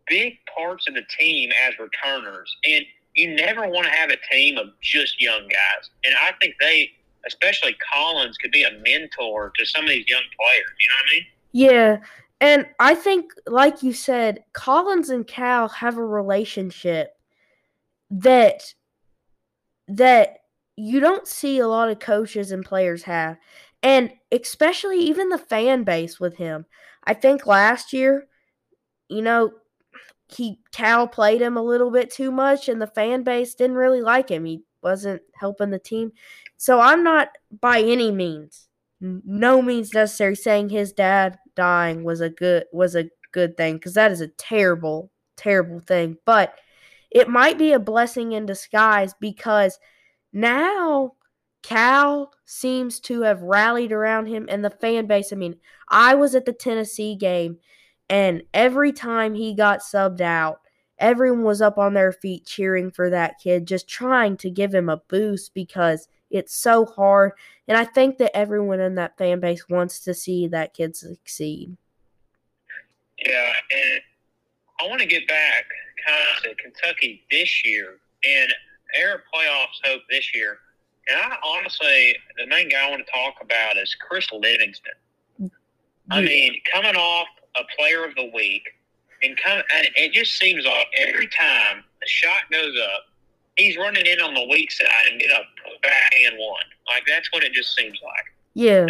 big 0.07 0.37
parts 0.53 0.87
of 0.87 0.95
the 0.95 1.03
team 1.17 1.51
as 1.67 1.73
returners. 1.79 2.55
And 2.65 2.85
you 3.15 3.35
never 3.35 3.67
want 3.67 3.85
to 3.85 3.91
have 3.91 4.09
a 4.09 4.17
team 4.31 4.57
of 4.57 4.67
just 4.81 5.21
young 5.21 5.43
guys. 5.43 5.89
And 6.03 6.15
I 6.15 6.31
think 6.41 6.55
they, 6.59 6.91
especially 7.27 7.75
Collins, 7.93 8.37
could 8.37 8.51
be 8.51 8.63
a 8.63 8.71
mentor 8.83 9.51
to 9.57 9.65
some 9.65 9.83
of 9.83 9.89
these 9.89 10.09
young 10.09 10.23
players. 10.39 10.73
You 10.79 10.89
know 10.89 10.95
what 10.95 11.11
I 11.11 11.15
mean? 11.15 11.25
Yeah. 11.53 11.99
And 12.41 12.67
I 12.79 12.95
think, 12.95 13.31
like 13.47 13.83
you 13.83 13.93
said, 13.93 14.43
Collins 14.53 15.09
and 15.09 15.25
Cal 15.25 15.69
have 15.69 15.97
a 15.97 16.05
relationship 16.05 17.15
that 18.11 18.73
that 19.87 20.37
you 20.75 20.99
don't 20.99 21.27
see 21.27 21.59
a 21.59 21.67
lot 21.67 21.89
of 21.89 21.99
coaches 21.99 22.51
and 22.51 22.65
players 22.65 23.03
have. 23.03 23.37
And 23.81 24.11
especially 24.31 24.99
even 24.99 25.29
the 25.29 25.37
fan 25.37 25.83
base 25.83 26.19
with 26.19 26.37
him. 26.37 26.65
I 27.03 27.13
think 27.13 27.45
last 27.45 27.91
year, 27.93 28.27
you 29.09 29.21
know, 29.21 29.53
he 30.29 30.59
Cal 30.73 31.07
played 31.07 31.41
him 31.41 31.57
a 31.57 31.63
little 31.63 31.91
bit 31.91 32.11
too 32.11 32.31
much, 32.31 32.69
and 32.69 32.81
the 32.81 32.87
fan 32.87 33.23
base 33.23 33.55
didn't 33.55 33.77
really 33.77 34.01
like 34.01 34.29
him. 34.29 34.45
He 34.45 34.63
wasn't 34.83 35.21
helping 35.35 35.71
the 35.71 35.79
team. 35.79 36.13
So 36.57 36.79
I'm 36.79 37.03
not 37.03 37.29
by 37.61 37.81
any 37.81 38.11
means, 38.11 38.67
no 39.01 39.61
means 39.61 39.93
necessary, 39.93 40.35
saying 40.35 40.69
his 40.69 40.93
dad 40.93 41.37
dying 41.55 42.03
was 42.03 42.21
a 42.21 42.29
good 42.29 42.65
was 42.71 42.95
a 42.95 43.09
good 43.31 43.57
thing 43.57 43.75
because 43.75 43.93
that 43.95 44.11
is 44.11 44.21
a 44.21 44.27
terrible, 44.27 45.11
terrible 45.37 45.79
thing. 45.79 46.17
But 46.25 46.57
it 47.11 47.29
might 47.29 47.57
be 47.57 47.73
a 47.73 47.79
blessing 47.79 48.31
in 48.31 48.45
disguise 48.45 49.13
because 49.19 49.79
now 50.31 51.13
Cal 51.61 52.31
seems 52.45 52.99
to 53.01 53.21
have 53.21 53.41
rallied 53.41 53.91
around 53.91 54.27
him 54.27 54.47
and 54.49 54.63
the 54.63 54.69
fan 54.69 55.07
base. 55.07 55.31
I 55.31 55.35
mean, 55.35 55.55
I 55.89 56.15
was 56.15 56.35
at 56.35 56.45
the 56.45 56.53
Tennessee 56.53 57.15
game 57.15 57.57
and 58.09 58.43
every 58.53 58.91
time 58.91 59.33
he 59.33 59.53
got 59.53 59.79
subbed 59.79 60.21
out, 60.21 60.59
everyone 60.97 61.43
was 61.43 61.61
up 61.61 61.77
on 61.77 61.93
their 61.93 62.11
feet 62.11 62.45
cheering 62.45 62.91
for 62.91 63.09
that 63.09 63.35
kid, 63.41 63.67
just 63.67 63.87
trying 63.87 64.37
to 64.37 64.49
give 64.49 64.73
him 64.73 64.89
a 64.89 65.01
boost 65.09 65.53
because 65.53 66.07
it's 66.33 66.55
so 66.55 66.85
hard. 66.85 67.31
And 67.67 67.77
I 67.77 67.85
think 67.85 68.17
that 68.17 68.35
everyone 68.35 68.79
in 68.79 68.95
that 68.95 69.17
fan 69.17 69.39
base 69.39 69.69
wants 69.69 69.99
to 70.01 70.13
see 70.13 70.47
that 70.47 70.73
kid 70.73 70.95
succeed. 70.95 71.77
Yeah, 73.25 73.53
and 73.71 74.01
I 74.81 74.87
want 74.89 75.01
to 75.01 75.07
get 75.07 75.27
back 75.27 75.65
kind 76.05 76.19
of 76.35 76.43
to 76.43 76.55
Kentucky 76.61 77.23
this 77.31 77.63
year 77.63 77.99
and 78.25 78.53
air 78.95 79.23
playoffs 79.33 79.79
hope 79.85 80.01
this 80.09 80.33
year. 80.35 80.57
And 81.07 81.17
I 81.19 81.35
honestly, 81.43 82.15
the 82.37 82.47
main 82.47 82.69
guy 82.69 82.87
I 82.87 82.89
want 82.89 83.05
to 83.05 83.11
talk 83.11 83.35
about 83.41 83.77
is 83.77 83.95
Chris 83.95 84.27
Livingston. 84.31 84.93
I 86.11 86.21
mean, 86.21 86.55
coming 86.73 86.95
off 86.95 87.27
a 87.55 87.63
player 87.77 88.03
of 88.05 88.15
the 88.15 88.29
week, 88.33 88.63
and 89.21 89.37
of, 89.47 89.63
and 89.73 89.87
it 89.95 90.11
just 90.11 90.37
seems 90.37 90.65
like 90.65 90.87
every 90.97 91.27
time 91.27 91.83
the 92.01 92.07
shot 92.07 92.43
goes 92.51 92.75
up, 92.93 93.05
he's 93.55 93.77
running 93.77 94.05
in 94.05 94.19
on 94.19 94.33
the 94.33 94.47
weak 94.49 94.71
side 94.71 94.89
and 95.11 95.19
get 95.19 95.31
up 95.31 95.45
back 95.81 96.13
and 96.25 96.37
one. 96.37 96.63
Like 96.87 97.03
that's 97.07 97.31
what 97.31 97.43
it 97.43 97.53
just 97.53 97.75
seems 97.75 97.99
like. 98.03 98.25
Yeah. 98.53 98.87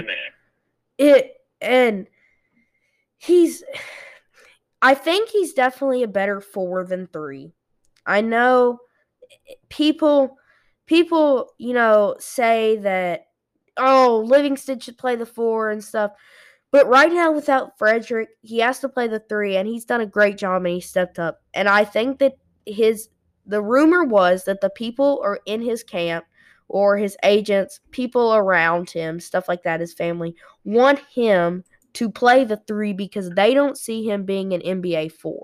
It 0.97 1.37
and 1.61 2.07
he's 3.17 3.63
I 4.81 4.93
think 4.93 5.29
he's 5.29 5.53
definitely 5.53 6.03
a 6.03 6.07
better 6.07 6.41
four 6.41 6.83
than 6.83 7.07
three. 7.07 7.53
I 8.05 8.21
know 8.21 8.79
people 9.69 10.37
people, 10.85 11.53
you 11.57 11.73
know, 11.73 12.15
say 12.19 12.77
that 12.77 13.27
oh, 13.77 14.23
Livingston 14.27 14.79
should 14.79 14.97
play 14.97 15.15
the 15.15 15.25
four 15.25 15.71
and 15.71 15.83
stuff. 15.83 16.11
But 16.71 16.87
right 16.87 17.11
now, 17.11 17.31
without 17.31 17.77
Fredrick, 17.77 18.27
he 18.41 18.59
has 18.59 18.79
to 18.79 18.89
play 18.89 19.07
the 19.07 19.19
three, 19.19 19.57
and 19.57 19.67
he's 19.67 19.85
done 19.85 20.01
a 20.01 20.07
great 20.07 20.37
job 20.37 20.65
and 20.65 20.73
he 20.73 20.81
stepped 20.81 21.19
up. 21.19 21.41
And 21.53 21.69
I 21.69 21.85
think 21.85 22.19
that 22.19 22.33
his 22.65 23.09
the 23.45 23.61
rumor 23.61 24.03
was 24.03 24.45
that 24.45 24.61
the 24.61 24.69
people 24.69 25.21
are 25.23 25.39
in 25.45 25.61
his 25.61 25.83
camp 25.83 26.25
or 26.67 26.97
his 26.97 27.17
agents, 27.23 27.79
people 27.91 28.33
around 28.33 28.89
him, 28.89 29.19
stuff 29.19 29.47
like 29.47 29.63
that, 29.63 29.79
his 29.79 29.93
family, 29.93 30.35
want 30.63 30.99
him 31.13 31.63
to 31.93 32.09
play 32.09 32.43
the 32.43 32.57
three 32.67 32.93
because 32.93 33.29
they 33.31 33.53
don't 33.53 33.77
see 33.77 34.03
him 34.03 34.25
being 34.25 34.53
an 34.53 34.61
NBA 34.61 35.11
four. 35.11 35.43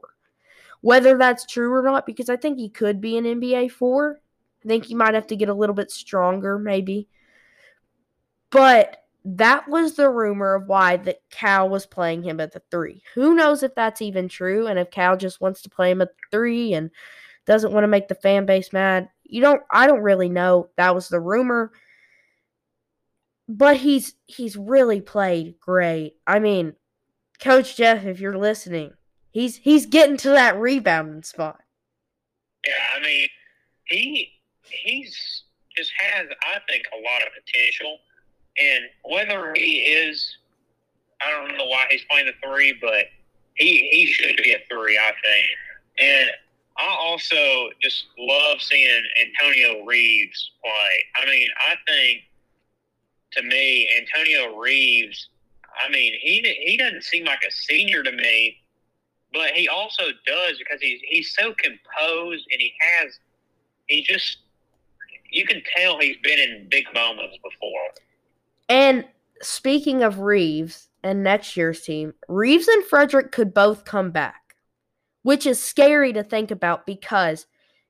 Whether 0.81 1.17
that's 1.17 1.45
true 1.45 1.73
or 1.73 1.83
not, 1.83 2.05
because 2.05 2.29
I 2.29 2.37
think 2.37 2.57
he 2.57 2.69
could 2.69 3.01
be 3.01 3.17
an 3.17 3.25
NBA 3.25 3.71
four. 3.71 4.19
I 4.63 4.67
think 4.67 4.85
he 4.85 4.95
might 4.95 5.13
have 5.13 5.27
to 5.27 5.35
get 5.35 5.49
a 5.49 5.53
little 5.53 5.75
bit 5.75 5.91
stronger, 5.91 6.57
maybe. 6.57 7.07
But 8.49 9.03
that 9.25 9.67
was 9.67 9.93
the 9.93 10.09
rumor 10.09 10.55
of 10.55 10.67
why 10.67 10.97
that 10.97 11.21
Cal 11.29 11.69
was 11.69 11.85
playing 11.85 12.23
him 12.23 12.39
at 12.39 12.53
the 12.53 12.61
three. 12.71 13.03
Who 13.13 13.35
knows 13.35 13.61
if 13.61 13.75
that's 13.75 14.01
even 14.01 14.29
true 14.29 14.67
and 14.67 14.79
if 14.79 14.89
Cal 14.89 15.17
just 15.17 15.41
wants 15.41 15.61
to 15.63 15.69
play 15.69 15.91
him 15.91 16.01
at 16.01 16.09
the 16.09 16.37
three 16.37 16.73
and 16.73 16.89
doesn't 17.49 17.73
want 17.73 17.83
to 17.83 17.89
make 17.89 18.07
the 18.07 18.15
fan 18.15 18.45
base 18.45 18.71
mad. 18.71 19.09
You 19.23 19.41
don't 19.41 19.61
I 19.71 19.87
don't 19.87 20.03
really 20.03 20.29
know. 20.29 20.69
That 20.77 20.95
was 20.95 21.09
the 21.09 21.19
rumor. 21.19 21.71
But 23.47 23.77
he's 23.77 24.13
he's 24.27 24.55
really 24.55 25.01
played 25.01 25.59
great. 25.59 26.15
I 26.27 26.37
mean, 26.37 26.75
Coach 27.41 27.75
Jeff, 27.75 28.05
if 28.05 28.19
you're 28.19 28.37
listening, 28.37 28.93
he's 29.31 29.57
he's 29.57 29.87
getting 29.87 30.17
to 30.17 30.29
that 30.29 30.59
rebounding 30.59 31.23
spot. 31.23 31.59
Yeah, 32.67 32.73
I 32.95 33.03
mean, 33.03 33.27
he 33.85 34.31
he's 34.61 35.43
just 35.75 35.91
has 35.97 36.27
I 36.43 36.59
think 36.69 36.83
a 36.93 37.01
lot 37.01 37.23
of 37.23 37.29
potential 37.33 37.97
and 38.59 38.85
whether 39.05 39.53
he 39.55 39.79
is, 39.79 40.37
I 41.21 41.31
don't 41.31 41.57
know 41.57 41.65
why 41.65 41.87
he's 41.89 42.03
playing 42.09 42.27
the 42.27 42.47
three, 42.47 42.77
but 42.79 43.05
he 43.55 43.89
he 43.91 44.05
should 44.05 44.37
be 44.37 44.53
a 44.53 44.59
three, 44.69 44.97
I 44.97 45.11
think. 45.23 45.47
And 45.99 46.29
I 46.79 46.95
also 46.97 47.69
just 47.81 48.05
love 48.17 48.61
seeing 48.61 49.01
Antonio 49.21 49.83
Reeves 49.85 50.51
play. 50.63 51.21
I 51.21 51.25
mean, 51.29 51.47
I 51.57 51.75
think 51.85 52.21
to 53.33 53.43
me, 53.43 53.89
Antonio 53.97 54.57
Reeves. 54.57 55.29
I 55.85 55.91
mean, 55.91 56.13
he 56.19 56.41
he 56.65 56.77
doesn't 56.77 57.03
seem 57.03 57.25
like 57.25 57.43
a 57.47 57.51
senior 57.51 58.01
to 58.03 58.11
me, 58.11 58.57
but 59.33 59.51
he 59.51 59.67
also 59.67 60.03
does 60.25 60.57
because 60.57 60.81
he's 60.81 60.99
he's 61.07 61.35
so 61.35 61.53
composed 61.53 62.45
and 62.51 62.59
he 62.59 62.73
has 62.81 63.19
he 63.87 64.03
just 64.03 64.37
you 65.31 65.45
can 65.45 65.61
tell 65.75 65.99
he's 65.99 66.17
been 66.23 66.39
in 66.39 66.67
big 66.69 66.85
moments 66.93 67.37
before. 67.37 67.89
And 68.67 69.05
speaking 69.41 70.03
of 70.03 70.19
Reeves 70.19 70.87
and 71.03 71.23
next 71.23 71.55
year's 71.55 71.81
team, 71.81 72.13
Reeves 72.27 72.67
and 72.67 72.83
Fredrick 72.83 73.31
could 73.31 73.53
both 73.53 73.85
come 73.85 74.11
back, 74.11 74.38
which 75.29 75.45
is 75.45 75.61
scary 75.61 76.11
to 76.11 76.23
think 76.23 76.49
about 76.49 76.87
because 76.87 77.45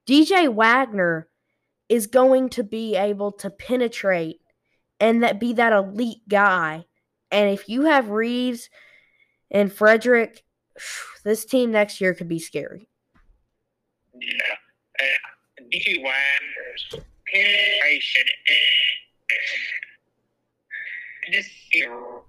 DJ 0.05 0.53
Wagner 0.53 1.29
is 1.87 2.05
going 2.05 2.49
to 2.49 2.65
be 2.65 2.97
able 2.97 3.31
to 3.31 3.49
penetrate 3.49 4.41
and 4.99 5.23
that 5.23 5.39
be 5.39 5.53
that 5.53 5.71
elite 5.71 6.27
guy. 6.27 6.83
And 7.31 7.49
if 7.49 7.69
you 7.69 7.83
have 7.83 8.09
Reeves 8.09 8.69
and 9.49 9.71
Fredrick, 9.71 10.39
this 11.23 11.45
team 11.45 11.71
next 11.71 12.01
year 12.01 12.13
could 12.13 12.27
be 12.27 12.39
scary. 12.39 12.89
Yeah. 14.13 14.55
Uh, 14.99 15.63
DJ 15.73 16.03
Wagner's 16.03 17.05
penetration 17.31 18.25
this 21.31 21.49
year 21.71 22.19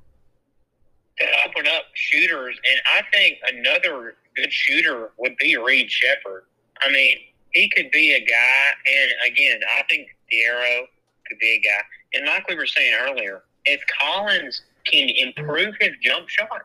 to 1.21 1.27
open 1.47 1.67
up 1.67 1.85
shooters, 1.95 2.59
and 2.69 2.81
I 2.87 3.03
think 3.13 3.39
another 3.53 4.17
good 4.37 4.53
shooter 4.53 5.11
would 5.19 5.37
be 5.37 5.57
Reed 5.57 5.91
Sheppard. 5.91 6.45
I 6.81 6.91
mean, 6.91 7.19
he 7.53 7.69
could 7.69 7.91
be 7.91 8.13
a 8.13 8.21
guy, 8.21 8.73
and 8.87 9.33
again, 9.33 9.61
I 9.79 9.83
think 9.89 10.09
Thiero 10.33 10.87
could 11.29 11.39
be 11.39 11.61
a 11.63 11.69
guy. 11.69 11.83
And 12.15 12.27
like 12.27 12.49
we 12.49 12.55
were 12.55 12.67
saying 12.67 12.95
earlier, 13.03 13.43
if 13.65 13.81
Collins 14.01 14.63
can 14.87 15.09
improve 15.11 15.75
his 15.81 15.91
jump 16.03 16.29
shot, 16.29 16.63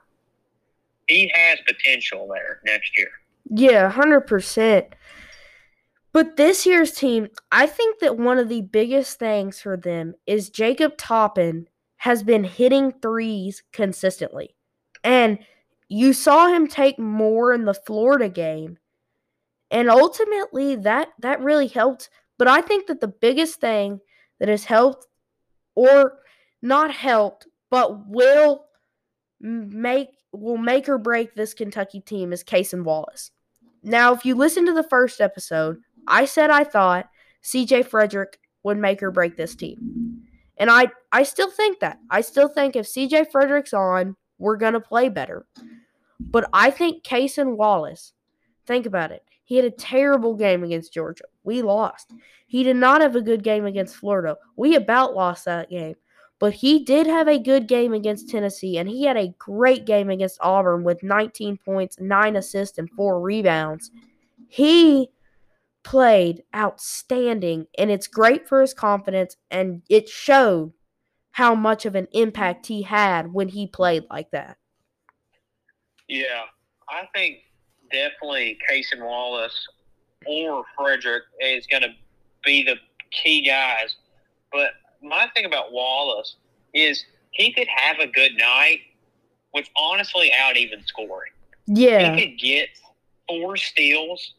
he 1.07 1.31
has 1.35 1.59
potential 1.67 2.27
there 2.33 2.61
next 2.65 2.97
year. 2.97 3.09
Yeah, 3.49 3.89
hundred 3.89 4.21
percent. 4.21 4.87
But 6.13 6.37
this 6.37 6.65
year's 6.65 6.93
team, 6.93 7.27
I 7.51 7.65
think 7.67 7.99
that 7.99 8.17
one 8.17 8.37
of 8.37 8.47
the 8.47 8.61
biggest 8.61 9.19
things 9.19 9.59
for 9.59 9.75
them 9.75 10.15
is 10.25 10.49
Jacob 10.49 10.97
Toppin 10.97 11.67
has 12.05 12.21
been 12.21 12.43
hitting 12.43 12.93
threes 13.01 13.63
consistently. 13.73 14.55
And 15.03 15.39
you 15.89 16.13
saw 16.13 16.45
him 16.45 16.67
take 16.67 16.99
more 16.99 17.51
in 17.51 17.65
the 17.65 17.73
Florida 17.73 18.29
game. 18.29 18.77
And 19.71 19.89
ultimately 19.89 20.75
that 20.75 21.07
that 21.21 21.41
really 21.41 21.65
helped, 21.65 22.11
but 22.37 22.47
I 22.47 22.61
think 22.61 22.85
that 22.85 23.01
the 23.01 23.07
biggest 23.07 23.59
thing 23.59 24.01
that 24.39 24.49
has 24.49 24.65
helped 24.65 25.07
or 25.73 26.19
not 26.61 26.91
helped 26.91 27.47
but 27.71 28.07
will 28.07 28.65
make 29.39 30.09
will 30.31 30.57
make 30.57 30.87
or 30.87 30.99
break 30.99 31.33
this 31.33 31.55
Kentucky 31.55 32.01
team 32.01 32.31
is 32.31 32.43
Cason 32.43 32.83
Wallace. 32.83 33.31
Now, 33.81 34.13
if 34.13 34.25
you 34.25 34.35
listen 34.35 34.67
to 34.67 34.73
the 34.73 34.83
first 34.83 35.19
episode, 35.19 35.77
I 36.07 36.25
said 36.25 36.51
I 36.51 36.65
thought 36.65 37.09
CJ 37.43 37.87
Fredrick 37.89 38.35
would 38.61 38.77
make 38.77 39.01
or 39.01 39.09
break 39.09 39.37
this 39.37 39.55
team. 39.55 40.04
And 40.57 40.69
I 40.69 40.87
I 41.11 41.23
still 41.23 41.51
think 41.51 41.79
that. 41.79 41.99
I 42.09 42.21
still 42.21 42.47
think 42.47 42.75
if 42.75 42.85
CJ 42.85 43.31
Fredrick's 43.31 43.73
on, 43.73 44.15
we're 44.37 44.57
going 44.57 44.73
to 44.73 44.79
play 44.79 45.09
better. 45.09 45.45
But 46.19 46.49
I 46.53 46.71
think 46.71 47.03
Cason 47.03 47.55
Wallace, 47.55 48.13
think 48.65 48.85
about 48.85 49.11
it. 49.11 49.23
He 49.43 49.55
had 49.57 49.65
a 49.65 49.71
terrible 49.71 50.33
game 50.33 50.63
against 50.63 50.93
Georgia. 50.93 51.25
We 51.43 51.61
lost. 51.61 52.13
He 52.47 52.63
did 52.63 52.77
not 52.77 53.01
have 53.01 53.15
a 53.15 53.21
good 53.21 53.43
game 53.43 53.65
against 53.65 53.95
Florida. 53.95 54.37
We 54.55 54.75
about 54.75 55.13
lost 55.13 55.45
that 55.45 55.69
game. 55.69 55.95
But 56.39 56.53
he 56.53 56.83
did 56.83 57.07
have 57.07 57.27
a 57.29 57.39
good 57.39 57.67
game 57.67 57.93
against 57.93 58.29
Tennessee, 58.29 58.77
and 58.77 58.89
he 58.89 59.03
had 59.03 59.15
a 59.15 59.33
great 59.39 59.85
game 59.85 60.09
against 60.09 60.39
Auburn 60.41 60.83
with 60.83 61.01
19 61.01 61.57
points, 61.63 61.97
9 61.99 62.35
assists, 62.35 62.77
and 62.77 62.89
4 62.91 63.21
rebounds. 63.21 63.91
He 64.49 65.09
played 65.85 66.43
outstanding, 66.53 67.67
and 67.77 67.89
it's 67.89 68.07
great 68.07 68.49
for 68.49 68.59
his 68.59 68.73
confidence, 68.73 69.37
and 69.49 69.83
it 69.89 70.09
showed 70.09 70.73
how 71.31 71.55
much 71.55 71.85
of 71.85 71.95
an 71.95 72.07
impact 72.11 72.65
he 72.65 72.81
had 72.81 73.31
when 73.31 73.47
he 73.49 73.67
played 73.67 74.03
like 74.09 74.31
that. 74.31 74.57
Yeah, 76.09 76.43
I 76.89 77.07
think 77.15 77.37
definitely 77.91 78.57
Cason 78.69 79.03
Wallace 79.05 79.67
or 80.25 80.63
Fredrick 80.77 81.21
is 81.39 81.67
going 81.67 81.83
to 81.83 81.93
be 82.43 82.63
the 82.63 82.75
key 83.11 83.45
guys. 83.45 83.95
But 84.51 84.71
my 85.01 85.29
thing 85.35 85.45
about 85.45 85.71
Wallace 85.71 86.35
is 86.73 87.05
he 87.31 87.53
could 87.53 87.67
have 87.67 87.99
a 87.99 88.07
good 88.07 88.35
night 88.37 88.79
with 89.53 89.67
honestly 89.77 90.31
out 90.39 90.57
even 90.57 90.83
scoring. 90.85 91.31
Yeah. 91.67 92.15
He 92.15 92.25
could 92.25 92.39
get 92.39 92.69
four 93.27 93.57
steals 93.57 94.33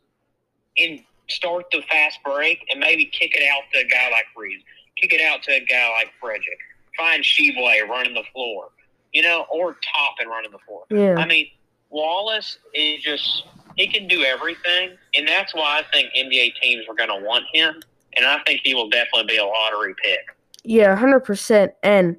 and 0.79 1.01
start 1.29 1.67
the 1.73 1.83
fast 1.91 2.19
break 2.25 2.67
and 2.71 2.81
maybe 2.81 3.07
kick 3.07 3.35
it 3.35 3.43
out 3.43 3.63
to 3.73 3.81
a 3.81 3.85
guy 3.85 4.11
like 4.11 4.27
Reed, 4.37 4.61
kick 4.97 5.13
it 5.13 5.21
out 5.21 5.43
to 5.45 5.53
a 5.53 5.61
guy 5.61 5.89
like 5.99 6.11
Fredrick, 6.23 6.61
find 6.97 7.23
Tshiebwe 7.23 7.89
running 7.89 8.15
the 8.15 8.25
floor, 8.33 8.69
you 9.13 9.23
know, 9.23 9.47
or 9.53 9.77
Toppin 9.95 10.29
running 10.29 10.51
the 10.51 10.59
floor. 10.67 10.85
Yeah. 10.91 11.17
I 11.17 11.27
mean, 11.27 11.49
Wallace 11.91 12.59
is 12.75 13.03
just 13.03 13.45
he 13.77 13.87
can 13.87 14.09
do 14.09 14.23
everything, 14.23 14.97
and 15.15 15.29
that's 15.29 15.55
why 15.55 15.81
I 15.81 15.83
think 15.93 16.11
NBA 16.17 16.55
teams 16.61 16.87
are 16.89 16.95
going 16.95 17.09
to 17.09 17.27
want 17.27 17.45
him, 17.53 17.83
and 18.17 18.27
I 18.27 18.39
think 18.45 18.63
he 18.65 18.75
will 18.75 18.89
definitely 18.89 19.35
be 19.35 19.37
a 19.37 19.45
lottery 19.45 19.95
pick. 20.03 20.21
Yeah, 20.65 20.97
hundred 20.97 21.21
percent. 21.21 21.73
And 21.83 22.17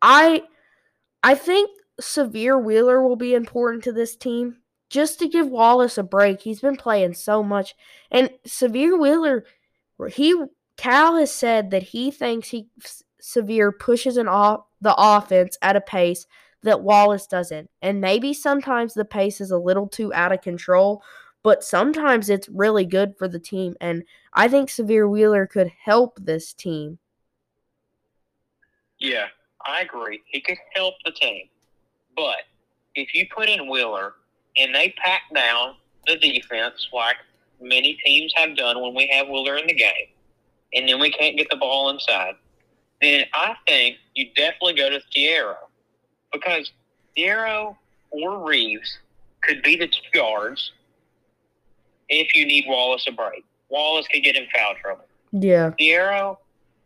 I, 0.00 0.44
I 1.22 1.34
think 1.34 1.70
Sahvir 2.00 2.62
Wheeler 2.62 3.02
will 3.02 3.16
be 3.16 3.34
important 3.34 3.84
to 3.84 3.92
this 3.92 4.16
team 4.16 4.56
just 4.88 5.18
to 5.18 5.28
give 5.28 5.48
Wallace 5.48 5.98
a 5.98 6.02
break. 6.02 6.40
He's 6.40 6.60
been 6.60 6.76
playing 6.76 7.14
so 7.14 7.42
much, 7.42 7.74
and 8.10 8.30
Sahvir 8.46 8.98
Wheeler, 8.98 9.44
he 10.10 10.34
Cal 10.76 11.16
has 11.16 11.32
said 11.32 11.70
that 11.70 11.82
he 11.82 12.10
thinks 12.10 12.48
he 12.48 12.68
Sahvir 13.22 13.76
pushes 13.78 14.16
an 14.16 14.28
off 14.28 14.64
the 14.80 14.94
offense 14.96 15.56
at 15.62 15.76
a 15.76 15.80
pace 15.80 16.26
that 16.62 16.82
Wallace 16.82 17.26
doesn't. 17.26 17.70
And 17.82 18.00
maybe 18.00 18.34
sometimes 18.34 18.94
the 18.94 19.04
pace 19.04 19.40
is 19.40 19.50
a 19.50 19.58
little 19.58 19.88
too 19.88 20.12
out 20.12 20.32
of 20.32 20.42
control, 20.42 21.02
but 21.42 21.64
sometimes 21.64 22.28
it's 22.28 22.48
really 22.48 22.84
good 22.84 23.14
for 23.16 23.28
the 23.28 23.38
team. 23.38 23.74
And 23.80 24.04
I 24.34 24.48
think 24.48 24.68
Sahvir 24.68 25.08
Wheeler 25.10 25.46
could 25.46 25.72
help 25.82 26.18
this 26.20 26.52
team. 26.52 26.98
Yeah, 28.98 29.26
I 29.66 29.82
agree. 29.82 30.22
He 30.26 30.40
could 30.40 30.58
help 30.74 30.94
the 31.04 31.12
team. 31.12 31.48
But 32.14 32.44
if 32.94 33.14
you 33.14 33.26
put 33.34 33.48
in 33.48 33.68
Wheeler 33.68 34.14
and 34.56 34.74
they 34.74 34.94
pack 35.02 35.22
down 35.34 35.74
the 36.06 36.16
defense 36.16 36.88
like 36.92 37.16
many 37.60 37.98
teams 38.04 38.32
have 38.36 38.56
done 38.56 38.80
when 38.80 38.94
we 38.94 39.08
have 39.08 39.28
Wheeler 39.28 39.56
in 39.56 39.66
the 39.66 39.74
game, 39.74 40.08
and 40.74 40.88
then 40.88 41.00
we 41.00 41.10
can't 41.10 41.36
get 41.36 41.48
the 41.50 41.56
ball 41.56 41.90
inside, 41.90 42.34
then 43.00 43.24
I 43.34 43.54
think 43.66 43.96
you 44.14 44.26
definitely 44.34 44.74
go 44.74 44.90
to 44.90 45.00
Thiero 45.14 45.56
because 46.32 46.70
Thiero 47.16 47.76
or 48.10 48.46
Reeves 48.46 48.98
could 49.42 49.62
be 49.62 49.76
the 49.76 49.86
two 49.86 50.10
guards 50.12 50.72
if 52.08 52.34
you 52.34 52.46
need 52.46 52.64
Wallace 52.68 53.06
a 53.08 53.12
break. 53.12 53.44
Wallace 53.68 54.06
could 54.08 54.22
get 54.22 54.36
in 54.36 54.46
foul 54.54 54.74
trouble. 54.80 55.04
Yeah. 55.32 55.72
Thiero 55.78 56.38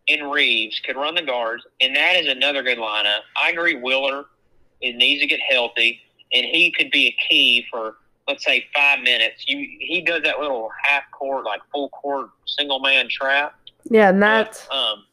and 0.09 0.31
Reeves 0.33 0.81
could 0.85 0.97
run 0.97 1.15
the 1.15 1.23
guards, 1.23 1.65
and 1.81 1.95
that 1.95 2.17
is 2.17 2.27
another 2.27 2.63
good 2.63 2.79
lineup. 2.79 3.21
I 3.41 3.51
agree 3.51 3.77
Wheeler 3.77 4.25
it 4.81 4.97
needs 4.97 5.21
to 5.21 5.27
get 5.27 5.41
healthy, 5.49 6.01
and 6.33 6.47
he 6.47 6.71
could 6.71 6.91
be 6.91 7.09
a 7.09 7.17
key 7.29 7.67
for 7.71 7.97
let's 8.29 8.45
say 8.45 8.67
five 8.75 9.01
minutes. 9.01 9.45
You 9.47 9.59
he 9.81 10.01
does 10.01 10.23
that 10.23 10.39
little 10.39 10.71
half 10.85 11.05
court, 11.11 11.45
like 11.45 11.61
full 11.73 11.89
court 11.91 12.31
single 12.47 12.79
man 12.81 13.09
trap. 13.09 13.55
Yeah, 13.91 14.11
and 14.11 14.23
that's 14.23 14.67
But, 14.69 14.77
um, 14.77 15.05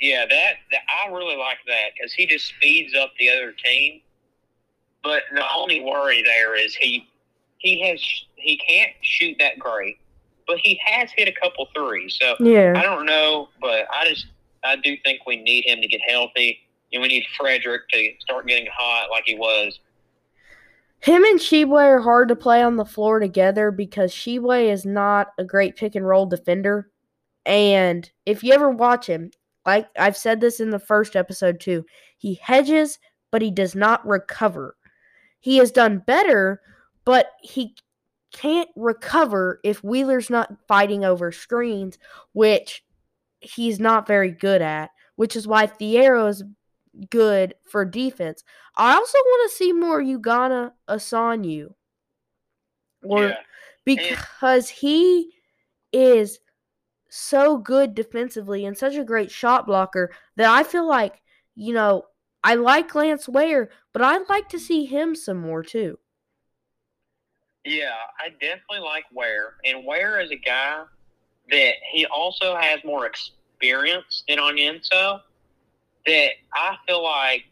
yeah, 0.00 0.26
that, 0.28 0.54
that 0.72 0.80
I 1.04 1.08
really 1.10 1.36
like 1.36 1.58
that 1.66 1.90
because 1.94 2.12
he 2.12 2.26
just 2.26 2.46
speeds 2.46 2.94
up 2.94 3.12
the 3.18 3.30
other 3.30 3.52
team. 3.52 4.00
But 5.02 5.22
the 5.32 5.44
only 5.56 5.80
worry 5.80 6.22
there 6.22 6.56
is 6.56 6.74
he 6.74 7.08
he 7.58 7.80
has 7.88 8.00
he 8.36 8.56
can't 8.58 8.92
shoot 9.00 9.36
that 9.38 9.58
great, 9.58 9.98
but 10.46 10.58
he 10.58 10.80
has 10.84 11.10
hit 11.16 11.28
a 11.28 11.32
couple 11.32 11.66
threes. 11.74 12.16
So 12.20 12.36
yeah. 12.40 12.74
I 12.76 12.82
don't 12.82 13.06
know, 13.06 13.48
but 13.60 13.86
I 13.92 14.08
just 14.08 14.26
I 14.64 14.76
do 14.76 14.96
think 15.04 15.26
we 15.26 15.36
need 15.42 15.64
him 15.64 15.80
to 15.80 15.88
get 15.88 16.00
healthy, 16.06 16.60
and 16.92 17.02
we 17.02 17.08
need 17.08 17.24
Fredrick 17.40 17.80
to 17.92 18.12
start 18.20 18.46
getting 18.46 18.68
hot 18.72 19.10
like 19.10 19.24
he 19.26 19.34
was. 19.34 19.78
Him 21.02 21.24
and 21.24 21.40
Tshiebwe 21.40 21.82
are 21.82 22.00
hard 22.00 22.28
to 22.28 22.36
play 22.36 22.62
on 22.62 22.76
the 22.76 22.84
floor 22.84 23.18
together 23.18 23.72
because 23.72 24.12
Tshiebwe 24.12 24.70
is 24.72 24.86
not 24.86 25.28
a 25.36 25.44
great 25.44 25.74
pick 25.74 25.96
and 25.96 26.06
roll 26.06 26.26
defender. 26.26 26.90
And 27.44 28.08
if 28.24 28.44
you 28.44 28.52
ever 28.52 28.70
watch 28.70 29.08
him, 29.08 29.32
like 29.66 29.88
I've 29.98 30.16
said 30.16 30.40
this 30.40 30.60
in 30.60 30.70
the 30.70 30.78
first 30.78 31.16
episode 31.16 31.58
too, 31.58 31.84
he 32.18 32.34
hedges, 32.34 33.00
but 33.32 33.42
he 33.42 33.50
does 33.50 33.74
not 33.74 34.06
recover. 34.06 34.76
He 35.40 35.56
has 35.56 35.72
done 35.72 36.04
better, 36.06 36.60
but 37.04 37.32
he 37.42 37.74
can't 38.32 38.68
recover 38.76 39.58
if 39.64 39.82
Wheeler's 39.82 40.30
not 40.30 40.54
fighting 40.68 41.04
over 41.04 41.32
screens, 41.32 41.98
which 42.32 42.84
he's 43.40 43.80
not 43.80 44.06
very 44.06 44.30
good 44.30 44.62
at, 44.62 44.90
which 45.16 45.34
is 45.34 45.48
why 45.48 45.66
Thiero 45.66 46.28
is 46.28 46.44
good 47.10 47.54
for 47.64 47.84
defense. 47.84 48.44
I 48.76 48.94
also 48.94 49.18
want 49.18 49.50
to 49.50 49.56
see 49.56 49.72
more 49.72 50.02
Ugonna 50.02 50.72
Onyenso. 50.88 51.74
Or 53.02 53.28
yeah, 53.28 53.36
because 53.84 54.68
he 54.68 55.32
is 55.92 56.38
so 57.08 57.58
good 57.58 57.94
defensively 57.94 58.64
and 58.64 58.76
such 58.76 58.94
a 58.94 59.04
great 59.04 59.30
shot 59.30 59.66
blocker 59.66 60.10
that 60.36 60.48
I 60.48 60.62
feel 60.62 60.86
like, 60.88 61.20
you 61.54 61.74
know, 61.74 62.04
I 62.44 62.54
like 62.54 62.94
Lance 62.94 63.28
Ware, 63.28 63.68
but 63.92 64.02
I'd 64.02 64.28
like 64.28 64.48
to 64.50 64.58
see 64.58 64.84
him 64.86 65.14
some 65.14 65.38
more 65.38 65.62
too. 65.62 65.98
yeah, 67.64 67.94
I 68.18 68.30
definitely 68.30 68.80
like 68.80 69.04
Ware, 69.12 69.54
and 69.64 69.84
Ware 69.84 70.20
is 70.20 70.30
a 70.30 70.36
guy 70.36 70.84
that 71.50 71.74
he 71.92 72.06
also 72.06 72.56
has 72.56 72.82
more 72.84 73.06
experience 73.06 74.24
than 74.28 74.38
Onyenso. 74.38 75.20
That 76.06 76.30
I 76.52 76.76
feel 76.86 77.04
like 77.04 77.44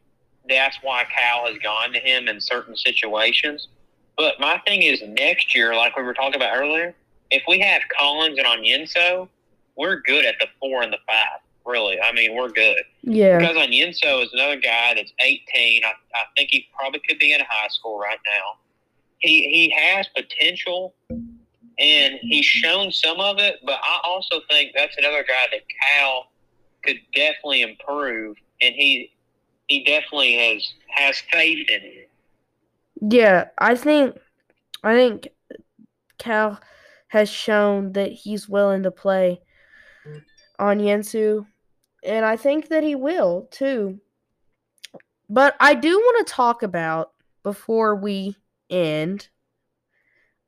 that's 0.50 0.78
why 0.82 1.04
Cal 1.04 1.46
has 1.46 1.56
gone 1.58 1.92
to 1.92 2.00
him 2.00 2.28
in 2.28 2.40
certain 2.40 2.76
situations. 2.76 3.68
But 4.16 4.38
my 4.38 4.60
thing 4.66 4.82
is 4.82 5.00
next 5.02 5.54
year, 5.54 5.74
like 5.74 5.96
we 5.96 6.02
were 6.02 6.12
talking 6.12 6.36
about 6.36 6.56
earlier, 6.56 6.94
if 7.30 7.42
we 7.48 7.60
have 7.60 7.82
Collins 7.96 8.38
and 8.38 8.46
Onyenso, 8.46 9.28
we're 9.76 10.00
good 10.00 10.24
at 10.24 10.34
the 10.40 10.46
four 10.58 10.82
and 10.82 10.92
the 10.92 10.98
five. 11.06 11.40
Really, 11.64 12.00
I 12.00 12.12
mean, 12.12 12.34
we're 12.34 12.50
good. 12.50 12.82
Yeah. 13.02 13.38
Because 13.38 13.56
Onyenso 13.56 14.24
is 14.24 14.32
another 14.32 14.56
guy 14.56 14.94
that's 14.94 15.12
18. 15.20 15.84
I, 15.84 15.88
I 15.88 16.22
think 16.36 16.50
he 16.50 16.66
probably 16.76 17.00
could 17.06 17.18
be 17.18 17.32
in 17.32 17.40
high 17.40 17.68
school 17.68 17.98
right 17.98 18.18
now. 18.26 18.58
He 19.18 19.48
he 19.48 19.74
has 19.76 20.08
potential, 20.16 20.94
and 21.78 22.14
he's 22.22 22.46
shown 22.46 22.90
some 22.90 23.20
of 23.20 23.38
it. 23.38 23.56
But 23.64 23.78
I 23.82 24.00
also 24.04 24.40
think 24.50 24.72
that's 24.74 24.96
another 24.98 25.22
guy 25.22 25.46
that 25.52 25.60
Cal 25.80 26.30
could 26.82 26.96
definitely 27.14 27.60
improve, 27.62 28.36
and 28.62 28.74
he 28.74 29.12
he 29.70 29.84
definitely 29.84 30.34
has 30.34 30.74
has 30.88 31.22
faith 31.32 31.70
in 31.70 31.80
him. 31.80 32.04
Yeah, 33.08 33.46
I 33.56 33.76
think 33.76 34.18
I 34.82 34.94
think 34.94 35.28
Cal 36.18 36.60
has 37.08 37.30
shown 37.30 37.92
that 37.92 38.12
he's 38.12 38.48
willing 38.48 38.82
to 38.82 38.90
play 38.90 39.40
Onyenso, 40.60 41.46
and 42.04 42.24
I 42.26 42.36
think 42.36 42.68
that 42.68 42.82
he 42.82 42.96
will 42.96 43.48
too. 43.52 44.00
But 45.28 45.54
I 45.60 45.74
do 45.74 45.96
want 45.96 46.26
to 46.26 46.32
talk 46.32 46.64
about 46.64 47.12
before 47.44 47.94
we 47.94 48.36
end 48.68 49.28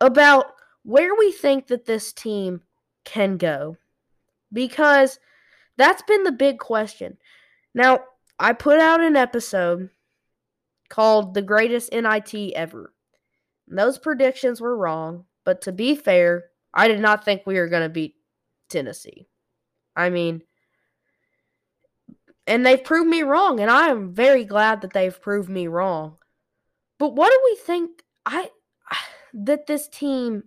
about 0.00 0.46
where 0.82 1.14
we 1.14 1.30
think 1.30 1.68
that 1.68 1.86
this 1.86 2.12
team 2.12 2.62
can 3.04 3.36
go 3.36 3.76
because 4.52 5.20
that's 5.76 6.02
been 6.02 6.24
the 6.24 6.32
big 6.32 6.58
question. 6.58 7.18
Now, 7.72 8.00
I 8.42 8.54
put 8.54 8.80
out 8.80 9.00
an 9.00 9.14
episode 9.14 9.88
called 10.88 11.32
The 11.32 11.42
Greatest 11.42 11.92
NIT 11.92 12.34
Ever. 12.56 12.92
And 13.68 13.78
those 13.78 13.98
predictions 13.98 14.60
were 14.60 14.76
wrong, 14.76 15.26
but 15.44 15.60
to 15.62 15.72
be 15.72 15.94
fair, 15.94 16.46
I 16.74 16.88
did 16.88 16.98
not 16.98 17.24
think 17.24 17.42
we 17.46 17.54
were 17.54 17.68
going 17.68 17.84
to 17.84 17.88
beat 17.88 18.16
Tennessee. 18.68 19.28
I 19.94 20.10
mean, 20.10 20.42
and 22.48 22.66
they've 22.66 22.82
proved 22.82 23.08
me 23.08 23.22
wrong, 23.22 23.60
and 23.60 23.70
I 23.70 23.90
am 23.90 24.12
very 24.12 24.44
glad 24.44 24.80
that 24.80 24.92
they've 24.92 25.22
proved 25.22 25.48
me 25.48 25.68
wrong. 25.68 26.16
But 26.98 27.14
what 27.14 27.30
do 27.30 27.40
we 27.44 27.56
think 27.64 28.02
I 28.26 28.50
that 29.34 29.68
this 29.68 29.86
team 29.86 30.42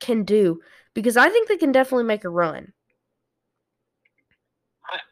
can 0.00 0.24
do? 0.24 0.62
Because 0.94 1.18
I 1.18 1.28
think 1.28 1.48
they 1.48 1.58
can 1.58 1.72
definitely 1.72 2.04
make 2.04 2.24
a 2.24 2.30
run. 2.30 2.72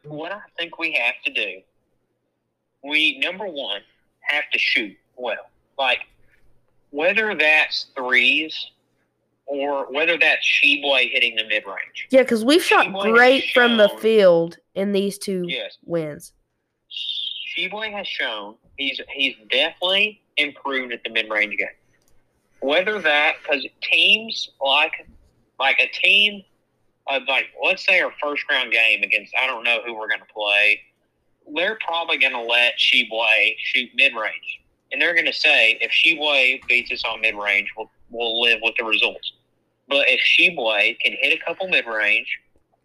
What 0.04 0.32
I 0.32 0.40
think 0.58 0.78
we 0.78 0.92
have 0.92 1.14
to 1.26 1.32
do, 1.32 1.60
we 2.82 3.18
number 3.18 3.46
one 3.46 3.82
have 4.20 4.44
to 4.52 4.58
shoot 4.58 4.96
well. 5.16 5.50
Like 5.78 6.00
whether 6.90 7.34
that's 7.34 7.86
threes 7.96 8.70
or 9.46 9.90
whether 9.92 10.16
that's 10.18 10.46
Tshiebwe 10.46 11.10
hitting 11.10 11.36
the 11.36 11.44
mid 11.44 11.64
range. 11.66 12.08
Yeah, 12.10 12.22
because 12.22 12.44
we've 12.44 12.62
shot 12.62 12.86
Tshiebwe 12.86 13.14
great 13.14 13.44
has 13.44 13.50
from 13.50 13.76
the 13.76 13.88
field 14.00 14.58
in 14.74 14.92
these 14.92 15.18
two 15.18 15.44
Yes, 15.46 15.78
wins. 15.84 16.32
Tshiebwe 17.56 17.92
has 17.92 18.06
shown 18.06 18.56
he's 18.76 19.00
he's 19.10 19.34
definitely 19.50 20.20
improved 20.36 20.92
at 20.92 21.02
the 21.04 21.10
mid 21.10 21.30
range 21.30 21.56
game. 21.56 21.68
Whether 22.60 23.00
that 23.00 23.36
because 23.42 23.66
teams 23.82 24.50
like 24.60 25.06
like 25.58 25.80
a 25.80 25.88
team 25.88 26.42
uh, 27.08 27.20
like 27.28 27.46
let's 27.62 27.84
say 27.84 28.00
our 28.00 28.12
first 28.22 28.44
round 28.50 28.72
game 28.72 29.02
against 29.02 29.34
I 29.40 29.46
don't 29.46 29.64
know 29.64 29.80
who 29.84 29.94
we're 29.94 30.08
going 30.08 30.20
to 30.20 30.32
play, 30.32 30.80
they're 31.54 31.78
probably 31.84 32.18
going 32.18 32.32
to 32.32 32.42
let 32.42 32.78
Tshiebwe 32.78 33.54
shoot 33.58 33.90
mid 33.94 34.14
range, 34.14 34.60
and 34.90 35.00
they're 35.00 35.14
going 35.14 35.26
to 35.26 35.32
say 35.32 35.78
if 35.80 35.90
Tshiebwe 35.90 36.66
beats 36.66 36.92
us 36.92 37.04
on 37.04 37.20
mid 37.20 37.34
range, 37.34 37.72
we'll 37.76 37.90
we'll 38.10 38.40
live 38.40 38.60
with 38.62 38.74
the 38.78 38.84
results. 38.84 39.32
But 39.88 40.06
if 40.08 40.20
Tshiebwe 40.20 40.98
can 41.00 41.12
hit 41.20 41.38
a 41.38 41.44
couple 41.44 41.68
mid 41.68 41.86
range, 41.86 42.38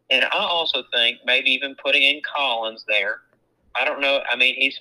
and 0.10 0.26
I 0.26 0.40
also 0.40 0.84
think 0.94 1.20
maybe 1.26 1.52
even 1.52 1.76
putting 1.76 2.04
in 2.04 2.22
Collins 2.22 2.86
there, 2.88 3.22
I 3.76 3.86
don't 3.86 4.02
know. 4.02 4.22
I 4.30 4.36
mean, 4.36 4.56
he's 4.56 4.80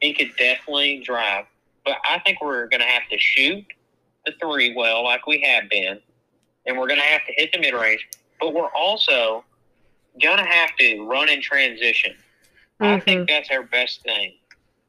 he 0.00 0.12
could 0.12 0.36
definitely 0.36 1.00
drive, 1.00 1.46
but 1.84 1.96
I 2.04 2.18
think 2.20 2.42
we're 2.42 2.66
going 2.68 2.80
to 2.80 2.86
have 2.86 3.08
to 3.10 3.18
shoot 3.18 3.64
the 4.26 4.32
three 4.40 4.74
well, 4.74 5.04
like 5.04 5.26
we 5.26 5.40
have 5.40 5.68
been, 5.70 5.98
and 6.66 6.78
we're 6.78 6.88
going 6.88 7.00
to 7.00 7.06
have 7.06 7.24
to 7.26 7.32
hit 7.36 7.52
the 7.52 7.58
mid 7.58 7.74
range. 7.74 8.06
But 8.40 8.52
we're 8.52 8.72
also 8.76 9.44
going 10.20 10.38
to 10.38 10.44
have 10.44 10.76
to 10.78 11.06
run 11.06 11.28
in 11.28 11.40
transition. 11.40 12.14
I 12.80 12.98
Mhm. 12.98 13.04
think 13.04 13.28
that's 13.28 13.50
our 13.50 13.62
best 13.62 14.02
thing. 14.02 14.34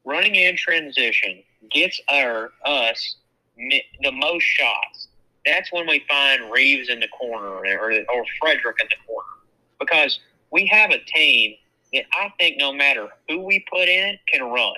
Running 0.04 0.36
in 0.36 0.56
transition 0.58 1.44
gets 1.72 2.00
our 2.10 2.52
us 2.64 3.16
the 3.58 4.12
most 4.12 4.44
shots. 4.44 5.08
That's 5.46 5.72
when 5.72 5.88
we 5.88 6.00
find 6.08 6.52
Reeves 6.52 6.90
in 6.90 7.00
the 7.00 7.08
corner 7.08 7.48
or 7.48 7.92
or 7.92 8.26
Fredrick 8.42 8.82
in 8.82 8.88
the 8.90 8.98
corner 9.08 9.30
because 9.80 10.20
we 10.52 10.66
have 10.68 10.92
a 10.92 11.00
team 11.00 11.56
that 11.94 12.06
I 12.14 12.32
think 12.40 12.58
no 12.58 12.74
matter 12.74 13.08
who 13.30 13.40
we 13.40 13.64
put 13.72 13.88
in 13.88 14.20
can 14.32 14.44
run. 14.44 14.76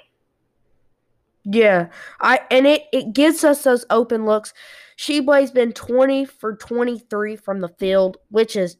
Yeah, 1.45 1.87
I 2.19 2.41
and 2.51 2.67
it 2.67 2.87
it 2.91 3.13
gives 3.13 3.43
us 3.43 3.63
those 3.63 3.85
open 3.89 4.25
looks. 4.25 4.53
Tshiebwe's 4.97 5.51
been 5.51 5.71
twenty 5.71 6.25
for 6.25 6.55
twenty 6.55 6.99
three 6.99 7.35
from 7.35 7.61
the 7.61 7.69
field, 7.69 8.17
which 8.29 8.55
is 8.55 8.77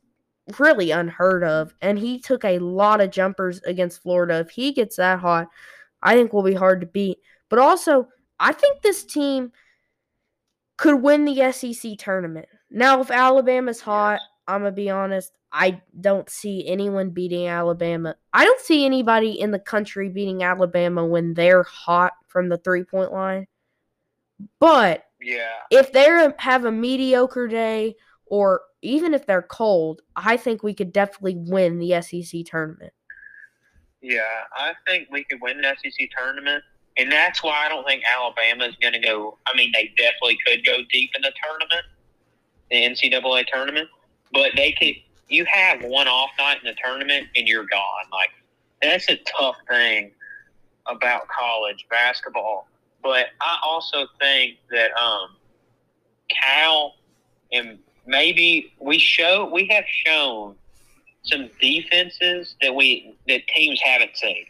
really 0.59 0.91
unheard 0.91 1.43
of. 1.43 1.73
And 1.81 1.99
he 1.99 2.19
took 2.19 2.43
a 2.45 2.59
lot 2.59 3.01
of 3.01 3.11
jumpers 3.11 3.61
against 3.63 4.01
Florida. 4.01 4.39
If 4.39 4.49
he 4.49 4.71
gets 4.71 4.95
that 4.97 5.19
hot, 5.19 5.47
I 6.01 6.15
think 6.15 6.33
we'll 6.33 6.43
be 6.43 6.53
hard 6.53 6.81
to 6.81 6.87
beat. 6.87 7.19
But 7.49 7.59
also, 7.59 8.07
I 8.39 8.53
think 8.53 8.81
this 8.81 9.03
team 9.03 9.51
could 10.77 11.01
win 11.01 11.25
the 11.25 11.51
SEC 11.51 11.97
tournament. 11.97 12.47
Now, 12.69 13.01
if 13.01 13.11
Alabama's 13.11 13.81
hot, 13.81 14.19
I'm 14.47 14.61
gonna 14.61 14.71
be 14.71 14.89
honest. 14.89 15.33
I 15.51 15.81
don't 15.99 16.29
see 16.29 16.67
anyone 16.67 17.09
beating 17.09 17.47
Alabama. 17.47 18.15
I 18.33 18.43
don't 18.43 18.59
see 18.59 18.85
anybody 18.85 19.39
in 19.39 19.51
the 19.51 19.59
country 19.59 20.09
beating 20.09 20.43
Alabama 20.43 21.05
when 21.05 21.33
they're 21.33 21.63
hot 21.63 22.13
from 22.27 22.49
the 22.49 22.57
three 22.57 22.83
point 22.83 23.11
line. 23.11 23.47
But 24.59 25.05
Yeah, 25.19 25.61
if 25.71 25.91
they 25.91 26.05
have 26.37 26.65
a 26.65 26.71
mediocre 26.71 27.47
day, 27.47 27.95
or 28.29 28.61
even 28.81 29.13
if 29.13 29.25
they're 29.25 29.41
cold, 29.41 30.01
I 30.15 30.37
think 30.37 30.63
we 30.63 30.73
could 30.73 30.91
definitely 30.93 31.35
win 31.35 31.79
the 31.79 32.01
SEC 32.01 32.45
tournament. 32.45 32.93
yeah. 34.01 34.21
I 34.53 34.73
think 34.87 35.09
we 35.11 35.23
could 35.23 35.41
win 35.41 35.61
the 35.61 35.75
SEC 35.81 36.09
tournament, 36.15 36.63
and 36.97 37.11
that's 37.11 37.43
why 37.43 37.65
I 37.65 37.69
don't 37.69 37.85
think 37.85 38.03
Alabama 38.05 38.65
is 38.65 38.75
going 38.81 38.93
to 38.93 38.99
go. 38.99 39.37
I 39.47 39.55
mean, 39.55 39.71
they 39.73 39.93
definitely 39.97 40.37
could 40.45 40.65
go 40.65 40.77
deep 40.91 41.11
in 41.15 41.21
the 41.21 41.33
tournament, 41.43 41.85
the 42.69 42.77
NCAA 42.77 43.47
tournament, 43.47 43.89
but 44.33 44.51
they 44.55 44.71
could. 44.71 44.95
You 45.29 45.45
have 45.45 45.83
one 45.83 46.07
off 46.07 46.29
night 46.37 46.57
in 46.63 46.69
the 46.69 46.75
tournament, 46.81 47.27
and 47.35 47.47
you're 47.47 47.65
gone. 47.65 48.05
Like 48.11 48.29
that's 48.81 49.09
a 49.09 49.17
tough 49.17 49.57
thing 49.67 50.11
about 50.85 51.27
college 51.27 51.85
basketball. 51.89 52.67
But 53.03 53.27
I 53.41 53.57
also 53.63 54.07
think 54.19 54.57
that 54.71 54.91
um, 54.97 55.35
Cal 56.29 56.95
and 57.51 57.79
maybe 58.07 58.73
we 58.79 58.97
show 58.97 59.49
we 59.51 59.67
have 59.67 59.83
shown 59.87 60.55
some 61.23 61.49
defenses 61.61 62.55
that 62.61 62.73
we 62.73 63.15
that 63.27 63.47
teams 63.49 63.79
haven't 63.83 64.15
seen, 64.17 64.45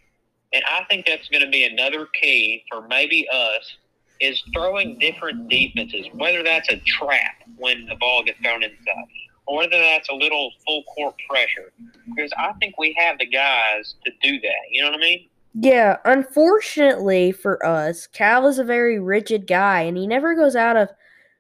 and 0.54 0.64
I 0.70 0.86
think 0.90 1.06
that's 1.06 1.28
going 1.28 1.44
to 1.44 1.50
be 1.50 1.64
another 1.64 2.08
key 2.22 2.64
for 2.70 2.88
maybe 2.88 3.28
us 3.30 3.76
is 4.20 4.42
throwing 4.54 4.98
different 4.98 5.50
defenses, 5.50 6.08
whether 6.14 6.44
that's 6.44 6.70
a 6.70 6.78
trap 6.86 7.36
when 7.58 7.86
the 7.86 7.96
ball 7.96 8.24
gets 8.24 8.40
thrown 8.40 8.64
inside, 8.64 9.06
or 9.46 9.58
whether 9.58 9.78
that's 9.78 10.10
a 10.10 10.14
little 10.14 10.52
full 10.66 10.84
court 10.84 11.16
pressure. 11.30 11.72
Because 12.08 12.32
I 12.38 12.54
think 12.54 12.78
we 12.78 12.96
have 12.98 13.20
the 13.20 13.28
guys 13.28 13.96
to 14.06 14.12
do 14.22 14.40
that. 14.40 14.72
You 14.72 14.84
know 14.84 14.92
what 14.92 14.98
I 14.98 15.02
mean? 15.02 15.28
Yeah, 15.60 15.98
unfortunately 16.06 17.32
for 17.32 17.66
us, 17.66 18.08
Cal 18.08 18.48
is 18.48 18.60
a 18.60 18.64
very 18.64 19.00
rigid 19.00 19.48
guy 19.48 19.82
and 19.82 19.98
he 19.98 20.06
never 20.06 20.36
goes 20.36 20.56
out 20.56 20.78
of 20.78 20.90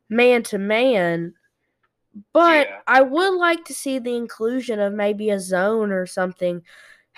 man 0.09 0.43
to 0.43 0.57
man. 0.57 1.33
But 2.33 2.67
Yeah. 2.67 2.81
I 2.87 3.01
would 3.01 3.33
like 3.35 3.65
to 3.65 3.73
see 3.73 3.99
the 3.99 4.15
inclusion 4.15 4.79
of 4.79 4.93
maybe 4.93 5.29
a 5.29 5.39
zone 5.39 5.91
or 5.91 6.05
something. 6.05 6.63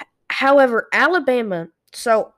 H- 0.02 0.08
However, 0.30 0.88
Alabama, 0.94 1.70
so 1.94 2.34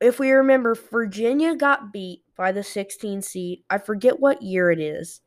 if 0.00 0.18
we 0.18 0.30
remember, 0.32 0.74
Virginia 0.74 1.56
got 1.56 1.92
beat 1.92 2.24
by 2.36 2.52
the 2.52 2.62
16 2.64 3.22
seed. 3.22 3.64
I 3.70 3.78
forget 3.78 4.20
what 4.20 4.42
year 4.42 4.70
it 4.70 4.80
is, 4.80 5.22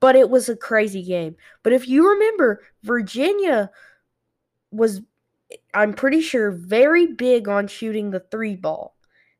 but 0.00 0.16
it 0.16 0.28
was 0.30 0.48
a 0.48 0.56
crazy 0.56 1.02
game. 1.02 1.36
But 1.62 1.72
if 1.72 1.88
you 1.88 2.08
remember, 2.08 2.62
Virginia 2.82 3.70
was 4.70 5.00
I'm 5.74 5.94
pretty 5.94 6.22
sure 6.22 6.50
very 6.50 7.06
big 7.06 7.48
on 7.48 7.68
shooting 7.68 8.10
the 8.10 8.20
three 8.20 8.56
ball. 8.56 8.96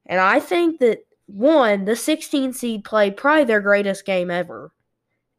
And 0.06 0.20
I 0.20 0.40
think 0.40 0.80
that 0.80 1.00
one, 1.26 1.84
the 1.86 1.96
16 1.96 2.52
seed 2.54 2.84
played 2.84 3.16
probably 3.16 3.44
their 3.44 3.60
greatest 3.62 4.06
game 4.06 4.30
ever. 4.30 4.72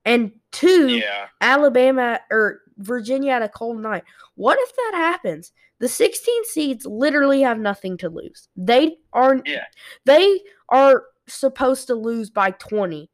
And 0.05 0.33
two, 0.51 0.89
Yeah. 0.89 1.27
Alabama 1.41 2.19
or 2.31 2.61
Virginia 2.77 3.33
had 3.33 3.41
a 3.41 3.49
cold 3.49 3.81
night. 3.81 4.03
What 4.35 4.57
if 4.59 4.75
that 4.75 4.91
happens? 4.95 5.51
The 5.79 5.87
16 5.87 6.45
seeds 6.45 6.85
literally 6.85 7.41
have 7.41 7.59
nothing 7.59 7.97
to 7.97 8.09
lose. 8.09 8.49
They 8.55 8.97
are 9.13 9.41
Yeah. 9.45 9.65
they 10.05 10.41
are 10.69 11.05
supposed 11.27 11.87
to 11.87 11.95
lose 11.95 12.29
by 12.29 12.51
20. 12.51 13.09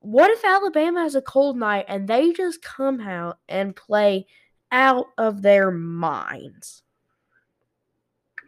What 0.00 0.30
if 0.30 0.44
Alabama 0.44 1.02
has 1.02 1.14
a 1.14 1.22
cold 1.22 1.56
night 1.56 1.86
and 1.88 2.06
they 2.06 2.32
just 2.32 2.62
come 2.62 3.00
out 3.00 3.38
and 3.48 3.74
play 3.74 4.26
out 4.70 5.06
of 5.18 5.42
their 5.42 5.70
minds? 5.70 6.82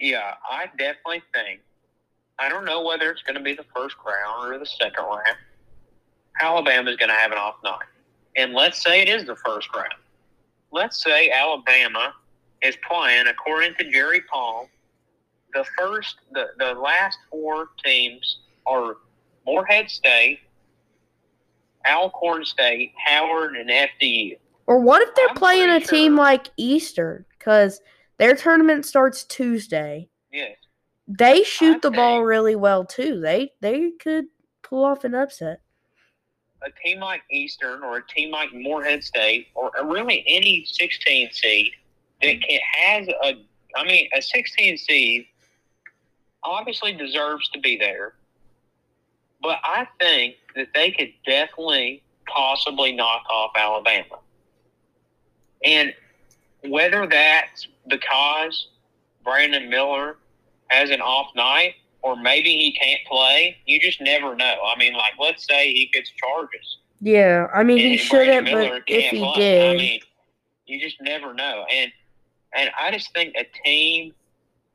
Yeah, 0.00 0.34
I 0.48 0.66
definitely 0.78 1.22
think. 1.34 1.60
I 2.38 2.48
don't 2.48 2.64
know 2.64 2.82
whether 2.84 3.10
it's 3.10 3.22
going 3.22 3.34
to 3.36 3.42
be 3.42 3.54
the 3.54 3.64
first 3.74 3.96
round 4.06 4.52
or 4.52 4.58
the 4.58 4.66
second 4.66 5.02
round. 5.04 5.36
Alabama's 6.40 6.96
going 6.96 7.08
to 7.08 7.14
have 7.16 7.32
an 7.32 7.38
off 7.38 7.56
night. 7.64 7.78
And 8.38 8.52
let's 8.52 8.80
say 8.80 9.02
it 9.02 9.08
is 9.08 9.26
the 9.26 9.34
first 9.34 9.68
round. 9.74 9.92
Let's 10.70 11.02
say 11.02 11.30
Alabama 11.30 12.14
is 12.62 12.76
playing, 12.88 13.26
according 13.26 13.74
to 13.78 13.90
Jerry 13.90 14.22
Palm, 14.30 14.68
the 15.52 15.64
first, 15.76 16.16
the, 16.32 16.46
the 16.58 16.74
last 16.74 17.18
four 17.30 17.70
teams 17.84 18.38
are 18.64 18.98
Morehead 19.44 19.90
State, 19.90 20.38
Alcorn 21.84 22.44
State, 22.44 22.92
Howard, 23.04 23.56
and 23.56 23.68
FDU. 23.68 24.38
Or 24.68 24.78
what 24.78 25.02
if 25.02 25.14
they're 25.16 25.30
I'm 25.30 25.34
playing 25.34 25.70
a 25.70 25.80
pretty 25.80 25.86
team 25.86 26.16
like 26.16 26.48
Eastern? 26.56 27.24
Because 27.36 27.80
their 28.18 28.36
tournament 28.36 28.86
starts 28.86 29.24
Tuesday. 29.24 30.10
Yes. 30.30 30.56
They 31.08 31.42
shoot 31.42 31.82
the 31.82 31.90
ball 31.90 32.22
really 32.22 32.54
well 32.54 32.84
too. 32.84 33.18
They 33.18 33.52
they 33.62 33.92
could 33.92 34.26
pull 34.62 34.84
off 34.84 35.04
an 35.04 35.14
upset. 35.14 35.62
A 36.62 36.70
team 36.84 37.00
like 37.00 37.22
Eastern 37.30 37.82
or 37.82 37.98
a 37.98 38.06
team 38.06 38.30
like 38.30 38.52
Morehead 38.52 39.04
State 39.04 39.48
or 39.54 39.70
really 39.84 40.24
any 40.26 40.64
16 40.64 41.30
seed 41.32 41.72
that 42.22 42.42
can, 42.42 42.60
has 42.74 43.08
a, 43.08 43.44
I 43.76 43.84
mean, 43.84 44.08
a 44.16 44.20
16 44.20 44.78
seed 44.78 45.26
obviously 46.42 46.92
deserves 46.92 47.48
to 47.50 47.60
be 47.60 47.76
there. 47.76 48.14
But 49.40 49.58
I 49.62 49.86
think 50.00 50.36
that 50.56 50.68
they 50.74 50.90
could 50.90 51.12
definitely 51.24 52.02
possibly 52.26 52.92
knock 52.92 53.22
off 53.30 53.52
Alabama. 53.56 54.18
And 55.64 55.94
whether 56.64 57.06
that's 57.06 57.68
because 57.86 58.68
Brandon 59.24 59.68
Miller 59.70 60.16
has 60.68 60.90
an 60.90 61.00
off 61.00 61.34
night 61.34 61.74
or 62.02 62.16
maybe 62.16 62.50
he 62.50 62.72
can't 62.80 63.00
play, 63.06 63.56
you 63.66 63.80
just 63.80 64.00
never 64.00 64.34
know. 64.36 64.56
I 64.74 64.78
mean, 64.78 64.92
like, 64.94 65.12
let's 65.18 65.46
say 65.48 65.72
he 65.72 65.90
gets 65.92 66.10
charges. 66.10 66.78
Yeah, 67.00 67.46
I 67.54 67.62
mean 67.62 67.78
he 67.78 67.96
shouldn't, 67.96 68.50
but 68.50 68.82
if 68.86 69.10
he 69.10 69.18
play. 69.18 69.34
did, 69.36 69.70
I 69.70 69.76
mean, 69.76 70.00
you 70.66 70.80
just 70.80 70.96
never 71.00 71.32
know. 71.34 71.64
And 71.72 71.92
and 72.54 72.70
I 72.80 72.90
just 72.90 73.12
think 73.14 73.34
a 73.36 73.46
team 73.64 74.14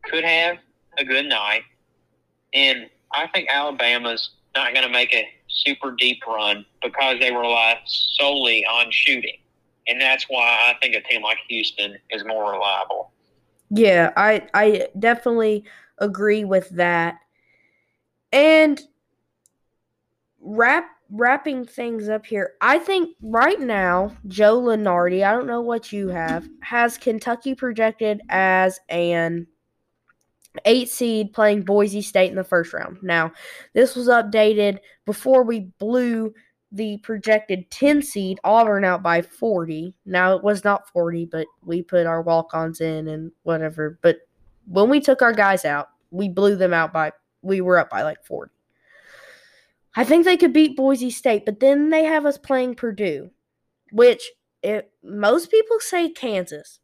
could 0.03 0.23
have 0.23 0.57
a 0.97 1.03
good 1.05 1.25
night, 1.25 1.63
and 2.53 2.89
I 3.11 3.27
think 3.27 3.49
Alabama's 3.51 4.31
not 4.55 4.73
going 4.73 4.85
to 4.85 4.91
make 4.91 5.13
a 5.13 5.27
super 5.49 5.91
deep 5.91 6.19
run 6.27 6.65
because 6.81 7.19
they 7.19 7.31
rely 7.31 7.79
solely 7.85 8.65
on 8.65 8.87
shooting, 8.91 9.37
and 9.87 9.99
that's 9.99 10.25
why 10.29 10.45
I 10.45 10.75
think 10.81 10.95
a 10.95 11.01
team 11.01 11.23
like 11.23 11.39
Houston 11.49 11.97
is 12.09 12.23
more 12.25 12.51
reliable. 12.53 13.11
yeah, 13.69 14.11
I 14.15 14.47
I 14.53 14.87
definitely 14.99 15.65
agree 15.97 16.43
with 16.45 16.69
that. 16.71 17.19
And 18.31 18.81
wrap 20.39 20.89
wrapping 21.11 21.65
things 21.65 22.09
up 22.09 22.25
here, 22.25 22.53
I 22.59 22.79
think 22.79 23.15
right 23.21 23.59
now 23.59 24.15
Joe 24.27 24.59
Lunardi, 24.59 25.23
I 25.23 25.31
don't 25.31 25.47
know 25.47 25.61
what 25.61 25.91
you 25.91 26.07
have, 26.09 26.47
has 26.61 26.97
Kentucky 26.97 27.53
projected 27.53 28.21
as 28.29 28.79
an 28.89 29.47
eight 30.65 30.89
seed 30.89 31.33
playing 31.33 31.63
Boise 31.63 32.01
State 32.01 32.29
in 32.29 32.35
the 32.35 32.43
first 32.43 32.73
round. 32.73 32.97
Now, 33.01 33.31
this 33.73 33.95
was 33.95 34.07
updated 34.07 34.79
before 35.05 35.43
we 35.43 35.71
blew 35.79 36.33
the 36.71 36.97
projected 36.97 37.69
10 37.69 38.01
seed 38.01 38.39
Auburn 38.43 38.83
out 38.83 39.03
by 39.03 39.21
40. 39.21 39.93
Now, 40.05 40.35
it 40.35 40.43
was 40.43 40.63
not 40.63 40.89
40, 40.89 41.25
but 41.25 41.45
we 41.63 41.83
put 41.83 42.07
our 42.07 42.21
walk 42.21 42.53
ons 42.53 42.81
in 42.81 43.07
and 43.07 43.31
whatever. 43.43 43.99
But 44.01 44.17
when 44.65 44.89
we 44.89 44.99
took 44.99 45.21
our 45.21 45.33
guys 45.33 45.65
out, 45.65 45.89
we 46.11 46.29
blew 46.29 46.55
them 46.55 46.73
out 46.73 46.93
by, 46.93 47.11
we 47.41 47.61
were 47.61 47.77
up 47.77 47.89
by 47.89 48.03
like 48.03 48.23
40. 48.23 48.51
I 49.95 50.03
think 50.03 50.25
they 50.25 50.37
could 50.37 50.53
beat 50.53 50.75
Boise 50.75 51.11
State, 51.11 51.45
but 51.45 51.59
then 51.59 51.89
they 51.89 52.03
have 52.03 52.25
us 52.25 52.37
playing 52.37 52.75
Purdue, 52.75 53.29
which 53.91 54.31
it, 54.63 54.91
most 55.03 55.51
people 55.51 55.79
say 55.79 56.09
Kansas. 56.09 56.79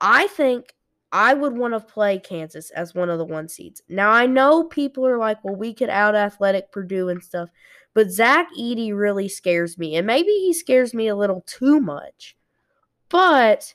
I 0.00 0.28
think 0.28 0.74
I 1.10 1.34
would 1.34 1.56
want 1.56 1.74
to 1.74 1.80
play 1.80 2.18
Kansas 2.18 2.70
as 2.70 2.94
one 2.94 3.10
of 3.10 3.18
the 3.18 3.24
one 3.24 3.48
seeds. 3.48 3.82
Now 3.88 4.10
I 4.10 4.26
know 4.26 4.64
people 4.64 5.06
are 5.06 5.18
like, 5.18 5.42
well, 5.44 5.56
we 5.56 5.74
could 5.74 5.90
out 5.90 6.14
athletic 6.14 6.70
Purdue 6.70 7.08
and 7.08 7.22
stuff, 7.22 7.50
but 7.92 8.10
Zach 8.10 8.48
Edey 8.58 8.96
really 8.96 9.28
scares 9.28 9.76
me, 9.76 9.96
and 9.96 10.06
maybe 10.06 10.30
he 10.30 10.52
scares 10.52 10.94
me 10.94 11.08
a 11.08 11.16
little 11.16 11.42
too 11.46 11.80
much. 11.80 12.36
But 13.08 13.74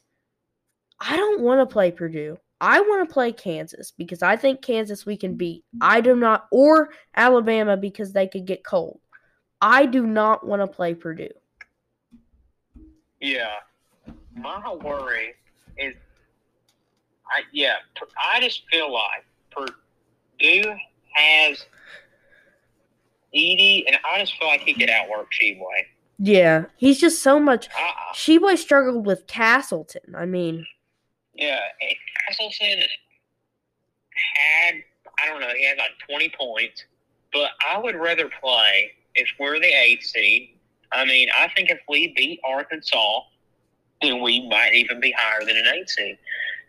I 1.00 1.16
don't 1.16 1.42
want 1.42 1.62
to 1.62 1.72
play 1.72 1.92
Purdue. 1.92 2.38
I 2.60 2.82
want 2.82 3.08
to 3.08 3.14
play 3.14 3.32
Kansas 3.32 3.92
because 3.92 4.24
I 4.24 4.36
think 4.36 4.62
Kansas 4.62 5.06
we 5.06 5.16
can 5.18 5.36
beat. 5.36 5.64
I 5.82 6.02
do 6.02 6.16
not, 6.16 6.48
or 6.52 6.90
Alabama 7.16 7.78
because 7.78 8.14
they 8.14 8.28
could 8.28 8.46
get 8.46 8.64
cold. 8.64 9.00
I 9.62 9.86
do 9.86 10.06
not 10.06 10.46
want 10.46 10.62
to 10.62 10.68
play 10.68 10.94
Purdue. 10.94 11.30
Yeah, 13.20 13.54
my 14.36 14.74
worry 14.76 15.34
is, 15.78 15.96
I 17.26 17.42
yeah, 17.52 17.76
I 18.32 18.40
just 18.42 18.64
feel 18.72 18.92
like 18.94 19.26
Purdue 19.52 20.76
has 21.14 21.66
Edey, 23.36 23.84
and 23.88 23.98
I 24.06 24.20
just 24.20 24.38
feel 24.38 24.48
like 24.48 24.62
he 24.62 24.74
could 24.74 24.90
outwork 24.90 25.30
Tshiebwe. 25.32 25.62
Yeah, 26.20 26.66
he's 26.78 27.00
just 27.00 27.22
so 27.22 27.40
much. 27.40 27.68
I, 27.76 28.14
Tshiebwe 28.14 28.58
struggled 28.58 29.06
with 29.06 29.28
Castleton. 29.28 30.16
I 30.16 30.26
mean, 30.26 30.66
yeah, 31.38 31.60
Castleton 32.28 32.84
had 34.36 34.76
I 35.20 35.28
don't 35.28 35.42
know, 35.42 35.54
he 35.56 35.66
had 35.66 35.78
like 35.78 35.92
twenty 36.08 36.32
points, 36.38 36.84
but 37.34 37.52
I 37.68 37.80
would 37.80 37.96
rather 37.96 38.30
play 38.42 38.92
if 39.16 39.28
we're 39.40 39.60
the 39.60 39.74
eighth 39.74 40.04
seed. 40.04 40.58
I 40.92 41.06
mean, 41.06 41.30
I 41.38 41.50
think 41.56 41.70
if 41.70 41.80
we 41.90 42.14
beat 42.16 42.40
Arkansas, 42.46 43.22
then 44.02 44.22
we 44.22 44.48
might 44.48 44.74
even 44.74 45.00
be 45.00 45.14
higher 45.18 45.46
than 45.46 45.58
an 45.58 45.66
eight 45.76 45.90
seed. 45.90 46.18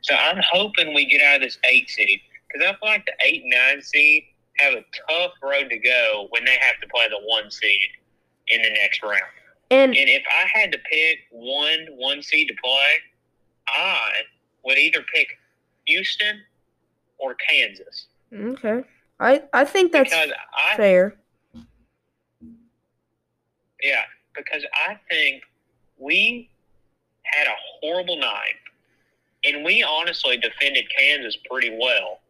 So 0.01 0.14
I'm 0.14 0.41
hoping 0.51 0.95
we 0.95 1.05
get 1.07 1.21
out 1.23 1.37
of 1.37 1.43
this 1.43 1.59
eight 1.64 1.91
seed 1.91 2.21
because 2.49 2.66
I 2.66 2.73
feel 2.79 2.89
like 2.89 3.07
the 3.07 3.12
eight 3.25 3.43
and 3.43 3.51
nine 3.51 3.83
seed 3.83 4.25
have 4.59 4.75
a 4.75 4.85
tough 5.09 5.33
road 5.43 5.69
to 5.71 5.79
go 5.79 6.27
when 6.31 6.45
they 6.45 6.57
have 6.61 6.81
to 6.81 6.89
play 6.89 7.07
the 7.09 7.21
one 7.25 7.51
seed 7.51 7.89
in 8.49 8.62
the 8.62 8.71
next 8.71 9.03
round. 9.03 9.21
and 9.71 9.97
And 9.97 10.09
if 10.09 10.23
I 10.29 10.49
had 10.59 10.73
to 10.73 10.79
pick 10.79 11.19
one 11.31 11.87
one 11.91 12.23
seed 12.23 12.49
to 12.49 12.55
play, 12.62 13.03
I 13.69 14.23
would 14.65 14.79
either 14.79 15.05
pick 15.15 15.39
Houston 15.87 16.41
or 17.19 17.35
Kansas 17.35 18.07
okay, 18.35 18.85
I 19.21 19.43
I 19.53 19.65
think 19.65 19.93
that's 19.93 20.13
I 20.13 20.77
fair. 20.77 21.15
yeah 23.83 24.03
because 24.35 24.65
I 24.89 24.99
think 25.11 25.43
we 25.99 26.49
had 27.25 27.47
a 27.47 27.55
horrible 27.81 28.19
night, 28.19 28.55
and 29.45 29.65
we 29.65 29.83
honestly 29.83 30.37
defended 30.37 30.85
Kansas 30.97 31.37
pretty 31.51 31.71
well. 31.71 32.21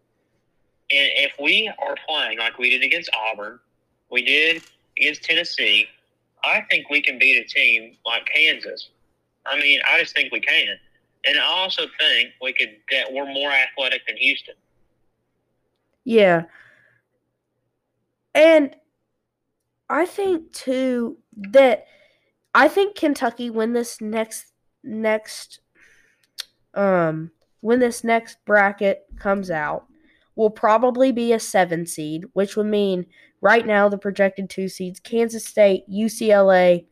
And 0.90 1.10
if 1.16 1.32
we 1.38 1.70
are 1.78 1.94
playing 2.06 2.38
like 2.38 2.58
we 2.58 2.70
did 2.70 2.82
against 2.82 3.10
Auburn, 3.14 3.58
we 4.10 4.22
did 4.22 4.62
against 4.98 5.22
Tennessee, 5.22 5.86
I 6.44 6.62
think 6.70 6.88
we 6.88 7.02
can 7.02 7.18
beat 7.18 7.36
a 7.36 7.44
team 7.46 7.96
like 8.06 8.26
Kansas. 8.26 8.88
I 9.44 9.58
mean, 9.60 9.80
I 9.88 10.00
just 10.00 10.14
think 10.14 10.32
we 10.32 10.40
can. 10.40 10.78
And 11.24 11.38
I 11.38 11.44
also 11.44 11.82
think 11.98 12.30
we 12.40 12.52
could 12.52 12.76
that 12.90 13.12
we're 13.12 13.30
more 13.32 13.50
athletic 13.50 14.06
than 14.06 14.16
Houston. 14.16 14.54
Yeah. 16.04 16.44
And 18.34 18.74
I 19.90 20.06
think 20.06 20.52
too 20.52 21.18
that 21.36 21.86
I 22.54 22.68
think 22.68 22.96
Kentucky 22.96 23.50
when 23.50 23.72
this 23.72 24.00
next 24.00 24.52
next 24.84 25.60
um 26.74 27.30
when 27.60 27.80
this 27.80 28.04
next 28.04 28.38
bracket 28.44 29.04
comes 29.18 29.50
out 29.50 29.86
will 30.36 30.50
probably 30.50 31.10
be 31.10 31.32
a 31.32 31.40
7 31.40 31.84
seed, 31.84 32.24
which 32.32 32.56
would 32.56 32.66
mean 32.66 33.06
right 33.40 33.66
now 33.66 33.88
the 33.88 33.98
projected 33.98 34.48
2 34.48 34.68
seeds 34.68 35.00
Kansas 35.00 35.44
State, 35.44 35.82
UCLA, 35.90 36.86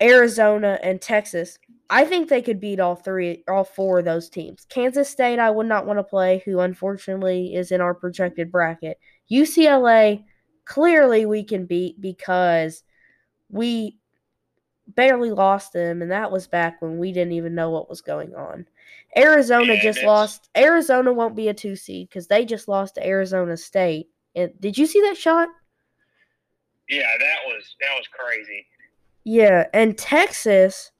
Arizona 0.00 0.78
and 0.82 1.00
Texas. 1.00 1.58
I 1.90 2.04
think 2.04 2.28
they 2.28 2.42
could 2.42 2.60
beat 2.60 2.80
all 2.80 2.96
three, 2.96 3.44
all 3.48 3.64
four 3.64 4.00
of 4.00 4.04
those 4.04 4.28
teams. 4.28 4.66
Kansas 4.68 5.08
State, 5.08 5.38
I 5.38 5.50
would 5.50 5.66
not 5.66 5.86
want 5.86 5.98
to 5.98 6.04
play, 6.04 6.42
who 6.44 6.60
unfortunately 6.60 7.54
is 7.54 7.72
in 7.72 7.80
our 7.80 7.94
projected 7.94 8.52
bracket. 8.52 8.98
UCLA, 9.30 10.24
clearly 10.66 11.24
we 11.24 11.44
can 11.44 11.64
beat 11.64 12.00
because 12.00 12.82
we 13.48 13.98
barely 14.86 15.30
lost 15.30 15.72
them, 15.72 16.02
and 16.02 16.10
that 16.10 16.30
was 16.30 16.46
back 16.46 16.80
when 16.82 16.98
we 16.98 17.12
didn't 17.12 17.32
even 17.32 17.54
know 17.54 17.70
what 17.70 17.88
was 17.88 18.00
going 18.00 18.34
on. 18.34 18.66
Arizona 19.16 19.74
Yeah, 19.74 19.82
just 19.82 20.02
lost. 20.02 20.50
Arizona 20.56 21.12
won't 21.12 21.36
be 21.36 21.48
a 21.48 21.54
two 21.54 21.76
seed 21.76 22.08
because 22.08 22.26
they 22.26 22.44
just 22.44 22.68
lost 22.68 22.96
to 22.96 23.06
Arizona 23.06 23.56
State. 23.56 24.08
And 24.34 24.52
did 24.60 24.76
you 24.76 24.86
see 24.86 25.00
that 25.02 25.16
shot? 25.16 25.48
Yeah, 26.88 27.10
that 27.18 27.38
was 27.46 27.76
that 27.80 27.96
was 27.96 28.06
crazy. 28.08 28.66
Yeah, 29.24 29.66
and 29.74 29.96
Texas, 29.96 30.90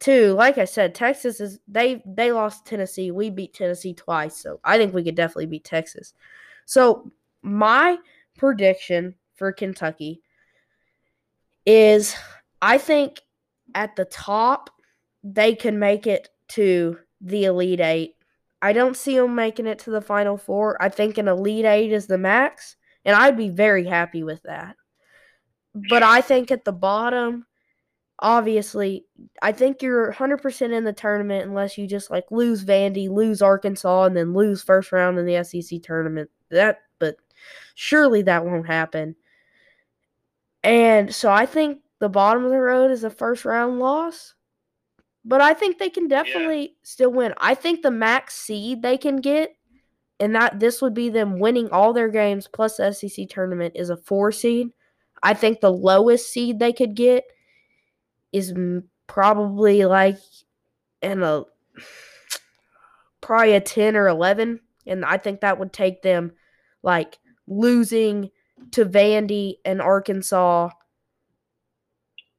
two, 0.00 0.32
like 0.32 0.58
I 0.58 0.64
said, 0.64 0.94
Texas 0.94 1.40
is 1.40 1.60
they 1.68 2.02
they 2.06 2.32
lost 2.32 2.66
Tennessee. 2.66 3.10
We 3.10 3.30
beat 3.30 3.54
Tennessee 3.54 3.94
twice, 3.94 4.36
so 4.36 4.60
I 4.64 4.78
think 4.78 4.94
we 4.94 5.04
could 5.04 5.14
definitely 5.14 5.46
beat 5.46 5.64
Texas. 5.64 6.14
So 6.64 7.10
my 7.42 7.98
prediction 8.36 9.14
for 9.34 9.52
Kentucky 9.52 10.22
is 11.64 12.14
I 12.60 12.78
think 12.78 13.20
at 13.74 13.96
the 13.96 14.04
top 14.04 14.70
they 15.22 15.54
can 15.54 15.78
make 15.78 16.06
it 16.06 16.28
to 16.48 16.98
the 17.20 17.44
Elite 17.44 17.80
Eight. 17.80 18.14
I 18.62 18.72
don't 18.72 18.96
see 18.96 19.16
them 19.16 19.34
making 19.34 19.66
it 19.66 19.78
to 19.80 19.90
the 19.90 20.00
Final 20.00 20.36
Four. 20.36 20.80
I 20.80 20.88
think 20.88 21.18
an 21.18 21.28
Elite 21.28 21.64
Eight 21.64 21.92
is 21.92 22.06
the 22.06 22.18
max, 22.18 22.76
and 23.04 23.14
I'd 23.14 23.36
be 23.36 23.48
very 23.48 23.84
happy 23.84 24.22
with 24.22 24.42
that. 24.44 24.76
But 25.90 26.02
I 26.02 26.20
think 26.20 26.50
at 26.50 26.64
the 26.64 26.72
bottom, 26.72 27.46
obviously, 28.18 29.04
I 29.42 29.52
think 29.52 29.82
you're 29.82 30.12
100% 30.12 30.72
in 30.72 30.84
the 30.84 30.92
tournament 30.92 31.46
unless 31.46 31.76
you 31.76 31.86
just 31.86 32.10
like 32.10 32.24
lose 32.30 32.64
Vandy, 32.64 33.08
lose 33.08 33.42
Arkansas, 33.42 34.04
and 34.04 34.16
then 34.16 34.34
lose 34.34 34.62
first 34.62 34.92
round 34.92 35.18
in 35.18 35.26
the 35.26 35.42
SEC 35.44 35.82
tournament. 35.82 36.30
That, 36.50 36.80
but 36.98 37.16
surely 37.74 38.22
that 38.22 38.44
won't 38.44 38.66
happen. 38.66 39.16
And 40.62 41.14
so 41.14 41.30
I 41.30 41.46
think 41.46 41.80
the 42.00 42.08
bottom 42.08 42.44
of 42.44 42.50
the 42.50 42.58
road 42.58 42.90
is 42.90 43.04
a 43.04 43.10
first 43.10 43.44
round 43.44 43.78
loss. 43.78 44.34
But 45.24 45.40
I 45.40 45.54
think 45.54 45.78
they 45.78 45.90
can 45.90 46.06
definitely 46.06 46.60
yeah. 46.60 46.74
still 46.84 47.10
win. 47.10 47.34
I 47.38 47.54
think 47.54 47.82
the 47.82 47.90
max 47.90 48.34
seed 48.36 48.80
they 48.80 48.96
can 48.96 49.16
get, 49.16 49.56
and 50.20 50.34
that 50.36 50.60
this 50.60 50.80
would 50.80 50.94
be 50.94 51.08
them 51.08 51.40
winning 51.40 51.68
all 51.70 51.92
their 51.92 52.08
games 52.08 52.48
plus 52.50 52.76
the 52.76 52.92
SEC 52.92 53.28
tournament, 53.28 53.74
is 53.76 53.90
a 53.90 53.96
four 53.96 54.30
seed. 54.30 54.68
I 55.22 55.34
think 55.34 55.60
the 55.60 55.72
lowest 55.72 56.30
seed 56.30 56.60
they 56.60 56.72
could 56.72 56.94
get 56.94 57.24
is 58.36 58.52
probably 59.06 59.84
like 59.84 60.18
in 61.02 61.22
a 61.22 61.44
probably 63.20 63.54
a 63.54 63.60
10 63.60 63.96
or 63.96 64.08
11 64.08 64.60
and 64.86 65.04
I 65.04 65.16
think 65.16 65.40
that 65.40 65.58
would 65.58 65.72
take 65.72 66.02
them 66.02 66.32
like 66.82 67.18
losing 67.46 68.30
to 68.72 68.84
Vandy 68.84 69.54
and 69.64 69.80
Arkansas. 69.80 70.70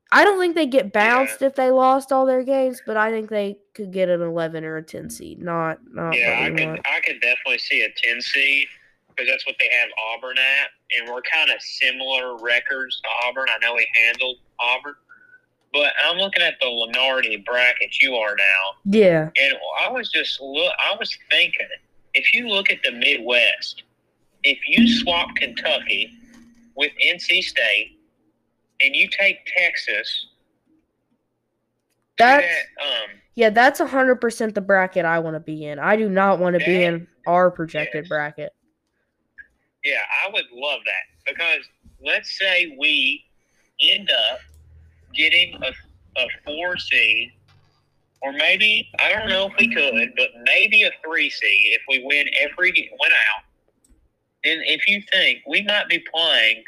I 0.10 0.24
don't 0.24 0.40
think 0.40 0.56
they 0.56 0.68
get 0.68 0.94
bounced 0.94 1.42
yeah. 1.42 1.48
if 1.48 1.56
they 1.56 1.70
lost 1.70 2.14
all 2.14 2.26
their 2.26 2.44
games, 2.44 2.82
but 2.86 2.96
I 2.96 3.12
think 3.12 3.30
they 3.30 3.58
could 3.74 3.92
get 3.92 4.08
an 4.08 4.22
11 4.22 4.64
or 4.64 4.78
a 4.78 4.84
10 4.84 5.10
seed. 5.10 5.42
Not 5.42 5.80
not 5.92 6.12
Yeah, 6.12 6.40
I 6.46 6.50
could 6.50 6.80
I 6.86 7.00
could 7.02 7.20
definitely 7.22 7.60
see 7.60 7.82
a 7.82 7.90
10 7.90 8.22
seed 8.22 8.68
because 9.10 9.30
that's 9.30 9.46
what 9.46 9.56
they 9.60 9.70
have 9.82 9.90
Auburn 10.14 10.38
at 10.38 10.70
and 10.98 11.10
we're 11.10 11.22
kind 11.22 11.50
of 11.50 11.62
similar 11.62 12.38
records 12.38 13.02
to 13.02 13.10
Auburn. 13.28 13.48
I 13.50 13.58
know 13.60 13.76
we 13.76 13.88
handled 14.06 14.38
Auburn. 14.60 14.96
But 15.78 15.94
I'm 16.04 16.18
looking 16.18 16.42
at 16.42 16.56
the 16.60 16.66
Lunardi 16.66 17.46
bracket 17.46 18.02
you 18.02 18.16
are 18.16 18.36
now. 18.36 18.82
Yeah. 18.86 19.30
And 19.40 19.58
I 19.86 19.92
was 19.92 20.10
just 20.10 20.42
look 20.42 20.74
I 20.84 20.96
was 20.98 21.16
thinking 21.30 21.68
if 22.16 22.34
you 22.34 22.48
look 22.48 22.72
at 22.72 22.80
the 22.84 22.92
Midwest, 22.92 23.84
if 24.44 24.58
you 24.68 24.88
swap 24.88 25.30
Kentucky 25.36 26.12
with 26.76 26.92
NC 27.06 27.44
State 27.44 28.00
and 28.82 28.96
you 28.96 29.08
take 29.08 29.38
Texas, 29.56 30.28
that's 32.18 32.48
that, 32.48 32.84
um, 32.84 33.10
yeah, 33.36 33.52
that's 33.52 33.80
hundred 33.80 34.16
percent 34.16 34.56
the 34.56 34.62
bracket 34.62 35.06
I 35.06 35.20
want 35.20 35.36
to 35.36 35.40
be 35.40 35.66
in. 35.66 35.78
I 35.78 35.96
do 35.96 36.10
not 36.10 36.40
want 36.40 36.58
to 36.58 36.66
be 36.66 36.84
in 36.84 37.08
our 37.28 37.52
projected 37.52 38.06
yes. 38.06 38.10
bracket. 38.10 38.52
Yeah, 39.84 40.00
I 40.26 40.32
would 40.32 40.46
love 40.52 40.80
that 40.86 41.32
because 41.32 41.70
let's 42.04 42.36
say 42.40 42.76
we 42.80 43.24
end 43.80 44.10
up 44.10 44.40
getting 45.18 45.60
a, 45.62 46.22
a 46.22 46.28
four 46.46 46.78
seed, 46.78 47.34
or 48.22 48.32
maybe 48.32 48.90
I 49.00 49.12
don't 49.12 49.30
know 49.30 49.48
if 49.48 49.54
we 49.60 49.74
could, 49.74 50.14
but 50.16 50.30
maybe 50.44 50.84
a 50.84 50.92
three 51.04 51.30
seed 51.30 51.74
if 51.74 51.82
we 51.90 52.04
win 52.04 52.28
every 52.40 52.72
win 52.72 53.12
out. 53.12 53.44
Then 54.44 54.60
if 54.66 54.88
you 54.88 55.02
think 55.12 55.40
we 55.48 55.64
might 55.64 55.90
be 55.90 56.04
playing 56.14 56.64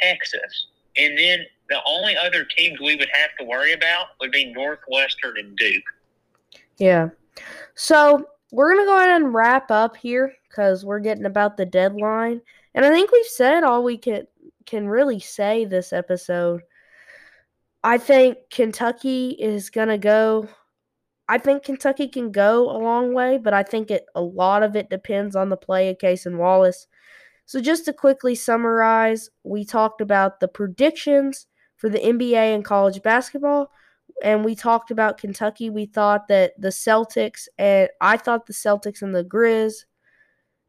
Texas, 0.00 0.66
and 0.96 1.18
then 1.18 1.40
the 1.68 1.80
only 1.86 2.16
other 2.16 2.44
teams 2.44 2.80
we 2.80 2.96
would 2.96 3.10
have 3.12 3.30
to 3.38 3.44
worry 3.44 3.72
about 3.72 4.06
would 4.20 4.32
be 4.32 4.52
Northwestern 4.52 5.38
and 5.38 5.56
Duke. 5.56 5.84
Yeah. 6.78 7.10
So 7.74 8.26
we're 8.52 8.74
gonna 8.74 8.86
go 8.86 8.96
ahead 8.96 9.22
and 9.22 9.34
wrap 9.34 9.70
up 9.70 9.96
here 9.96 10.34
because 10.48 10.84
we're 10.84 11.00
getting 11.00 11.26
about 11.26 11.56
the 11.56 11.66
deadline, 11.66 12.40
and 12.74 12.84
I 12.84 12.90
think 12.90 13.12
we've 13.12 13.26
said 13.26 13.64
all 13.64 13.84
we 13.84 13.98
can 13.98 14.26
can 14.66 14.88
really 14.88 15.20
say 15.20 15.64
this 15.64 15.92
episode. 15.92 16.62
I 17.82 17.98
think 17.98 18.38
Kentucky 18.50 19.30
is 19.38 19.70
going 19.70 19.88
to 19.88 19.98
go. 19.98 20.48
I 21.28 21.38
think 21.38 21.62
Kentucky 21.62 22.08
can 22.08 22.32
go 22.32 22.68
a 22.70 22.76
long 22.76 23.14
way, 23.14 23.38
but 23.38 23.54
I 23.54 23.62
think 23.62 23.90
it 23.90 24.04
a 24.14 24.20
lot 24.20 24.62
of 24.62 24.76
it 24.76 24.90
depends 24.90 25.36
on 25.36 25.48
the 25.48 25.56
play 25.56 25.88
of 25.88 25.98
Cason 25.98 26.36
Wallace. 26.36 26.86
So 27.46 27.60
just 27.60 27.84
to 27.86 27.92
quickly 27.92 28.34
summarize, 28.34 29.30
we 29.44 29.64
talked 29.64 30.00
about 30.00 30.40
the 30.40 30.48
predictions 30.48 31.46
for 31.76 31.88
the 31.88 31.98
NBA 31.98 32.54
and 32.54 32.64
college 32.64 33.02
basketball, 33.02 33.70
and 34.22 34.44
we 34.44 34.54
talked 34.54 34.90
about 34.90 35.18
Kentucky. 35.18 35.70
We 35.70 35.86
thought 35.86 36.28
that 36.28 36.52
the 36.60 36.68
Celtics 36.68 37.48
and 37.58 37.88
I 38.00 38.16
thought 38.18 38.46
the 38.46 38.52
Celtics 38.52 39.02
and 39.02 39.14
the 39.14 39.24
Grizz 39.24 39.84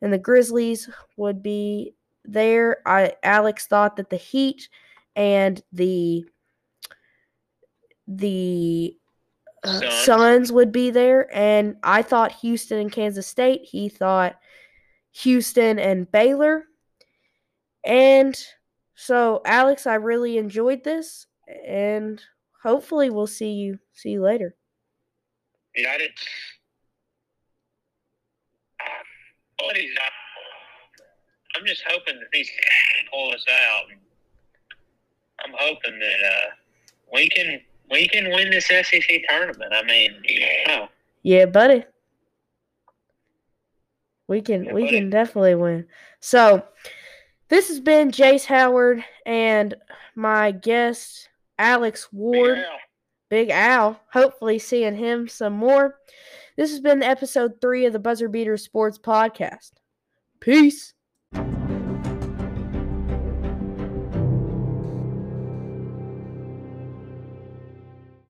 and 0.01 0.13
the 0.13 0.17
Grizzlies 0.17 0.89
would 1.17 1.43
be 1.43 1.93
there. 2.23 2.77
I 2.85 3.13
Alex 3.23 3.67
thought 3.67 3.97
that 3.97 4.09
the 4.09 4.15
Heat 4.17 4.69
and 5.15 5.61
the 5.73 6.25
the 8.17 8.95
uh, 9.63 9.89
Suns. 10.03 10.51
Would 10.51 10.71
be 10.71 10.89
there, 10.89 11.33
and 11.33 11.75
I 11.83 12.01
thought 12.01 12.31
Houston 12.33 12.79
and 12.79 12.91
Kansas 12.91 13.27
State. 13.27 13.61
He 13.63 13.89
thought 13.89 14.39
Houston 15.11 15.79
and 15.79 16.11
Baylor. 16.11 16.65
And 17.85 18.37
so, 18.95 19.41
Alex, 19.45 19.87
I 19.87 19.95
really 19.95 20.37
enjoyed 20.37 20.83
this, 20.83 21.27
and 21.67 22.21
hopefully, 22.63 23.09
we'll 23.09 23.27
see 23.27 23.53
you 23.53 23.79
see 23.93 24.11
you 24.11 24.21
later. 24.21 24.55
Yeah, 25.75 25.91
I 25.91 25.97
did. 25.97 26.11
I'm 31.55 31.65
just 31.65 31.83
hoping 31.87 32.19
that 32.19 32.27
these 32.33 32.49
pull 33.11 33.31
us 33.33 33.45
out. 33.49 33.85
I'm 35.45 35.53
hoping 35.57 35.99
that 35.99 36.19
uh, 36.25 36.49
we 37.13 37.29
can 37.29 37.61
we 37.91 38.07
can 38.07 38.31
win 38.31 38.49
this 38.49 38.67
SEC 38.67 39.21
tournament. 39.29 39.73
I 39.73 39.83
mean, 39.83 40.15
yeah. 40.27 40.47
Oh. 40.69 40.87
Yeah, 41.23 41.45
buddy. 41.45 41.83
We 44.27 44.41
can 44.41 44.65
yeah, 44.65 44.73
we 44.73 44.83
buddy. 44.83 44.97
can 44.97 45.09
definitely 45.09 45.55
win. 45.55 45.87
So 46.19 46.63
this 47.49 47.67
has 47.67 47.79
been 47.79 48.11
Jace 48.11 48.45
Howard 48.45 49.03
and 49.25 49.75
my 50.15 50.51
guest 50.51 51.29
Alex 51.59 52.07
Ward. 52.11 52.55
Big 52.55 52.65
Al. 52.65 52.77
Big 53.29 53.49
Al. 53.49 53.99
Hopefully 54.13 54.57
seeing 54.57 54.95
him 54.95 55.27
some 55.27 55.53
more. 55.53 55.97
This 56.57 56.71
has 56.71 56.79
been 56.79 57.03
episode 57.03 57.59
three 57.61 57.85
of 57.85 57.93
the 57.93 57.99
Buzzer 57.99 58.29
Beater 58.29 58.57
Sports 58.57 58.97
Podcast. 58.97 59.71
Peace. 60.39 60.93